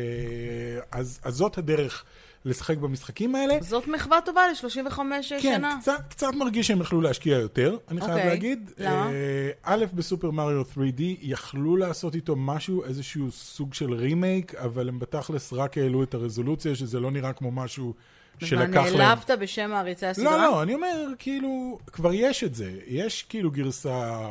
אז, 0.92 1.20
אז 1.22 1.34
זאת 1.34 1.59
הדרך 1.59 2.04
לשחק 2.49 2.76
במשחקים 2.76 3.34
האלה. 3.34 3.55
זאת 3.61 3.88
מחווה 3.88 4.20
טובה 4.20 4.42
ל-35 4.46 4.99
כן, 5.28 5.40
שנה. 5.40 5.76
קצת, 5.80 6.01
קצת 6.09 6.34
מרגיש 6.34 6.66
שהם 6.66 6.80
יכלו 6.80 7.01
להשקיע 7.01 7.38
יותר, 7.38 7.76
אני 7.88 8.01
חייב 8.01 8.12
אוקיי. 8.12 8.28
להגיד. 8.28 8.70
למה? 8.78 9.11
אה, 9.11 9.51
א', 9.62 9.84
ב 9.94 10.00
Super 10.00 10.30
Mario 10.30 10.62
3D 10.62 11.03
יכלו 11.20 11.76
לעשות 11.76 12.14
איתו 12.14 12.36
משהו, 12.36 12.84
איזשהו 12.84 13.30
סוג 13.30 13.74
של 13.74 13.92
רימייק, 13.92 14.55
אבל 14.55 14.88
הם 14.88 14.99
בתכלס 14.99 15.53
רק 15.53 15.78
העלו 15.78 16.03
את 16.03 16.14
הרזולוציה, 16.14 16.74
שזה 16.74 17.01
לא 17.01 17.11
נראה 17.11 17.32
כמו 17.32 17.51
משהו 17.51 17.94
שלקח 18.38 18.76
להם... 18.76 18.96
נעלבת 18.96 19.30
בשם 19.30 19.70
מעריצי 19.70 20.07
הסדרה? 20.07 20.36
לא, 20.36 20.42
לא, 20.42 20.62
אני 20.62 20.74
אומר, 20.74 21.07
כאילו, 21.18 21.78
כבר 21.92 22.11
יש 22.12 22.44
את 22.44 22.55
זה. 22.55 22.72
יש 22.86 23.22
כאילו 23.22 23.51
גרסה 23.51 24.28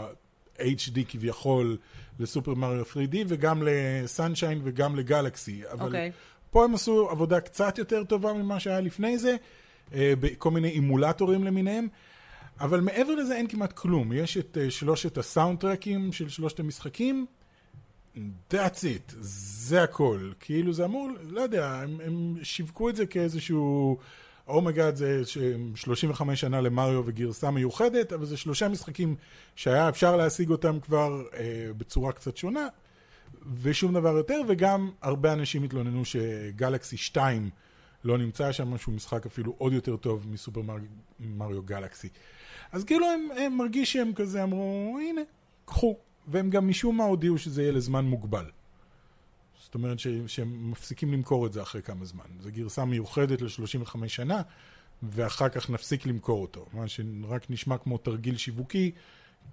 HD 0.58 1.00
כביכול 1.08 1.78
לסופר 2.20 2.54
מריו 2.54 2.84
3D, 2.84 3.16
וגם 3.28 3.64
לסנשיין 3.66 4.62
וגם 4.64 4.96
לגלקסי. 4.96 5.62
אבל 5.72 5.86
אוקיי. 5.86 6.12
פה 6.52 6.64
הם 6.64 6.74
עשו 6.74 7.10
עבודה 7.10 7.40
קצת 7.40 7.78
יותר 7.78 8.04
טובה 8.04 8.34
ממה 8.34 8.60
שהיה 8.60 8.82
לפני 8.82 9.18
זה, 9.18 9.36
אה, 9.94 10.14
בכל 10.20 10.52
מיני 10.52 10.70
אימולטורים 10.70 11.44
למיניהם. 11.44 11.88
אבל 12.60 12.80
מעבר 12.80 13.16
לזה 13.16 13.36
אין 13.36 13.48
כמעט 13.48 13.74
כלום. 13.74 14.14
יש 14.14 14.38
את 14.38 14.58
uh, 14.58 14.72
שלושת 14.72 15.18
הסאונד 15.18 15.60
טרקים 15.60 16.12
של 16.12 16.30
שלושת 16.30 16.60
המשחקים, 16.60 17.26
that's 18.54 18.82
it, 18.82 19.14
זה 19.20 19.84
הכל. 19.84 20.32
כאילו 20.40 20.74
זה 20.74 20.86
אמור, 20.86 21.10
לא 21.30 21.42
יודע, 21.42 21.72
הם, 21.72 21.98
הם 22.06 22.36
שיווקו 22.44 22.90
את 22.90 22.96
זה 22.96 23.06
כאיזשהו... 23.06 23.98
oh 24.48 24.62
my 24.62 24.75
god 24.75 24.96
זה 24.96 25.22
35 25.76 26.42
שנה 26.42 26.62
למריו 26.62 27.04
וגרסה 27.06 27.52
מיוחדת, 27.52 28.14
אבל 28.14 28.26
זה 28.26 28.38
שלושה 28.38 28.68
משחקים 28.68 29.16
שהיה 29.56 29.90
אפשר 29.90 30.18
להשיג 30.18 30.50
אותם 30.50 30.80
כבר 30.80 31.24
אה, 31.34 31.70
בצורה 31.78 32.12
קצת 32.12 32.38
שונה, 32.38 32.68
ושום 33.62 33.94
דבר 33.94 34.18
יותר, 34.18 34.42
וגם 34.48 34.92
הרבה 35.02 35.34
אנשים 35.34 35.64
התלוננו 35.64 36.06
ש 36.06 36.29
Galaxy 36.29 36.98
2 36.98 37.50
לא 38.04 38.18
נמצא 38.18 38.52
שם, 38.52 38.78
שהוא 38.78 38.96
משחק 38.96 39.26
אפילו 39.26 39.56
עוד 39.58 39.74
יותר 39.74 39.98
טוב 39.98 40.28
מ 40.30 40.35
Super 40.35 40.62
Mario 41.20 41.64
Galaxy. 41.64 42.10
אז 42.72 42.84
כאילו 42.84 43.06
הם, 43.06 43.28
הם 43.38 43.58
מרגיש 43.58 43.94
שהם 43.94 44.14
כזה 44.14 44.44
אמרו, 44.44 44.98
הנה, 45.02 45.22
קחו. 45.66 45.98
והם 46.28 46.50
גם 46.50 46.68
משום 46.68 46.98
מה 46.98 47.04
הודיעו 47.04 47.38
שזה 47.38 47.62
יהיה 47.62 47.72
לזמן 47.72 48.06
מוגבל. 48.06 48.46
זאת 49.64 49.76
אומרת 49.76 50.00
ש, 50.00 50.08
שהם 50.28 50.72
מפסיקים 50.72 51.14
למכור 51.14 51.46
את 51.46 51.54
זה 51.54 51.62
אחרי 51.62 51.82
כמה 51.82 52.06
זמן. 52.06 52.26
זו 52.40 52.50
גרסה 52.52 52.86
מיוחדת 52.86 53.42
ל-35 53.42 54.08
שנה, 54.08 54.42
ואחר 55.04 55.50
כך 55.50 55.70
נפסיק 55.70 56.06
למכור 56.06 56.42
אותו. 56.42 56.66
מה 56.74 56.88
שרק 56.88 57.50
נשמע 57.50 57.78
כמו 57.78 57.98
תרגיל 57.98 58.38
שיווקי, 58.38 58.92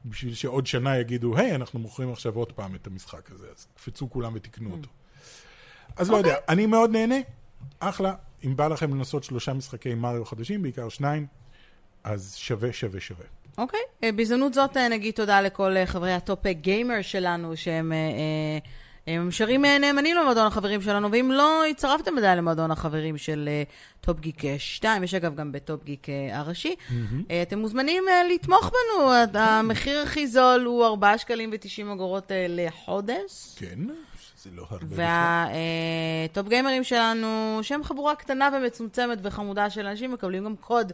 בשביל 0.05 0.35
שעוד 0.35 0.67
שנה 0.67 0.99
יגידו, 0.99 1.37
היי, 1.37 1.53
hey, 1.53 1.55
אנחנו 1.55 1.79
מוכרים 1.79 2.13
עכשיו 2.13 2.35
עוד 2.35 2.53
פעם 2.53 2.75
את 2.75 2.87
המשחק 2.87 3.31
הזה, 3.31 3.47
אז 3.57 3.67
קפצו 3.77 4.11
כולם 4.11 4.33
ותקנו 4.35 4.71
אותו. 4.73 4.89
אז. 5.97 6.11
לא 6.11 6.17
יודע, 6.17 6.35
אוקיי. 6.35 6.45
אני 6.49 6.67
מאוד 6.67 6.91
נהנה, 6.91 7.15
אחלה. 7.81 8.15
אם 8.45 8.57
בא 8.57 8.69
לכם 8.69 8.95
לנסות 8.95 9.25
שלושה 9.25 9.53
משחקי 9.53 9.95
מריו 9.95 10.25
חדשים, 10.25 10.63
בעיקר 10.63 10.89
שניים, 10.89 11.27
אז 12.05 12.35
שווה, 12.37 12.73
שווה, 12.73 13.01
שווה. 13.01 13.27
אוקיי, 13.59 13.81
okay. 13.81 14.13
בהזדמנות 14.17 14.55
זאת 14.55 14.77
נגיד 14.77 15.15
תודה 15.15 15.41
לכל 15.41 15.75
חברי 15.87 16.13
הטופ 16.13 16.47
גיימר 16.47 17.03
שלנו, 17.03 17.57
שהם... 17.57 17.93
אה, 17.93 18.69
הם 19.07 19.31
שרים 19.31 19.65
נאמנים 19.65 20.17
למועדון 20.17 20.47
החברים 20.47 20.83
שלנו, 20.83 21.13
ואם 21.13 21.31
לא 21.33 21.67
הצטרפתם 21.67 22.19
עדיין 22.19 22.39
למועדון 22.39 22.71
החברים 22.71 23.19
של 23.19 23.49
טופ 24.01 24.21
גיק 24.21 24.43
2, 24.59 25.05
יש 25.05 25.15
אגב 25.15 25.35
גם 25.37 25.53
בטופ 25.53 25.85
גיק 25.85 26.07
הראשי. 26.33 26.75
אתם 27.43 27.59
מוזמנים 27.59 28.05
לתמוך 28.35 28.71
בנו, 28.71 29.13
המחיר 29.35 30.01
הכי 30.01 30.27
זול 30.27 30.65
הוא 30.65 30.87
4 30.87 31.19
שקלים 31.19 31.51
ו-90 31.53 31.93
אגורות 31.93 32.33
לחודש. 32.49 33.55
כן. 33.57 33.79
זה 34.43 34.51
לא 34.55 34.67
הרבה 34.71 34.87
והטופ 36.29 36.49
גיימרים 36.49 36.85
שלנו, 36.85 37.59
שהם 37.63 37.85
חבורה 37.85 38.15
קטנה 38.15 38.49
ומצומצמת 38.53 39.19
וחמודה 39.23 39.71
של 39.71 39.87
אנשים, 39.87 40.13
מקבלים 40.13 40.45
גם 40.45 40.57
קוד 40.57 40.93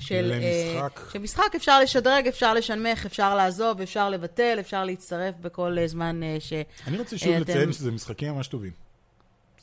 של 0.00 0.32
משחק. 0.38 1.00
אה, 1.08 1.12
שמשחק 1.12 1.54
אפשר 1.56 1.80
לשדרג, 1.80 2.26
אפשר 2.28 2.54
לשנמך, 2.54 3.06
אפשר 3.06 3.34
לעזוב, 3.34 3.80
אפשר 3.80 4.10
לבטל, 4.10 4.56
אפשר 4.60 4.84
להצטרף 4.84 5.34
בכל 5.40 5.76
אה, 5.84 5.86
זמן 5.86 6.20
אה, 6.22 6.40
ש... 6.40 6.52
אני 6.86 6.98
רוצה 6.98 7.18
שוב 7.18 7.34
uh, 7.36 7.40
לציין 7.40 7.72
שזה 7.72 7.90
משחקים 7.90 8.34
ממש 8.34 8.48
טובים. 8.48 8.89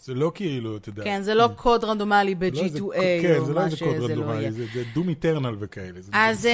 זה 0.08 0.14
לא 0.14 0.32
כאילו, 0.36 0.78
אתה 0.78 0.90
יודע. 0.90 1.04
כן, 1.04 1.22
זה 1.22 1.34
לא 1.34 1.50
קוד 1.56 1.84
רנדומלי 1.84 2.36
ב-G2A, 2.36 2.80
לא 2.80 2.92
כן, 3.22 3.46
זה 3.46 3.54
לא 3.54 3.66
איזה 3.66 3.78
קוד 3.78 3.96
רנדומלי, 3.96 4.52
זה 4.52 4.84
דום 4.94 5.10
איטרנל 5.10 5.56
וכאלה. 5.60 6.00
אז 6.14 6.48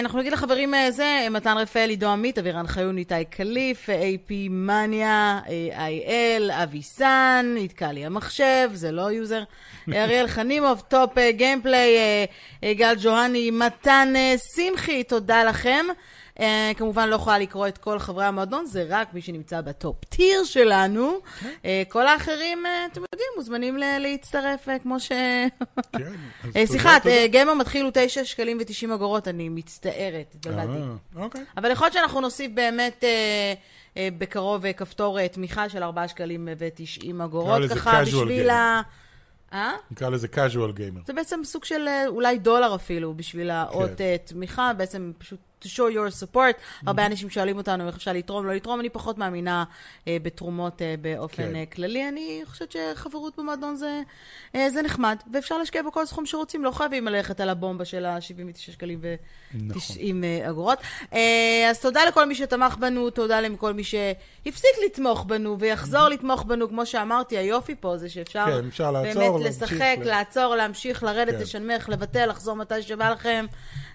אנחנו 0.00 0.18
נגיד 0.18 0.32
לחברים 0.32 0.74
זה, 0.90 1.26
מתן 1.30 1.56
רפאל, 1.58 1.90
עידו 1.90 2.08
עמית, 2.08 2.38
אבירן 2.38 2.66
חיון, 2.66 2.98
איתי 2.98 3.14
קליף, 3.30 3.88
AP 3.88 4.32
מניה, 4.50 5.40
IL, 5.76 6.52
אביסן, 6.52 7.54
נתקע 7.58 7.92
לי 7.92 8.06
המחשב, 8.06 8.70
זה 8.74 8.92
לא 8.92 9.10
יוזר, 9.10 9.42
אריאל 9.94 10.26
חנימוב, 10.26 10.82
טופ 10.88 11.18
גיימפליי, 11.36 11.96
גל 12.64 12.94
ג'והני, 13.02 13.50
מתן 13.50 14.12
שמחי, 14.54 15.04
תודה 15.04 15.44
לכם. 15.44 15.86
Uh, 16.38 16.40
כמובן 16.76 17.08
לא 17.08 17.14
יכולה 17.16 17.38
לקרוא 17.38 17.68
את 17.68 17.78
כל 17.78 17.98
חברי 17.98 18.24
המועדון, 18.24 18.66
זה 18.66 18.84
רק 18.88 19.14
מי 19.14 19.22
שנמצא 19.22 19.60
בטופ 19.60 20.04
טיר 20.04 20.44
שלנו. 20.44 21.18
Okay. 21.18 21.44
Uh, 21.44 21.66
כל 21.88 22.06
האחרים, 22.06 22.64
uh, 22.66 22.92
אתם 22.92 23.00
יודעים, 23.12 23.28
מוזמנים 23.36 23.78
ל- 23.78 23.98
להצטרף, 23.98 24.68
כמו 24.82 25.00
ש... 25.00 25.08
כן, 25.08 25.12
אז 25.96 26.52
תודה, 26.52 26.66
סליחה, 26.66 26.96
גמר 27.32 27.54
מתחיל 27.54 27.84
הוא 27.84 27.90
9 27.94 28.24
שקלים 28.24 28.58
ו-90 28.58 28.94
אגורות, 28.94 29.28
אני 29.28 29.48
מצטערת, 29.48 30.34
התבלבלתי. 30.34 30.78
אוקיי. 31.16 31.44
אבל 31.56 31.70
יכול 31.70 31.84
להיות 31.84 31.94
שאנחנו 31.94 32.20
נוסיף 32.20 32.52
באמת... 32.54 33.04
בקרוב 34.18 34.72
כפתור 34.72 35.26
תמיכה 35.26 35.68
של 35.68 35.82
4 35.82 36.08
שקלים 36.08 36.48
ו-90 36.58 37.24
אגורות, 37.24 37.62
ככה 37.70 38.02
בשביל 38.02 38.50
ה... 38.50 38.82
אה? 39.52 39.72
נקרא 39.90 40.08
לזה 40.08 40.26
casual 40.34 40.78
gamer. 40.78 41.06
זה 41.06 41.12
בעצם 41.12 41.40
סוג 41.44 41.64
של 41.64 41.88
אולי 42.06 42.38
דולר 42.38 42.74
אפילו, 42.74 43.14
בשביל 43.14 43.50
האות 43.50 43.90
כן. 43.98 44.16
תמיכה, 44.24 44.72
בעצם 44.76 45.12
פשוט 45.18 45.40
to 45.64 45.68
show 45.68 45.94
your 45.94 46.22
support. 46.22 46.36
Mm-hmm. 46.36 46.84
הרבה 46.86 47.06
אנשים 47.06 47.30
שואלים 47.30 47.56
אותנו 47.56 47.86
איך 47.86 47.96
אפשר 47.96 48.12
לתרום, 48.12 48.46
לא 48.46 48.54
לתרום. 48.54 48.80
אני 48.80 48.88
פחות 48.88 49.18
מאמינה 49.18 49.64
אה, 50.08 50.16
בתרומות 50.22 50.82
אה, 50.82 50.94
באופן 51.00 51.42
כן. 51.42 51.56
אה, 51.56 51.66
כללי. 51.66 52.08
אני 52.08 52.40
חושבת 52.44 52.72
שחברות 52.72 53.38
במועדון 53.38 53.76
זה, 53.76 54.00
אה, 54.54 54.70
זה 54.70 54.82
נחמד, 54.82 55.16
ואפשר 55.32 55.58
להשקיע 55.58 55.82
בכל 55.82 56.06
סכום 56.06 56.26
שרוצים. 56.26 56.64
לא 56.64 56.70
חייבים 56.70 57.08
ללכת 57.08 57.40
על 57.40 57.48
הבומבה 57.48 57.84
של 57.84 58.04
ה-79 58.04 58.58
שקלים 58.58 58.98
ו-90 59.02 59.56
נכון. 59.56 60.24
אה, 60.24 60.50
אגורות. 60.50 60.78
אה, 61.12 61.66
אז 61.70 61.80
תודה 61.80 62.04
לכל 62.04 62.26
מי 62.26 62.34
שתמך 62.34 62.76
בנו, 62.76 63.10
תודה 63.10 63.40
לכל 63.40 63.72
מי 63.72 63.84
שהפסיק 63.84 64.70
לתמוך 64.86 65.24
בנו 65.24 65.58
ויחזור 65.58 66.06
mm-hmm. 66.06 66.10
לתמוך 66.10 66.44
בנו. 66.44 66.68
כמו 66.68 66.86
שאמרתי, 66.86 67.38
היופי 67.38 67.74
פה 67.80 67.96
זה 67.96 68.08
שאפשר 68.08 68.44
כן, 68.46 68.66
אפשר 68.68 68.90
לעצור, 68.90 69.38
באמת 69.38 69.46
לשחק, 69.46 69.96
ל... 70.00 70.04
לעצור, 70.04 70.54
להמשיך, 70.56 71.02
לרדת, 71.02 71.34
כן. 71.34 71.40
לשנמך, 71.40 71.88
לבטל, 71.88 72.26
לחזור 72.26 72.56
מתי 72.56 72.82
שבא 72.82 73.10
לכם. 73.10 73.46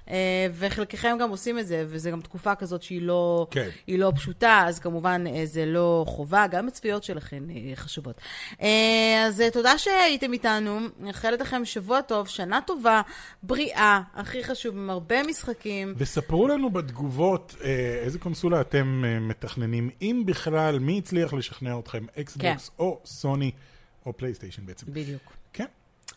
אה, 0.09 0.47
וחלקכם 0.53 1.17
גם 1.19 1.29
עושים 1.29 1.59
את 1.59 1.67
זה, 1.67 1.85
וזו 1.87 2.11
גם 2.11 2.21
תקופה 2.21 2.55
כזאת 2.55 2.83
שהיא 2.83 3.01
לא, 3.01 3.47
כן. 3.51 3.69
לא 3.87 4.11
פשוטה, 4.15 4.63
אז 4.67 4.79
כמובן 4.79 5.23
אה, 5.27 5.45
זה 5.45 5.65
לא 5.65 6.05
חובה, 6.07 6.47
גם 6.47 6.67
הצפיות 6.67 7.03
שלכם 7.03 7.47
אה, 7.49 7.75
חשובות. 7.75 8.21
אז 9.25 9.43
תודה 9.53 9.77
שהייתם 9.77 10.33
איתנו, 10.33 10.79
נאחל 10.99 11.41
לכם 11.41 11.65
שבוע 11.65 12.01
טוב, 12.01 12.27
שנה 12.27 12.59
טובה, 12.67 13.01
בריאה, 13.43 14.01
הכי 14.13 14.43
חשוב, 14.43 14.75
עם 14.75 14.89
הרבה 14.89 15.23
משחקים. 15.23 15.93
וספרו 15.97 16.47
לנו 16.47 16.69
בתגובות 16.69 17.55
איזה 18.03 18.19
קונסולה 18.19 18.61
אתם 18.61 19.03
מתכננים, 19.21 19.89
אם 20.01 20.23
בכלל, 20.25 20.79
מי 20.79 20.97
הצליח 20.97 21.33
לשכנע 21.33 21.79
אתכם, 21.79 22.05
אקסבוקס 22.19 22.69
כן. 22.69 22.83
או 22.83 22.99
סוני 23.05 23.51
או 24.05 24.17
פלייסטיישן 24.17 24.65
בעצם. 24.65 24.85
בדיוק. 24.89 25.42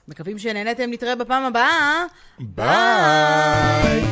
מקווים 0.08 0.38
שנהנתם, 0.38 0.90
נתראה 0.90 1.14
בפעם 1.14 1.42
הבאה. 1.42 2.04
ביי! 2.38 4.02